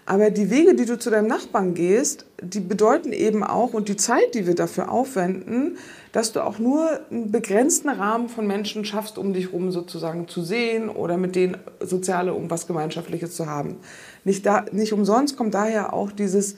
Aber 0.05 0.29
die 0.29 0.51
Wege, 0.51 0.75
die 0.75 0.85
du 0.85 0.99
zu 0.99 1.09
deinem 1.09 1.27
Nachbarn 1.27 1.73
gehst, 1.73 2.25
die 2.45 2.59
bedeuten 2.59 3.13
eben 3.13 3.43
auch, 3.43 3.73
und 3.73 3.89
die 3.89 3.95
Zeit, 3.95 4.33
die 4.35 4.47
wir 4.47 4.55
dafür 4.55 4.91
aufwenden, 4.91 5.77
dass 6.11 6.31
du 6.31 6.41
auch 6.41 6.59
nur 6.59 7.01
einen 7.11 7.31
begrenzten 7.31 7.89
Rahmen 7.89 8.29
von 8.29 8.47
Menschen 8.47 8.85
schaffst, 8.85 9.17
um 9.17 9.33
dich 9.33 9.47
herum 9.47 9.71
sozusagen 9.71 10.27
zu 10.27 10.41
sehen 10.41 10.89
oder 10.89 11.17
mit 11.17 11.35
denen 11.35 11.57
soziale 11.81 12.31
irgendwas 12.31 12.67
Gemeinschaftliches 12.67 13.35
zu 13.35 13.47
haben. 13.47 13.77
Nicht, 14.23 14.45
da, 14.45 14.65
nicht 14.71 14.93
umsonst 14.93 15.35
kommt 15.35 15.53
daher 15.53 15.93
auch 15.93 16.11
dieses 16.11 16.55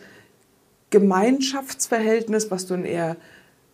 Gemeinschaftsverhältnis, 0.89 2.51
was 2.51 2.67
du 2.67 2.75
in 2.75 2.85
eher 2.85 3.17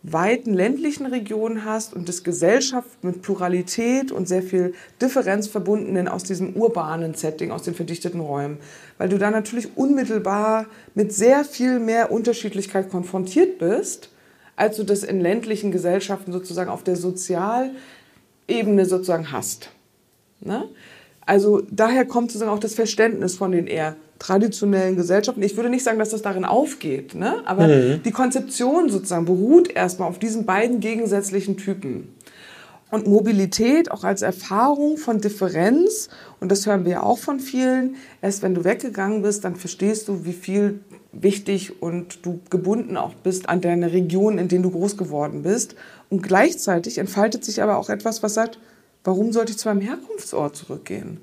weiten 0.06 0.52
ländlichen 0.52 1.06
Regionen 1.06 1.64
hast 1.64 1.94
und 1.94 2.10
das 2.10 2.22
Gesellschaft 2.24 3.02
mit 3.02 3.22
Pluralität 3.22 4.12
und 4.12 4.28
sehr 4.28 4.42
viel 4.42 4.74
Differenz 5.00 5.48
verbundenen 5.48 6.08
aus 6.08 6.24
diesem 6.24 6.54
urbanen 6.54 7.14
Setting, 7.14 7.50
aus 7.50 7.62
den 7.62 7.74
verdichteten 7.74 8.20
Räumen. 8.20 8.58
Weil 8.98 9.08
du 9.08 9.18
da 9.18 9.30
natürlich 9.30 9.76
unmittelbar 9.76 10.66
mit 10.94 11.14
sehr 11.14 11.42
viel 11.42 11.78
mehr 11.78 12.12
Unterschiedlichkeit 12.12 12.90
konfrontiert 12.90 13.58
bist, 13.58 14.10
als 14.56 14.76
du 14.76 14.84
das 14.84 15.04
in 15.04 15.22
ländlichen 15.22 15.72
Gesellschaften 15.72 16.32
sozusagen 16.32 16.68
auf 16.68 16.84
der 16.84 16.96
Sozialebene 16.96 17.74
sozusagen 18.84 19.32
hast. 19.32 19.70
Ne? 20.40 20.68
Also 21.26 21.62
daher 21.70 22.04
kommt 22.04 22.30
sozusagen 22.30 22.50
auch 22.50 22.60
das 22.60 22.74
Verständnis 22.74 23.36
von 23.36 23.52
den 23.52 23.66
eher 23.66 23.96
traditionellen 24.18 24.96
Gesellschaften. 24.96 25.42
Ich 25.42 25.56
würde 25.56 25.70
nicht 25.70 25.84
sagen, 25.84 25.98
dass 25.98 26.10
das 26.10 26.22
darin 26.22 26.44
aufgeht, 26.44 27.14
ne? 27.14 27.42
aber 27.46 27.66
mhm. 27.66 28.02
die 28.04 28.10
Konzeption 28.10 28.88
sozusagen 28.88 29.24
beruht 29.24 29.70
erstmal 29.70 30.08
auf 30.08 30.18
diesen 30.18 30.46
beiden 30.46 30.80
gegensätzlichen 30.80 31.56
Typen. 31.56 32.14
Und 32.90 33.08
Mobilität 33.08 33.90
auch 33.90 34.04
als 34.04 34.22
Erfahrung 34.22 34.98
von 34.98 35.20
Differenz, 35.20 36.08
und 36.38 36.52
das 36.52 36.64
hören 36.64 36.84
wir 36.84 36.92
ja 36.92 37.02
auch 37.02 37.18
von 37.18 37.40
vielen, 37.40 37.96
erst 38.22 38.42
wenn 38.42 38.54
du 38.54 38.62
weggegangen 38.62 39.22
bist, 39.22 39.44
dann 39.44 39.56
verstehst 39.56 40.06
du, 40.06 40.24
wie 40.24 40.32
viel 40.32 40.80
wichtig 41.10 41.82
und 41.82 42.24
du 42.24 42.40
gebunden 42.50 42.96
auch 42.96 43.14
bist 43.14 43.48
an 43.48 43.60
deine 43.60 43.92
Region, 43.92 44.38
in 44.38 44.48
denen 44.48 44.62
du 44.62 44.70
groß 44.70 44.96
geworden 44.96 45.42
bist. 45.42 45.74
Und 46.08 46.22
gleichzeitig 46.22 46.98
entfaltet 46.98 47.44
sich 47.44 47.62
aber 47.62 47.78
auch 47.78 47.88
etwas, 47.88 48.22
was 48.22 48.34
sagt, 48.34 48.58
warum 49.04 49.32
sollte 49.32 49.52
ich 49.52 49.58
zu 49.58 49.68
meinem 49.68 49.80
Herkunftsort 49.80 50.56
zurückgehen? 50.56 51.20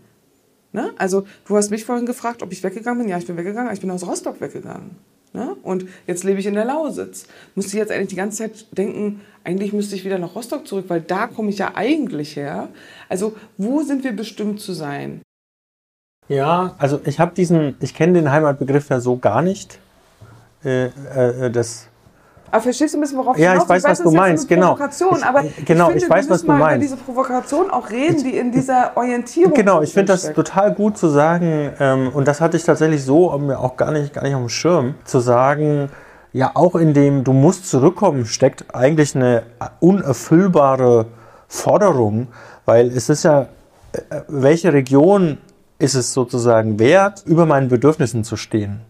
Ne? 0.72 0.92
Also 0.98 1.26
du 1.46 1.58
hast 1.58 1.70
mich 1.70 1.84
vorhin 1.84 2.06
gefragt, 2.06 2.42
ob 2.42 2.52
ich 2.52 2.64
weggegangen 2.64 3.00
bin. 3.00 3.10
Ja, 3.10 3.18
ich 3.18 3.28
bin 3.28 3.36
weggegangen, 3.38 3.74
ich 3.74 3.82
bin 3.82 3.92
aus 3.92 4.08
Rostock 4.08 4.40
weggegangen. 4.40 4.92
Ne? 5.34 5.56
Und 5.64 5.86
jetzt 6.08 6.24
lebe 6.24 6.40
ich 6.40 6.46
in 6.46 6.54
der 6.54 6.66
Lausitz. 6.66 7.26
Musste 7.56 7.72
ich 7.72 7.80
jetzt 7.80 7.92
eigentlich 7.92 8.10
die 8.10 8.16
ganze 8.16 8.40
Zeit 8.40 8.78
denken, 8.78 9.22
eigentlich 9.44 9.74
müsste 9.74 9.96
ich 9.96 10.06
wieder 10.06 10.20
nach 10.20 10.36
Rostock 10.36 10.68
zurück, 10.68 10.86
weil 10.88 11.02
da 11.02 11.28
komme 11.28 11.50
ich 11.50 11.58
ja 11.58 11.72
eigentlich 11.76 12.36
her. 12.36 12.70
Also 13.10 13.36
wo 13.58 13.82
sind 13.82 14.04
wir 14.04 14.14
bestimmt 14.14 14.60
zu 14.60 14.74
sein? 14.74 15.22
Ja, 16.28 16.76
also 16.78 17.02
ich 17.06 17.20
habe 17.20 17.34
diesen, 17.36 17.76
ich 17.82 17.94
kenne 17.94 18.14
den 18.14 18.32
Heimatbegriff 18.32 18.90
ja 18.90 19.00
so 19.00 19.18
gar 19.18 19.42
nicht. 19.42 19.80
Äh, 20.64 20.86
äh, 20.86 21.52
das 21.52 21.88
aber 22.52 22.62
verstehst 22.62 22.94
du 22.94 22.98
ein 22.98 23.02
bisschen, 23.02 23.18
worauf 23.18 23.38
ja, 23.38 23.56
ich, 23.56 23.64
ich 23.64 23.70
weiß, 23.70 23.84
was 23.86 24.04
du 24.04 24.12
meinst, 24.12 24.48
genau. 24.48 24.78
Ich, 24.78 25.26
aber 25.26 25.44
genau, 25.66 25.88
ich, 25.88 25.92
finde, 25.92 26.06
ich 26.06 26.10
weiß, 26.10 26.30
was 26.30 26.42
du 26.42 26.48
meinst. 26.48 26.76
über 26.76 26.78
diese 26.78 26.98
Provokation 26.98 27.72
auch 27.72 27.90
reden, 27.90 28.24
die 28.24 28.38
in 28.38 28.52
dieser 28.52 28.92
Orientierung. 28.96 29.54
Genau, 29.54 29.82
ich 29.82 29.94
finde 29.94 30.12
das 30.12 30.34
total 30.34 30.74
gut 30.74 30.98
zu 30.98 31.08
sagen, 31.08 31.72
ähm, 31.80 32.10
und 32.14 32.28
das 32.28 32.42
hatte 32.42 32.58
ich 32.58 32.64
tatsächlich 32.64 33.04
so 33.04 33.38
mir 33.38 33.60
auch 33.60 33.78
gar 33.78 33.92
nicht, 33.92 34.14
gar 34.14 34.24
nicht 34.24 34.36
auf 34.36 34.42
dem 34.42 34.50
Schirm, 34.50 34.96
zu 35.06 35.20
sagen, 35.20 35.90
ja, 36.34 36.52
auch 36.54 36.76
in 36.76 36.94
dem 36.94 37.24
du 37.24 37.34
musst 37.34 37.70
zurückkommen, 37.70 38.26
steckt 38.26 38.74
eigentlich 38.74 39.16
eine 39.16 39.44
unerfüllbare 39.80 41.06
Forderung, 41.48 42.28
weil 42.66 42.88
es 42.88 43.10
ist 43.10 43.24
ja, 43.24 43.48
äh, 43.94 44.22
welche 44.28 44.74
Region 44.74 45.38
ist 45.80 45.96
es 45.96 46.14
sozusagen 46.14 46.80
wert, 46.80 47.24
über 47.26 47.46
meinen 47.46 47.70
Bedürfnissen 47.70 48.24
zu 48.24 48.38
stehen? 48.38 48.82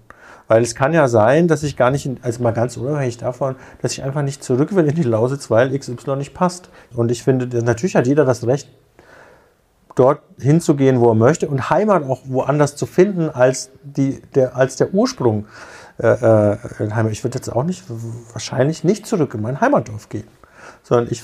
Weil 0.52 0.64
es 0.64 0.76
kann 0.76 0.92
ja 0.92 1.08
sein, 1.08 1.48
dass 1.48 1.64
ich 1.64 1.78
gar 1.78 1.92
nicht, 1.92 2.10
also 2.24 2.44
mal 2.44 2.52
ganz 2.52 2.76
unabhängig 2.76 3.16
davon, 3.18 3.56
dass 3.82 3.94
ich 3.94 4.04
einfach 4.04 4.22
nicht 4.22 4.44
zurück 4.44 4.76
will 4.76 4.86
in 4.86 4.96
die 4.96 5.04
Lausitz, 5.04 5.50
weil 5.50 5.70
XY 5.80 6.18
nicht 6.18 6.34
passt. 6.34 6.68
Und 6.94 7.10
ich 7.10 7.24
finde, 7.24 7.64
natürlich 7.64 7.96
hat 7.96 8.06
jeder 8.06 8.26
das 8.26 8.46
Recht, 8.46 8.68
dort 9.96 10.20
hinzugehen, 10.38 11.00
wo 11.00 11.08
er 11.08 11.16
möchte 11.16 11.48
und 11.48 11.70
Heimat 11.70 12.04
auch 12.04 12.20
woanders 12.26 12.76
zu 12.76 12.86
finden 12.86 13.30
als, 13.30 13.70
die, 13.82 14.22
der, 14.36 14.58
als 14.58 14.76
der 14.76 14.94
Ursprung 14.94 15.46
äh, 16.00 16.08
äh 16.08 16.58
in 16.80 16.98
Heimat. 16.98 17.14
Ich 17.14 17.24
würde 17.24 17.38
jetzt 17.38 17.48
auch 17.48 17.64
nicht, 17.64 17.86
wahrscheinlich 18.34 18.84
nicht 18.84 19.08
zurück 19.08 19.34
in 19.34 19.42
mein 19.42 19.62
Heimatdorf 19.62 20.10
gehen, 20.10 20.28
sondern 20.84 21.08
ich, 21.10 21.24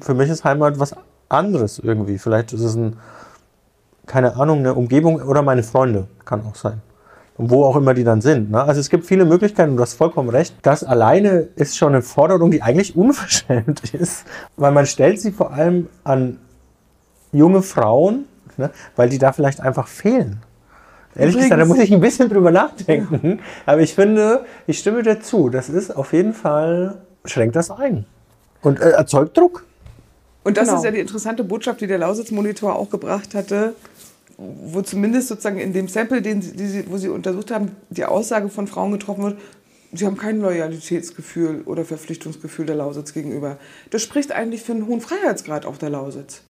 für 0.00 0.14
mich 0.14 0.30
ist 0.30 0.44
Heimat 0.44 0.78
was 0.78 0.94
anderes 1.28 1.80
irgendwie. 1.80 2.18
Vielleicht 2.18 2.52
ist 2.52 2.60
es 2.60 2.76
ein, 2.76 2.98
keine 4.06 4.36
Ahnung, 4.36 4.60
eine 4.60 4.74
Umgebung 4.74 5.20
oder 5.22 5.42
meine 5.42 5.64
Freunde, 5.64 6.06
kann 6.24 6.46
auch 6.46 6.54
sein 6.54 6.82
wo 7.48 7.64
auch 7.64 7.76
immer 7.76 7.94
die 7.94 8.04
dann 8.04 8.20
sind. 8.20 8.50
Ne? 8.50 8.62
Also 8.62 8.80
es 8.80 8.90
gibt 8.90 9.06
viele 9.06 9.24
Möglichkeiten, 9.24 9.76
du 9.76 9.82
hast 9.82 9.94
vollkommen 9.94 10.28
recht. 10.28 10.54
Das 10.62 10.84
alleine 10.84 11.48
ist 11.56 11.76
schon 11.76 11.94
eine 11.94 12.02
Forderung, 12.02 12.50
die 12.50 12.62
eigentlich 12.62 12.96
unverschämt 12.96 13.94
ist, 13.94 14.24
weil 14.56 14.72
man 14.72 14.86
stellt 14.86 15.20
sie 15.20 15.32
vor 15.32 15.52
allem 15.52 15.88
an 16.04 16.38
junge 17.32 17.62
Frauen, 17.62 18.26
ne? 18.56 18.70
weil 18.96 19.08
die 19.08 19.18
da 19.18 19.32
vielleicht 19.32 19.60
einfach 19.60 19.88
fehlen. 19.88 20.42
Ehrlich 21.14 21.34
Übrigens, 21.34 21.50
gesagt, 21.50 21.60
da 21.60 21.64
muss 21.66 21.78
ich 21.78 21.92
ein 21.92 22.00
bisschen 22.00 22.28
drüber 22.28 22.50
nachdenken. 22.50 23.40
Aber 23.66 23.80
ich 23.80 23.94
finde, 23.94 24.44
ich 24.66 24.78
stimme 24.78 25.02
dir 25.02 25.20
zu. 25.20 25.48
Das 25.48 25.68
ist 25.68 25.96
auf 25.96 26.12
jeden 26.12 26.34
Fall, 26.34 26.98
schränkt 27.24 27.56
das 27.56 27.70
ein. 27.70 28.06
Und 28.62 28.80
äh, 28.80 28.90
erzeugt 28.90 29.36
Druck. 29.36 29.64
Und 30.44 30.56
das 30.56 30.68
genau. 30.68 30.78
ist 30.78 30.84
ja 30.84 30.90
die 30.90 31.00
interessante 31.00 31.42
Botschaft, 31.42 31.80
die 31.80 31.86
der 31.86 31.98
Lausitz-Monitor 31.98 32.76
auch 32.76 32.90
gebracht 32.90 33.34
hatte 33.34 33.74
wo 34.40 34.80
zumindest 34.82 35.28
sozusagen 35.28 35.58
in 35.58 35.72
dem 35.72 35.88
Sample, 35.88 36.22
den 36.22 36.40
sie, 36.40 36.84
wo 36.88 36.96
sie 36.96 37.08
untersucht 37.08 37.50
haben, 37.50 37.76
die 37.90 38.04
Aussage 38.04 38.48
von 38.48 38.66
Frauen 38.66 38.92
getroffen 38.92 39.24
wird, 39.24 39.38
sie 39.92 40.06
haben 40.06 40.16
kein 40.16 40.40
Loyalitätsgefühl 40.40 41.62
oder 41.66 41.84
Verpflichtungsgefühl 41.84 42.66
der 42.66 42.76
Lausitz 42.76 43.12
gegenüber. 43.12 43.58
Das 43.90 44.02
spricht 44.02 44.32
eigentlich 44.32 44.62
für 44.62 44.72
einen 44.72 44.86
hohen 44.86 45.00
Freiheitsgrad 45.00 45.66
auf 45.66 45.78
der 45.78 45.90
Lausitz. 45.90 46.42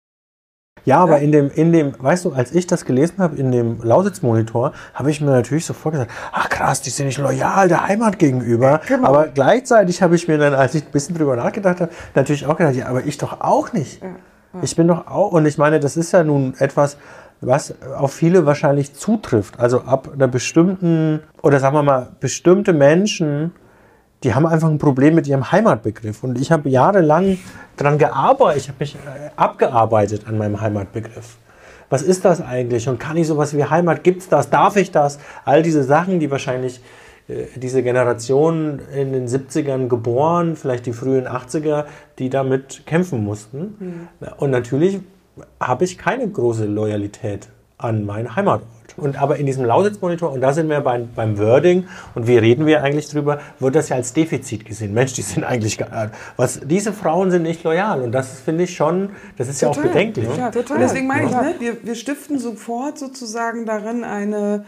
Ja, 0.85 0.99
aber 0.99 1.19
in 1.19 1.31
dem, 1.31 1.51
in 1.51 1.73
dem, 1.73 1.93
weißt 1.97 2.25
du, 2.25 2.31
als 2.31 2.53
ich 2.53 2.65
das 2.65 2.85
gelesen 2.85 3.17
habe 3.17 3.35
in 3.35 3.51
dem 3.51 3.81
Lausitz-Monitor, 3.81 4.71
habe 4.93 5.11
ich 5.11 5.19
mir 5.19 5.31
natürlich 5.31 5.65
sofort 5.65 5.93
gesagt, 5.93 6.11
ach 6.31 6.49
krass, 6.49 6.81
die 6.81 6.89
sind 6.89 7.07
nicht 7.07 7.17
loyal 7.17 7.67
der 7.67 7.87
Heimat 7.87 8.17
gegenüber. 8.17 8.79
Genau. 8.87 9.07
Aber 9.07 9.27
gleichzeitig 9.27 10.01
habe 10.01 10.15
ich 10.15 10.27
mir 10.27 10.37
dann, 10.37 10.53
als 10.53 10.75
ich 10.75 10.85
ein 10.85 10.91
bisschen 10.91 11.17
drüber 11.17 11.35
nachgedacht 11.35 11.81
habe, 11.81 11.91
natürlich 12.15 12.45
auch 12.45 12.55
gedacht, 12.55 12.75
ja, 12.75 12.87
aber 12.87 13.05
ich 13.05 13.17
doch 13.17 13.41
auch 13.41 13.73
nicht. 13.73 14.01
Ja. 14.01 14.09
Ja. 14.53 14.61
Ich 14.63 14.75
bin 14.75 14.87
doch 14.87 15.05
auch, 15.07 15.31
und 15.31 15.45
ich 15.45 15.57
meine, 15.57 15.79
das 15.79 15.95
ist 15.95 16.11
ja 16.11 16.23
nun 16.23 16.55
etwas, 16.57 16.97
was 17.41 17.73
auf 17.97 18.13
viele 18.13 18.45
wahrscheinlich 18.45 18.93
zutrifft. 18.93 19.59
Also 19.59 19.81
ab 19.81 20.09
einer 20.13 20.27
bestimmten, 20.27 21.21
oder 21.41 21.59
sagen 21.59 21.75
wir 21.75 21.83
mal, 21.83 22.09
bestimmte 22.19 22.73
Menschen, 22.73 23.51
die 24.23 24.33
haben 24.33 24.45
einfach 24.45 24.69
ein 24.69 24.77
Problem 24.77 25.15
mit 25.15 25.27
ihrem 25.27 25.51
Heimatbegriff. 25.51 26.23
Und 26.23 26.39
ich 26.39 26.51
habe 26.51 26.69
jahrelang 26.69 27.37
daran 27.77 27.97
gearbeitet, 27.97 28.63
ich 28.63 28.67
habe 28.67 28.77
mich 28.79 28.95
äh, 28.95 29.29
abgearbeitet 29.37 30.27
an 30.27 30.37
meinem 30.37 30.59
Heimatbegriff. 30.59 31.37
Was 31.89 32.01
ist 32.03 32.25
das 32.25 32.41
eigentlich? 32.41 32.87
Und 32.87 32.99
kann 32.99 33.17
ich 33.17 33.27
sowas 33.27 33.55
wie 33.55 33.63
Heimat? 33.63 34.03
Gibt 34.03 34.21
es 34.21 34.29
das? 34.29 34.49
Darf 34.49 34.75
ich 34.75 34.91
das? 34.91 35.19
All 35.45 35.63
diese 35.63 35.83
Sachen, 35.83 36.19
die 36.19 36.29
wahrscheinlich 36.29 36.81
äh, 37.29 37.45
diese 37.55 37.81
Generation 37.81 38.79
in 38.93 39.13
den 39.13 39.27
70ern 39.27 39.87
geboren, 39.87 40.57
vielleicht 40.57 40.85
die 40.85 40.93
frühen 40.93 41.27
80er, 41.27 41.85
die 42.19 42.29
damit 42.29 42.85
kämpfen 42.85 43.23
mussten. 43.23 43.75
Mhm. 43.79 44.27
Und 44.37 44.51
natürlich 44.51 44.99
habe 45.59 45.85
ich 45.85 45.97
keine 45.97 46.27
große 46.27 46.65
Loyalität 46.65 47.49
an 47.77 48.05
meinen 48.05 48.35
Heimatort. 48.35 48.67
Und 48.97 49.21
aber 49.21 49.37
in 49.37 49.45
diesem 49.45 49.63
Lausitz-Monitor, 49.63 50.31
und 50.31 50.41
da 50.41 50.51
sind 50.51 50.69
wir 50.69 50.81
beim, 50.81 51.09
beim 51.15 51.37
Wording, 51.37 51.87
und 52.15 52.27
wie 52.27 52.37
reden 52.37 52.65
wir 52.65 52.83
eigentlich 52.83 53.07
drüber, 53.07 53.39
wird 53.59 53.75
das 53.75 53.89
ja 53.89 53.95
als 53.95 54.11
Defizit 54.13 54.65
gesehen. 54.65 54.93
Mensch, 54.93 55.13
die 55.13 55.21
sind 55.21 55.45
eigentlich, 55.45 55.79
was, 56.35 56.59
diese 56.65 56.91
Frauen 56.91 57.31
sind 57.31 57.43
nicht 57.43 57.63
loyal. 57.63 58.01
Und 58.01 58.11
das 58.11 58.41
finde 58.41 58.65
ich 58.65 58.75
schon, 58.75 59.11
das 59.37 59.47
ist 59.47 59.61
total, 59.61 59.75
ja 59.75 59.79
auch 59.79 59.93
bedenklich. 59.93 60.27
Ja, 60.37 60.51
total. 60.51 60.75
Und 60.75 60.81
deswegen 60.81 61.07
meine 61.07 61.27
ich, 61.27 61.31
ne, 61.31 61.55
wir, 61.59 61.77
wir 61.83 61.95
stiften 61.95 62.39
sofort 62.39 62.99
sozusagen 62.99 63.65
darin 63.65 64.03
eine, 64.03 64.65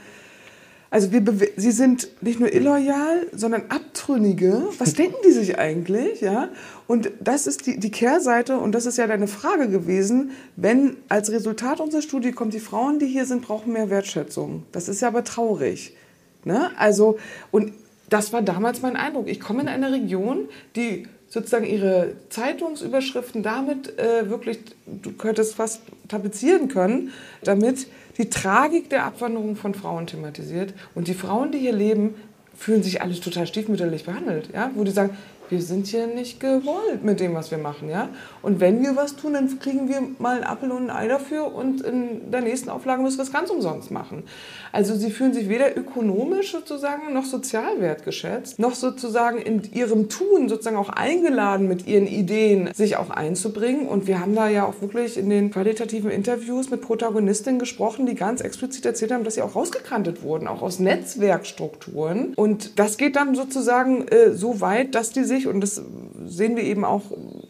also 0.92 1.14
wir, 1.14 1.24
sie 1.56 1.72
sind 1.72 2.10
nicht 2.22 2.42
nur 2.42 2.54
illoyal, 2.54 3.26
sondern 3.32 3.64
Abtrünnige. 3.70 4.64
Was 4.78 4.94
denken 4.94 5.16
die 5.26 5.32
sich 5.32 5.58
eigentlich? 5.58 6.20
Ja? 6.20 6.50
Und 6.86 7.12
das 7.22 7.48
ist 7.48 7.66
die, 7.66 7.80
die 7.80 7.92
Kehrseite 7.92 8.58
und 8.58 8.74
das 8.74 8.86
ist 8.86 8.98
ja 8.98 9.08
deine 9.08 9.28
Frage 9.28 9.70
gewesen. 9.70 10.32
Wenn 10.58 10.98
als 11.08 11.32
Resultat 11.32 11.80
unserer 11.80 12.02
Studie 12.02 12.34
kommt, 12.34 12.54
die 12.54 12.60
Frauen, 12.60 13.00
die 13.00 13.08
hier 13.08 13.26
sind, 13.26 13.42
brauchen 13.42 13.72
mehr 13.72 13.90
Wertschätzung. 13.90 14.64
Das 14.74 14.90
ist 14.90 15.02
ja 15.02 15.08
aber 15.08 15.24
traurig. 15.24 15.96
Ne? 16.44 16.72
Also, 16.78 17.18
und 17.52 17.72
das 18.10 18.34
war 18.34 18.42
damals 18.42 18.82
mein 18.82 18.98
Eindruck. 18.98 19.30
Ich 19.30 19.40
komme 19.40 19.62
in 19.62 19.70
eine 19.70 19.94
Region, 19.94 20.50
die 20.76 21.08
sozusagen 21.30 21.66
ihre 21.66 22.16
Zeitungsüberschriften 22.28 23.42
damit 23.42 23.98
äh, 23.98 24.30
wirklich, 24.30 24.60
du 24.86 25.14
könntest 25.14 25.56
fast 25.56 25.84
tapezieren 26.10 26.68
können, 26.68 27.12
damit 27.42 27.88
die 28.22 28.30
Tragik 28.30 28.90
der 28.90 29.06
Abwanderung 29.06 29.56
von 29.56 29.74
Frauen 29.74 30.06
thematisiert. 30.06 30.74
Und 30.94 31.08
die 31.08 31.16
Frauen, 31.16 31.52
die 31.52 31.58
hier 31.58 31.74
leben, 31.74 32.14
fühlen 32.56 32.84
sich 32.84 33.02
alles 33.02 33.20
total 33.20 33.48
stiefmütterlich 33.48 34.04
behandelt. 34.06 34.50
Ja? 34.54 34.70
Wo 34.76 34.84
die 34.84 34.92
sagen, 34.92 35.18
wir 35.52 35.62
sind 35.62 35.88
hier 35.88 36.08
nicht 36.08 36.40
gewollt 36.40 37.04
mit 37.04 37.20
dem, 37.20 37.36
was 37.36 37.52
wir 37.52 37.58
machen, 37.58 37.90
ja. 37.90 38.10
Und 38.42 38.60
wenn 38.60 38.82
wir 38.82 38.96
was 38.96 39.18
tun, 39.18 39.34
dann 39.34 39.60
kriegen 39.60 39.90
wir 39.90 40.02
mal 40.18 40.38
einen 40.38 40.46
Apfel 40.46 40.72
und 40.72 40.90
ein 40.90 40.96
Ei 40.96 41.08
dafür 41.08 41.54
und 41.54 41.82
in 41.82 42.32
der 42.32 42.42
nächsten 42.42 42.70
Auflage 42.70 43.02
müssen 43.02 43.18
wir 43.18 43.24
es 43.24 43.32
ganz 43.32 43.50
umsonst 43.50 43.92
machen. 43.92 44.24
Also 44.72 44.96
sie 44.96 45.12
fühlen 45.12 45.34
sich 45.34 45.50
weder 45.50 45.78
ökonomisch 45.78 46.54
sozusagen 46.54 47.14
noch 47.14 47.26
sozial 47.26 47.82
wertgeschätzt, 47.82 48.60
noch 48.60 48.74
sozusagen 48.74 49.40
in 49.40 49.62
ihrem 49.74 50.08
Tun 50.08 50.48
sozusagen 50.48 50.78
auch 50.78 50.90
eingeladen, 50.90 51.68
mit 51.68 51.88
ihren 51.88 52.08
Ideen 52.08 52.70
sich 52.74 52.96
auch 52.96 53.10
einzubringen. 53.10 53.88
Und 53.88 54.08
wir 54.08 54.20
haben 54.20 54.34
da 54.34 54.48
ja 54.48 54.66
auch 54.66 54.82
wirklich 54.82 55.18
in 55.18 55.30
den 55.30 55.52
qualitativen 55.52 56.10
Interviews 56.10 56.70
mit 56.70 56.82
Protagonistinnen 56.82 57.60
gesprochen, 57.60 58.06
die 58.06 58.16
ganz 58.16 58.42
explizit 58.42 58.86
erzählt 58.86 59.12
haben, 59.12 59.26
dass 59.26 59.36
sie 59.36 59.42
auch 59.42 59.56
rausgekantet 59.56 60.24
wurden, 60.24 60.48
auch 60.48 60.62
aus 60.62 60.80
Netzwerkstrukturen. 60.80 62.34
Und 62.36 62.80
das 62.80 62.98
geht 62.98 63.18
dann 63.18 63.36
sozusagen 63.36 64.08
äh, 64.08 64.32
so 64.32 64.62
weit, 64.62 64.96
dass 64.96 65.12
die 65.12 65.26
sich, 65.26 65.41
und 65.48 65.62
das 65.62 65.82
sehen 66.26 66.56
wir 66.56 66.64
eben 66.64 66.84
auch 66.86 67.04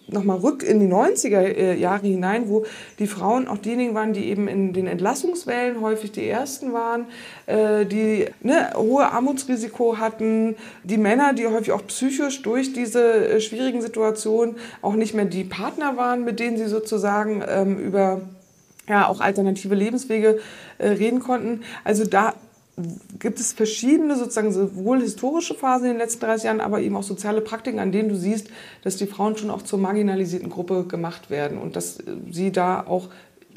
nochmal 0.08 0.38
rück 0.38 0.64
in 0.64 0.80
die 0.80 0.88
90er 0.88 1.42
äh, 1.42 1.80
Jahre 1.80 2.08
hinein, 2.08 2.50
wo 2.50 2.66
die 3.00 3.08
Frauen 3.08 3.48
auch 3.48 3.58
diejenigen 3.58 3.94
waren, 3.94 4.14
die 4.14 4.26
eben 4.26 4.48
in 4.48 4.74
den 4.74 4.88
Entlassungswellen 4.88 5.82
häufig 5.82 6.12
die 6.12 6.28
ersten 6.28 6.74
waren, 6.74 7.06
äh, 7.46 7.86
die 7.86 8.26
ne, 8.42 8.72
hohe 8.76 9.06
Armutsrisiko 9.12 9.98
hatten, 9.98 10.56
die 10.84 10.98
Männer, 10.98 11.34
die 11.34 11.48
häufig 11.48 11.72
auch 11.72 11.86
psychisch 11.88 12.42
durch 12.42 12.74
diese 12.74 13.02
äh, 13.04 13.42
schwierigen 13.42 13.82
Situationen 13.82 14.56
auch 14.82 14.96
nicht 14.96 15.14
mehr 15.14 15.26
die 15.26 15.44
Partner 15.44 15.98
waren, 15.98 16.24
mit 16.24 16.40
denen 16.40 16.58
sie 16.58 16.68
sozusagen 16.68 17.44
ähm, 17.48 17.80
über 17.80 18.22
ja, 18.90 19.08
auch 19.08 19.22
alternative 19.22 19.76
Lebenswege 19.76 20.40
äh, 20.78 20.90
reden 20.90 21.20
konnten. 21.20 21.62
Also 21.84 22.06
da 22.06 22.34
gibt 23.20 23.40
es 23.40 23.54
verschiedene, 23.54 24.16
sozusagen 24.16 24.52
sowohl 24.52 25.02
historische 25.02 25.54
Phasen 25.54 25.88
in 25.88 25.92
den 25.94 26.00
letzten 26.00 26.22
30 26.22 26.46
Jahren, 26.46 26.62
aber 26.62 26.82
eben 26.82 26.96
auch 26.96 27.04
soziale 27.04 27.42
Praktiken, 27.42 27.80
an 27.80 27.92
denen 27.92 28.10
du 28.10 28.16
siehst, 28.16 28.50
dass 28.84 28.98
die 28.98 29.08
Frauen 29.08 29.38
schon 29.38 29.50
auch 29.50 29.62
zur 29.62 29.80
marginalisierten 29.80 30.50
Gruppe 30.50 30.86
gemacht 30.86 31.30
werden 31.30 31.58
und 31.58 31.76
dass 31.76 32.00
sie 32.30 32.52
da 32.52 32.86
auch 32.86 33.10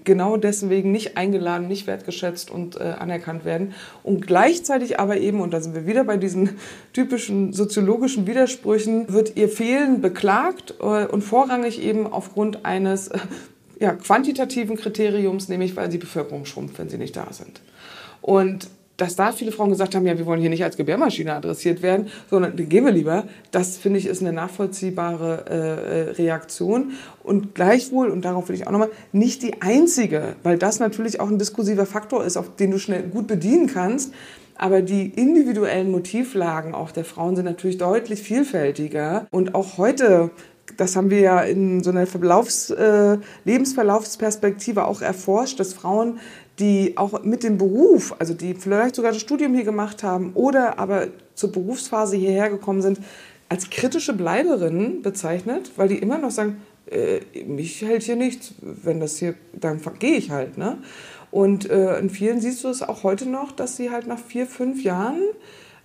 genau 0.05 0.37
deswegen 0.37 0.93
nicht 0.93 1.17
eingeladen, 1.17 1.67
nicht 1.67 1.87
wertgeschätzt 1.87 2.51
und 2.51 2.77
äh, 2.77 2.95
anerkannt 2.99 3.45
werden. 3.45 3.75
Und 4.03 4.27
gleichzeitig 4.27 5.01
aber 5.01 5.17
eben, 5.17 5.41
und 5.41 5.53
da 5.53 5.61
sind 5.61 5.75
wir 5.75 5.87
wieder 5.87 6.05
bei 6.05 6.17
diesen 6.17 6.51
typischen 6.93 7.53
soziologischen 7.53 8.27
Widersprüchen, 8.27 9.13
wird 9.13 9.37
ihr 9.37 9.49
Fehlen 9.49 10.01
beklagt 10.01 10.75
äh, 10.81 11.07
und 11.07 11.23
vorrangig 11.23 11.81
eben 11.81 12.07
aufgrund 12.07 12.65
eines 12.65 13.09
äh, 13.09 13.19
ja, 13.81 13.95
quantitativen 13.95 14.77
Kriteriums, 14.77 15.49
nämlich 15.49 15.75
weil 15.75 15.89
die 15.89 15.99
Bevölkerung 15.99 16.45
schrumpft, 16.45 16.79
wenn 16.79 16.89
sie 16.89 16.99
nicht 16.99 17.17
da 17.17 17.33
sind. 17.33 17.63
Und 18.21 18.69
dass 18.97 19.17
da 19.17 19.33
viele 19.33 19.53
Frauen 19.53 19.71
gesagt 19.71 19.95
haben, 19.95 20.07
ja, 20.07 20.17
wir 20.17 20.27
wollen 20.27 20.41
hier 20.41 20.51
nicht 20.51 20.65
als 20.65 20.77
Gebärmaschine 20.77 21.35
adressiert 21.35 21.83
werden, 21.83 22.09
sondern 22.31 22.57
gehen 22.57 22.85
wir 22.85 22.93
lieber, 22.93 23.25
das 23.51 23.77
finde 23.77 23.99
ich 23.99 24.07
ist 24.07 24.21
eine 24.21 24.33
nachvollziehbare 24.33 25.47
äh, 25.47 26.11
Reaktion. 26.13 26.93
Und 27.23 27.55
gleichwohl, 27.55 28.11
und 28.11 28.25
darauf 28.25 28.49
will 28.49 28.55
ich 28.55 28.67
auch 28.67 28.73
nochmal, 28.73 28.91
nicht 29.13 29.43
die 29.43 29.61
einzige, 29.63 30.37
weil 30.43 30.59
das 30.59 30.79
natürlich 30.79 31.21
auch 31.21 31.29
ein 31.29 31.39
diskursiver 31.39 31.87
Faktor 31.87 32.25
ist, 32.25 32.37
auf 32.37 32.57
den 32.57 32.71
du 32.71 32.79
schnell 32.79 33.03
gut 33.03 33.27
bedienen 33.27 33.67
kannst, 33.67 34.13
aber 34.57 34.83
die 34.83 35.09
individuellen 35.09 35.91
Motivlagen 35.91 36.75
auch 36.75 36.93
der 36.93 37.05
Frauen 37.05 37.35
sind 37.35 37.47
natürlich 37.47 37.79
deutlich 37.79 38.23
vielfältiger. 38.23 39.27
Und 39.33 39.57
auch 39.57 39.79
heute 39.79 40.31
das 40.77 40.97
haben 40.97 41.11
wir 41.11 41.21
ja 41.21 41.41
in 41.41 41.83
so 41.83 41.91
einer 41.91 42.07
Verlaufs, 42.07 42.71
äh, 42.71 43.19
Lebensverlaufsperspektive 43.45 44.87
auch 44.87 45.03
erforscht, 45.03 45.61
dass 45.61 45.75
Frauen 45.75 46.19
die 46.59 46.97
auch 46.97 47.23
mit 47.25 47.43
dem 47.43 47.59
Beruf, 47.59 48.15
also 48.19 48.35
die 48.35 48.55
vielleicht 48.55 48.95
sogar 48.95 49.13
das 49.13 49.21
Studium 49.21 49.55
hier 49.55 49.65
gemacht 49.65 50.03
haben 50.03 50.33
oder 50.35 50.79
aber 50.79 51.09
zur 51.35 51.51
Berufsphase 51.51 52.17
hierher 52.17 52.51
gekommen 52.51 52.83
sind, 52.83 53.01
als 53.49 53.71
kritische 53.71 54.13
Bleiberinnen 54.13 55.03
bezeichnet, 55.03 55.73
weil 55.77 55.89
die 55.89 55.99
immer 55.99 56.19
noch 56.19 56.31
sagen, 56.31 56.63
äh, 56.91 57.21
mich 57.45 57.83
hält 57.83 58.03
hier 58.03 58.17
nichts, 58.17 58.55
wenn 58.61 59.01
das 59.01 59.19
hier, 59.19 59.35
dann 59.53 59.81
gehe 59.99 60.17
ich 60.17 60.31
halt. 60.31 60.59
Ne? 60.59 60.79
Und 61.31 61.69
äh, 61.69 61.99
in 61.99 62.11
vielen 62.11 62.41
siehst 62.41 62.63
du 62.63 62.69
es 62.69 62.83
auch 62.83 63.03
heute 63.03 63.29
noch, 63.29 63.53
dass 63.53 63.77
sie 63.77 63.91
halt 63.91 64.07
nach 64.07 64.19
vier, 64.19 64.47
fünf 64.47 64.83
Jahren 64.85 65.21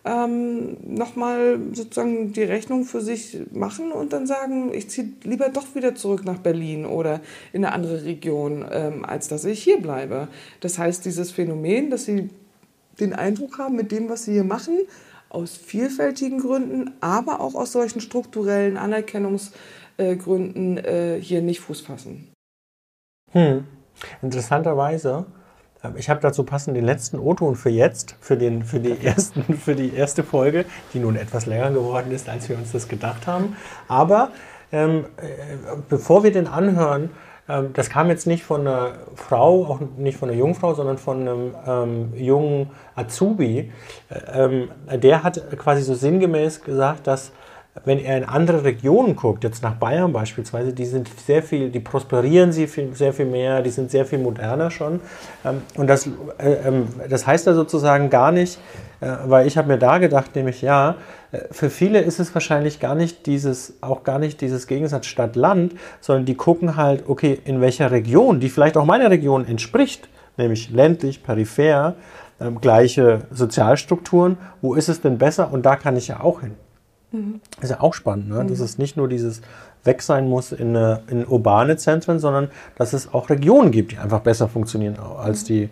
ähm, 0.05 0.77
nochmal 0.85 1.59
sozusagen 1.73 2.31
die 2.33 2.43
Rechnung 2.43 2.85
für 2.85 3.01
sich 3.01 3.37
machen 3.51 3.91
und 3.91 4.13
dann 4.13 4.27
sagen, 4.27 4.71
ich 4.73 4.89
ziehe 4.89 5.09
lieber 5.23 5.49
doch 5.49 5.75
wieder 5.75 5.95
zurück 5.95 6.23
nach 6.25 6.39
Berlin 6.39 6.85
oder 6.85 7.21
in 7.51 7.65
eine 7.65 7.73
andere 7.73 8.05
Region, 8.05 8.65
ähm, 8.71 9.03
als 9.03 9.27
dass 9.27 9.43
ich 9.45 9.61
hier 9.61 9.81
bleibe. 9.81 10.29
Das 10.61 10.79
heißt, 10.79 11.03
dieses 11.05 11.31
Phänomen, 11.31 11.89
dass 11.89 12.05
sie 12.05 12.29
den 12.99 13.13
Eindruck 13.13 13.57
haben, 13.57 13.75
mit 13.75 13.91
dem, 13.91 14.09
was 14.09 14.25
sie 14.25 14.33
hier 14.33 14.43
machen, 14.43 14.77
aus 15.29 15.57
vielfältigen 15.57 16.39
Gründen, 16.39 16.91
aber 17.01 17.39
auch 17.39 17.55
aus 17.55 17.71
solchen 17.71 18.01
strukturellen 18.01 18.77
Anerkennungsgründen 18.77 20.77
äh, 20.77 21.19
hier 21.21 21.41
nicht 21.41 21.59
Fuß 21.59 21.81
fassen. 21.81 22.31
Hm. 23.31 23.65
Interessanterweise 24.21 25.25
ich 25.95 26.09
habe 26.09 26.19
dazu 26.19 26.43
passend 26.43 26.75
den 26.75 26.85
letzten 26.85 27.19
O-Ton 27.19 27.55
für 27.55 27.69
jetzt, 27.69 28.15
für, 28.19 28.35
den, 28.35 28.63
für, 28.63 28.79
die 28.79 29.05
ersten, 29.05 29.43
für 29.57 29.75
die 29.75 29.93
erste 29.93 30.23
Folge, 30.23 30.65
die 30.93 30.99
nun 30.99 31.15
etwas 31.15 31.45
länger 31.45 31.71
geworden 31.71 32.11
ist, 32.11 32.27
als 32.27 32.49
wir 32.49 32.57
uns 32.57 32.71
das 32.71 32.87
gedacht 32.87 33.27
haben. 33.27 33.55
Aber 33.87 34.31
ähm, 34.71 35.05
äh, 35.17 35.25
bevor 35.87 36.23
wir 36.23 36.31
den 36.31 36.47
anhören, 36.47 37.09
ähm, 37.47 37.71
das 37.73 37.89
kam 37.89 38.09
jetzt 38.09 38.27
nicht 38.27 38.43
von 38.43 38.61
einer 38.61 38.93
Frau, 39.15 39.65
auch 39.65 39.79
nicht 39.97 40.17
von 40.17 40.29
einer 40.29 40.37
Jungfrau, 40.37 40.73
sondern 40.73 40.97
von 40.97 41.21
einem 41.21 41.55
ähm, 41.65 42.13
jungen 42.15 42.69
Azubi. 42.95 43.71
Äh, 44.09 44.43
ähm, 44.43 44.69
der 45.01 45.23
hat 45.23 45.57
quasi 45.57 45.81
so 45.81 45.95
sinngemäß 45.95 46.61
gesagt, 46.61 47.07
dass 47.07 47.31
wenn 47.85 47.99
er 47.99 48.17
in 48.17 48.23
andere 48.23 48.63
Regionen 48.63 49.15
guckt, 49.15 49.43
jetzt 49.43 49.63
nach 49.63 49.75
Bayern 49.75 50.13
beispielsweise, 50.13 50.73
die 50.73 50.85
sind 50.85 51.09
sehr 51.25 51.43
viel, 51.43 51.69
die 51.69 51.79
prosperieren 51.79 52.51
sie 52.51 52.67
viel, 52.67 52.93
sehr 52.93 53.13
viel 53.13 53.25
mehr, 53.25 53.61
die 53.61 53.69
sind 53.69 53.91
sehr 53.91 54.05
viel 54.05 54.19
moderner 54.19 54.71
schon. 54.71 54.99
Ähm, 55.45 55.61
und 55.75 55.87
das, 55.87 56.07
äh, 56.37 56.51
ähm, 56.65 56.87
das 57.09 57.25
heißt 57.25 57.47
ja 57.47 57.53
sozusagen 57.53 58.09
gar 58.09 58.31
nicht, 58.31 58.59
äh, 59.01 59.07
weil 59.25 59.47
ich 59.47 59.57
habe 59.57 59.67
mir 59.67 59.77
da 59.77 59.97
gedacht, 59.97 60.35
nämlich 60.35 60.61
ja, 60.61 60.95
äh, 61.31 61.39
für 61.51 61.69
viele 61.69 62.01
ist 62.01 62.19
es 62.19 62.33
wahrscheinlich 62.33 62.79
gar 62.79 62.95
nicht 62.95 63.25
dieses, 63.25 63.73
auch 63.81 64.03
gar 64.03 64.19
nicht 64.19 64.41
dieses 64.41 64.67
Gegensatz 64.67 65.05
Stadt-Land, 65.05 65.73
sondern 66.01 66.25
die 66.25 66.35
gucken 66.35 66.75
halt, 66.75 67.03
okay, 67.07 67.39
in 67.45 67.61
welcher 67.61 67.91
Region, 67.91 68.39
die 68.39 68.49
vielleicht 68.49 68.77
auch 68.77 68.85
meiner 68.85 69.09
Region 69.09 69.47
entspricht, 69.47 70.09
nämlich 70.37 70.69
ländlich, 70.69 71.23
peripher, 71.23 71.95
ähm, 72.41 72.59
gleiche 72.61 73.21
Sozialstrukturen, 73.31 74.37
wo 74.61 74.73
ist 74.73 74.89
es 74.89 75.01
denn 75.01 75.17
besser 75.17 75.51
und 75.51 75.65
da 75.65 75.75
kann 75.75 75.95
ich 75.97 76.07
ja 76.07 76.21
auch 76.21 76.41
hin. 76.41 76.55
Mhm. 77.11 77.41
Ist 77.61 77.69
ja 77.69 77.81
auch 77.81 77.93
spannend, 77.93 78.29
ne? 78.29 78.43
Mhm. 78.43 78.47
dass 78.47 78.59
es 78.59 78.77
nicht 78.77 78.97
nur 78.97 79.07
dieses 79.07 79.41
Weg 79.83 80.01
sein 80.01 80.27
muss 80.27 80.51
in, 80.51 80.75
in 80.75 81.25
urbane 81.27 81.77
Zentren, 81.77 82.19
sondern 82.19 82.49
dass 82.75 82.93
es 82.93 83.13
auch 83.13 83.29
Regionen 83.29 83.71
gibt, 83.71 83.91
die 83.93 83.97
einfach 83.97 84.19
besser 84.19 84.47
funktionieren 84.47 84.97
als 84.99 85.43
die 85.43 85.69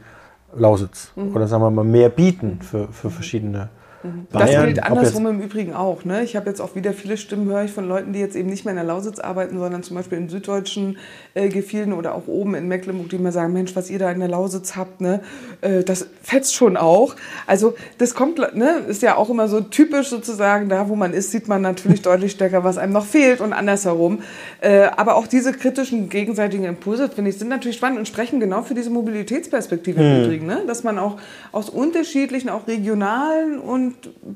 Lausitz. 0.55 1.11
Mhm. 1.15 1.35
Oder 1.35 1.47
sagen 1.47 1.63
wir 1.63 1.71
mal 1.71 1.83
mehr 1.83 2.09
bieten 2.09 2.59
für, 2.61 2.87
für 2.87 3.09
verschiedene 3.09 3.69
Mhm. 4.03 4.27
Das 4.31 4.49
gilt 4.49 4.83
andersrum 4.83 5.27
im 5.27 5.41
Übrigen 5.41 5.73
auch. 5.73 6.05
Ne? 6.05 6.23
Ich 6.23 6.35
habe 6.35 6.47
jetzt 6.47 6.61
auch 6.61 6.75
wieder 6.75 6.93
viele 6.93 7.17
Stimmen, 7.17 7.49
höre 7.49 7.63
ich 7.63 7.71
von 7.71 7.87
Leuten, 7.87 8.13
die 8.13 8.19
jetzt 8.19 8.35
eben 8.35 8.49
nicht 8.49 8.65
mehr 8.65 8.71
in 8.71 8.77
der 8.77 8.85
Lausitz 8.85 9.19
arbeiten, 9.19 9.57
sondern 9.57 9.83
zum 9.83 9.97
Beispiel 9.97 10.17
in 10.17 10.29
süddeutschen 10.29 10.97
äh, 11.33 11.49
Gefilden 11.49 11.93
oder 11.93 12.13
auch 12.13 12.27
oben 12.27 12.55
in 12.55 12.67
Mecklenburg, 12.67 13.09
die 13.09 13.17
mir 13.17 13.31
sagen, 13.31 13.53
Mensch, 13.53 13.75
was 13.75 13.89
ihr 13.89 13.99
da 13.99 14.11
in 14.11 14.19
der 14.19 14.29
Lausitz 14.29 14.75
habt, 14.75 15.01
ne, 15.01 15.21
äh, 15.61 15.83
das 15.83 16.07
fetzt 16.21 16.55
schon 16.55 16.77
auch. 16.77 17.15
Also 17.47 17.75
das 17.97 18.13
kommt, 18.13 18.37
ne, 18.55 18.83
ist 18.87 19.01
ja 19.01 19.15
auch 19.15 19.29
immer 19.29 19.47
so 19.47 19.61
typisch 19.61 20.09
sozusagen, 20.09 20.69
da 20.69 20.89
wo 20.89 20.95
man 20.95 21.13
ist, 21.13 21.31
sieht 21.31 21.47
man 21.47 21.61
natürlich 21.61 22.01
deutlich 22.03 22.33
stärker, 22.33 22.63
was 22.63 22.77
einem 22.77 22.93
noch 22.93 23.05
fehlt 23.05 23.41
und 23.41 23.53
andersherum. 23.53 24.19
Äh, 24.61 24.89
aber 24.95 25.15
auch 25.15 25.27
diese 25.27 25.53
kritischen 25.53 26.09
gegenseitigen 26.09 26.65
Impulse, 26.65 27.09
finde 27.09 27.31
ich, 27.31 27.37
sind 27.37 27.49
natürlich 27.49 27.77
spannend 27.77 27.99
und 27.99 28.07
sprechen 28.07 28.39
genau 28.39 28.61
für 28.61 28.75
diese 28.75 28.89
Mobilitätsperspektive 28.89 29.99
mhm. 29.99 30.05
im 30.05 30.23
Übrigen, 30.23 30.45
ne? 30.45 30.61
dass 30.67 30.83
man 30.83 30.99
auch 30.99 31.17
aus 31.51 31.69
unterschiedlichen, 31.69 32.49
auch 32.49 32.67
regionalen 32.67 33.59
und 33.59 33.86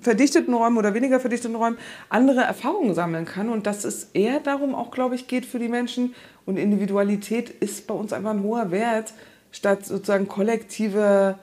verdichteten 0.01 0.53
Räumen 0.53 0.77
oder 0.77 0.93
weniger 0.93 1.19
verdichteten 1.19 1.55
Räumen 1.55 1.77
andere 2.09 2.41
Erfahrungen 2.41 2.93
sammeln 2.93 3.25
kann 3.25 3.49
und 3.49 3.67
dass 3.67 3.83
es 3.83 4.09
eher 4.13 4.39
darum 4.39 4.75
auch, 4.75 4.91
glaube 4.91 5.15
ich, 5.15 5.27
geht 5.27 5.45
für 5.45 5.59
die 5.59 5.67
Menschen 5.67 6.13
und 6.45 6.57
Individualität 6.57 7.49
ist 7.49 7.87
bei 7.87 7.93
uns 7.93 8.13
einfach 8.13 8.31
ein 8.31 8.43
hoher 8.43 8.71
Wert, 8.71 9.13
statt 9.51 9.85
sozusagen 9.85 10.27
kollektive 10.27 11.35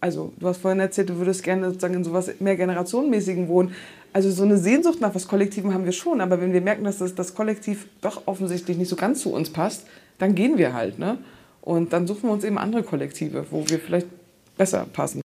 also 0.00 0.32
du 0.38 0.48
hast 0.48 0.58
vorhin 0.58 0.80
erzählt, 0.80 1.10
du 1.10 1.16
würdest 1.16 1.42
gerne 1.42 1.66
sozusagen 1.66 1.94
in 1.94 2.04
sowas 2.04 2.30
mehr 2.40 2.56
generationenmäßigen 2.56 3.48
wohnen. 3.48 3.74
Also 4.12 4.30
so 4.30 4.42
eine 4.42 4.58
Sehnsucht 4.58 5.00
nach 5.00 5.14
was 5.14 5.28
Kollektivem 5.28 5.72
haben 5.72 5.84
wir 5.84 5.92
schon, 5.92 6.20
aber 6.20 6.40
wenn 6.40 6.52
wir 6.52 6.60
merken, 6.60 6.84
dass 6.84 6.98
das, 6.98 7.14
das 7.14 7.34
Kollektiv 7.34 7.86
doch 8.00 8.22
offensichtlich 8.26 8.76
nicht 8.76 8.88
so 8.88 8.96
ganz 8.96 9.20
zu 9.20 9.32
uns 9.32 9.50
passt, 9.50 9.86
dann 10.18 10.34
gehen 10.34 10.58
wir 10.58 10.72
halt, 10.72 10.98
ne? 10.98 11.18
Und 11.60 11.92
dann 11.92 12.06
suchen 12.06 12.24
wir 12.24 12.32
uns 12.32 12.44
eben 12.44 12.58
andere 12.58 12.82
Kollektive, 12.82 13.44
wo 13.50 13.68
wir 13.68 13.78
vielleicht 13.78 14.08
besser 14.56 14.86
passen. 14.90 15.20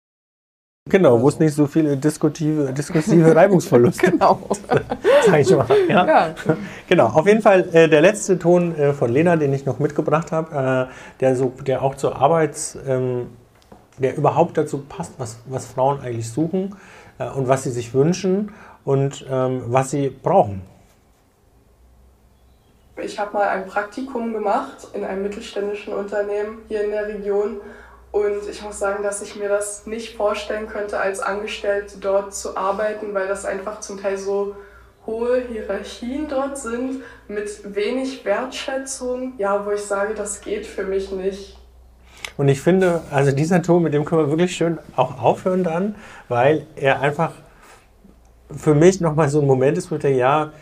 Genau, 0.89 1.23
wo 1.23 1.29
es 1.29 1.39
nicht 1.39 1.55
so 1.55 1.69
viele 1.69 1.97
diskutive, 1.97 2.73
diskursive 2.73 3.37
Reibungsverluste 3.37 4.11
genau. 4.11 4.41
Sag 5.25 5.41
ich 5.41 5.51
mal. 5.51 5.67
Ja. 5.89 6.07
ja. 6.07 6.35
Genau, 6.89 7.07
auf 7.07 7.27
jeden 7.27 7.41
Fall 7.41 7.69
äh, 7.73 7.89
der 7.89 8.01
letzte 8.01 8.37
Ton 8.37 8.75
äh, 8.75 8.93
von 8.93 9.13
Lena, 9.13 9.37
den 9.37 9.53
ich 9.53 9.65
noch 9.65 9.79
mitgebracht 9.79 10.33
habe, 10.33 10.89
äh, 10.91 11.21
der, 11.21 11.37
so, 11.37 11.53
der 11.65 11.83
auch 11.83 11.95
zur 11.95 12.17
Arbeits, 12.17 12.77
ähm, 12.85 13.29
der 13.99 14.17
überhaupt 14.17 14.59
dazu 14.59 14.79
passt, 14.79 15.13
was, 15.19 15.39
was 15.47 15.67
Frauen 15.67 16.01
eigentlich 16.01 16.29
suchen 16.29 16.75
äh, 17.19 17.29
und 17.29 17.47
was 17.47 17.63
sie 17.63 17.71
sich 17.71 17.95
wünschen 17.95 18.53
und 18.85 19.25
ähm, 19.31 19.63
was 19.67 19.93
sie 19.93 20.11
brauchen. 20.11 20.63
Ich 22.97 23.21
habe 23.21 23.35
mal 23.35 23.49
ein 23.49 23.67
Praktikum 23.67 24.33
gemacht 24.33 24.89
in 24.95 25.05
einem 25.05 25.23
mittelständischen 25.23 25.95
Unternehmen 25.95 26.59
hier 26.67 26.85
in 26.85 26.91
der 26.91 27.07
Region 27.07 27.61
und 28.13 28.49
ich 28.49 28.63
muss 28.63 28.79
sagen, 28.79 29.03
dass 29.03 29.23
ich 29.23 29.37
mir 29.37 29.49
das 29.49 29.87
nicht 29.87 30.17
vorstellen 30.17 30.69
könnte, 30.69 31.01
als 31.01 31.21
Angestellte 31.21 31.99
dort 31.99 32.35
zu 32.35 32.57
arbeiten, 32.57 33.15
weil 33.15 33.27
das 33.27 33.47
einfach 33.47 33.81
zum 33.81 34.01
Teil 34.01 34.19
so 34.19 34.55
hohe 35.07 35.43
Hierarchien 35.49 36.29
dort 36.29 36.59
sind, 36.59 37.03
mit 37.27 37.75
wenig 37.75 38.25
Wertschätzung, 38.25 39.33
ja, 39.39 39.65
wo 39.67 39.73
ich 39.73 39.81
sage, 39.81 40.15
das 40.15 40.43
geht 40.43 40.67
für 40.67 40.85
mich 40.85 41.11
nicht. 41.11 41.59
Und 42.37 42.49
ich 42.49 42.61
finde, 42.61 43.01
also 43.11 43.33
dieser 43.33 43.63
Ton, 43.63 43.83
mit 43.83 43.95
dem 43.95 44.05
können 44.05 44.23
wir 44.23 44.29
wirklich 44.31 44.55
schön 44.55 44.79
auch 44.95 45.21
aufhören 45.21 45.65
dann, 45.65 45.97
weil 46.29 46.67
er 46.77 47.01
einfach 47.01 47.33
für 48.55 48.75
mich 48.75 49.01
nochmal 49.01 49.31
so 49.31 49.41
ein 49.41 49.47
Moment 49.47 49.79
ist, 49.79 49.91
wo 49.91 49.97
ich 49.97 50.03
denke, 50.03 50.19
ja, 50.19 50.53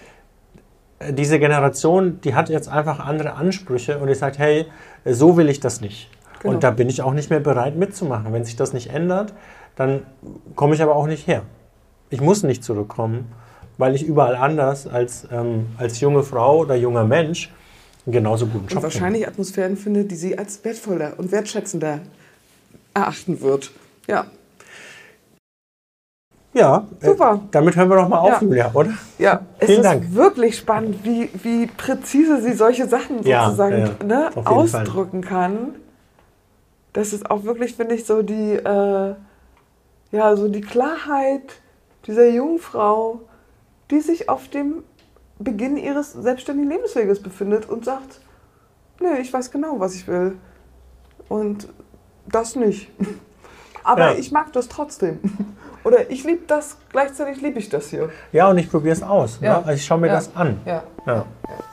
diese 1.09 1.39
Generation, 1.39 2.21
die 2.23 2.35
hat 2.35 2.49
jetzt 2.49 2.69
einfach 2.69 3.01
andere 3.01 3.35
Ansprüche 3.35 3.99
und 3.99 4.09
ich 4.09 4.19
sage, 4.19 4.39
hey, 4.39 4.67
so 5.05 5.37
will 5.37 5.49
ich 5.49 5.59
das 5.59 5.81
nicht. 5.81 6.09
Genau. 6.41 6.55
Und 6.55 6.65
da 6.65 6.71
bin 6.71 6.89
ich 6.89 7.03
auch 7.03 7.13
nicht 7.13 7.31
mehr 7.31 7.41
bereit 7.41 7.77
mitzumachen. 7.77 8.33
Wenn 8.33 8.45
sich 8.45 8.57
das 8.57 8.73
nicht 8.73 8.91
ändert, 8.91 9.35
dann 9.77 10.03
komme 10.57 10.75
ich 10.75 10.83
aber 10.83 10.97
auch 10.97 11.07
nicht 11.07 11.27
her. 11.27 11.43
Ich 12.09 12.21
muss 12.21 12.43
nicht 12.43 12.65
zurückkommen, 12.65 13.31
weil 13.79 13.95
ich 13.95 14.03
überall 14.03 14.37
anders 14.37 14.87
als, 14.87 15.29
ähm, 15.31 15.67
als 15.79 16.01
junge 16.01 16.23
Frau 16.23 16.59
oder 16.59 16.75
junger 16.75 17.05
Mensch 17.05 17.53
genauso 18.07 18.47
guten 18.47 18.67
Job 18.67 18.79
Und 18.79 18.83
wahrscheinlich 18.83 19.23
finde. 19.23 19.33
Atmosphären 19.33 19.77
findet, 19.77 20.11
die 20.11 20.17
sie 20.17 20.39
als 20.39 20.65
wertvoller 20.65 21.13
und 21.19 21.31
wertschätzender 21.31 22.01
erachten 22.95 23.41
wird. 23.41 23.71
Ja. 24.09 24.27
Ja, 26.53 26.89
äh, 27.01 27.07
super. 27.07 27.41
Äh, 27.45 27.49
damit 27.53 27.77
hören 27.77 27.89
wir 27.89 27.97
doch 27.97 28.09
mal 28.09 28.19
auf, 28.19 28.31
ja. 28.31 28.41
Julia, 28.41 28.71
oder? 28.75 28.91
Ja, 29.19 29.43
es 29.61 29.69
ist 29.71 29.85
Dank. 29.85 30.13
wirklich 30.15 30.57
spannend, 30.57 31.05
wie, 31.05 31.31
wie 31.43 31.67
präzise 31.69 32.43
sie 32.43 32.55
solche 32.55 32.89
Sachen 32.89 33.19
sozusagen 33.19 33.79
ja, 33.79 33.91
ja, 34.01 34.05
ne, 34.05 34.31
ausdrücken 34.45 35.23
Fall. 35.23 35.31
kann. 35.31 35.75
Das 36.93 37.13
ist 37.13 37.31
auch 37.31 37.45
wirklich, 37.45 37.75
finde 37.75 37.95
ich, 37.95 38.05
so 38.05 38.23
die, 38.23 38.55
äh, 38.55 39.15
ja, 40.13 40.37
so 40.37 40.49
die 40.49 40.61
Klarheit 40.61 41.61
dieser 42.07 42.29
jungen 42.29 42.59
Frau, 42.59 43.21
die 43.91 44.01
sich 44.01 44.29
auf 44.29 44.49
dem 44.49 44.83
Beginn 45.39 45.77
ihres 45.77 46.13
selbstständigen 46.13 46.71
Lebensweges 46.71 47.23
befindet 47.23 47.69
und 47.69 47.85
sagt, 47.85 48.21
nee, 49.01 49.21
ich 49.21 49.33
weiß 49.33 49.51
genau, 49.51 49.81
was 49.81 49.95
ich 49.95 50.07
will. 50.07 50.37
Und 51.29 51.69
das 52.27 52.57
nicht. 52.57 52.91
Aber 53.85 54.19
ich 54.19 54.31
mag 54.31 54.53
das 54.53 54.69
trotzdem. 54.69 55.21
Oder 55.85 56.11
ich 56.11 56.25
liebe 56.25 56.43
das, 56.47 56.77
gleichzeitig 56.91 57.41
liebe 57.41 57.59
ich 57.59 57.71
das 57.71 57.89
hier. 57.89 58.11
Ja, 58.33 58.51
und 58.51 58.59
ich 58.59 58.71
probiere 58.71 58.93
es 58.93 59.03
aus. 59.03 59.41
Ne? 59.41 59.47
Ja. 59.47 59.53
Ne? 59.61 59.67
Also 59.67 59.73
ich 59.73 59.85
schaue 59.85 59.99
mir 59.99 60.09
ja. 60.09 60.15
das 60.15 60.37
an. 60.37 60.61
Ja. 60.67 60.83
ja. 61.07 61.25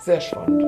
Sehr 0.02 0.22
spannend. 0.22 0.64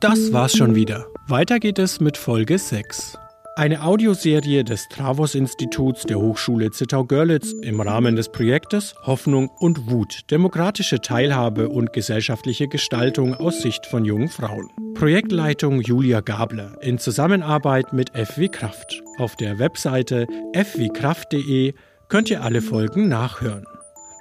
Das 0.00 0.32
war's 0.32 0.56
schon 0.56 0.74
wieder. 0.74 1.06
Weiter 1.28 1.58
geht 1.58 1.78
es 1.78 2.00
mit 2.00 2.16
Folge 2.16 2.58
6. 2.58 3.18
Eine 3.56 3.84
Audioserie 3.84 4.64
des 4.64 4.88
Travos-Instituts 4.88 6.04
der 6.04 6.18
Hochschule 6.18 6.70
Zittau-Görlitz 6.70 7.52
im 7.60 7.82
Rahmen 7.82 8.16
des 8.16 8.30
Projektes 8.30 8.94
Hoffnung 9.02 9.50
und 9.58 9.90
Wut, 9.90 10.22
demokratische 10.30 11.02
Teilhabe 11.02 11.68
und 11.68 11.92
gesellschaftliche 11.92 12.66
Gestaltung 12.66 13.34
aus 13.34 13.60
Sicht 13.60 13.84
von 13.84 14.06
jungen 14.06 14.28
Frauen. 14.28 14.70
Projektleitung 14.94 15.82
Julia 15.82 16.22
Gabler 16.22 16.78
in 16.80 16.96
Zusammenarbeit 16.96 17.92
mit 17.92 18.16
FW 18.16 18.48
Kraft. 18.48 19.02
Auf 19.18 19.36
der 19.36 19.58
Webseite 19.58 20.26
fwkraft.de 20.54 21.74
könnt 22.08 22.30
ihr 22.30 22.42
alle 22.42 22.62
Folgen 22.62 23.08
nachhören. 23.08 23.66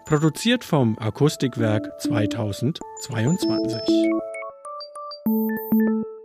Produziert 0.06 0.66
vom 0.66 1.00
Akustikwerk 1.00 1.88
2022. 2.02 3.80
Música 5.72 6.19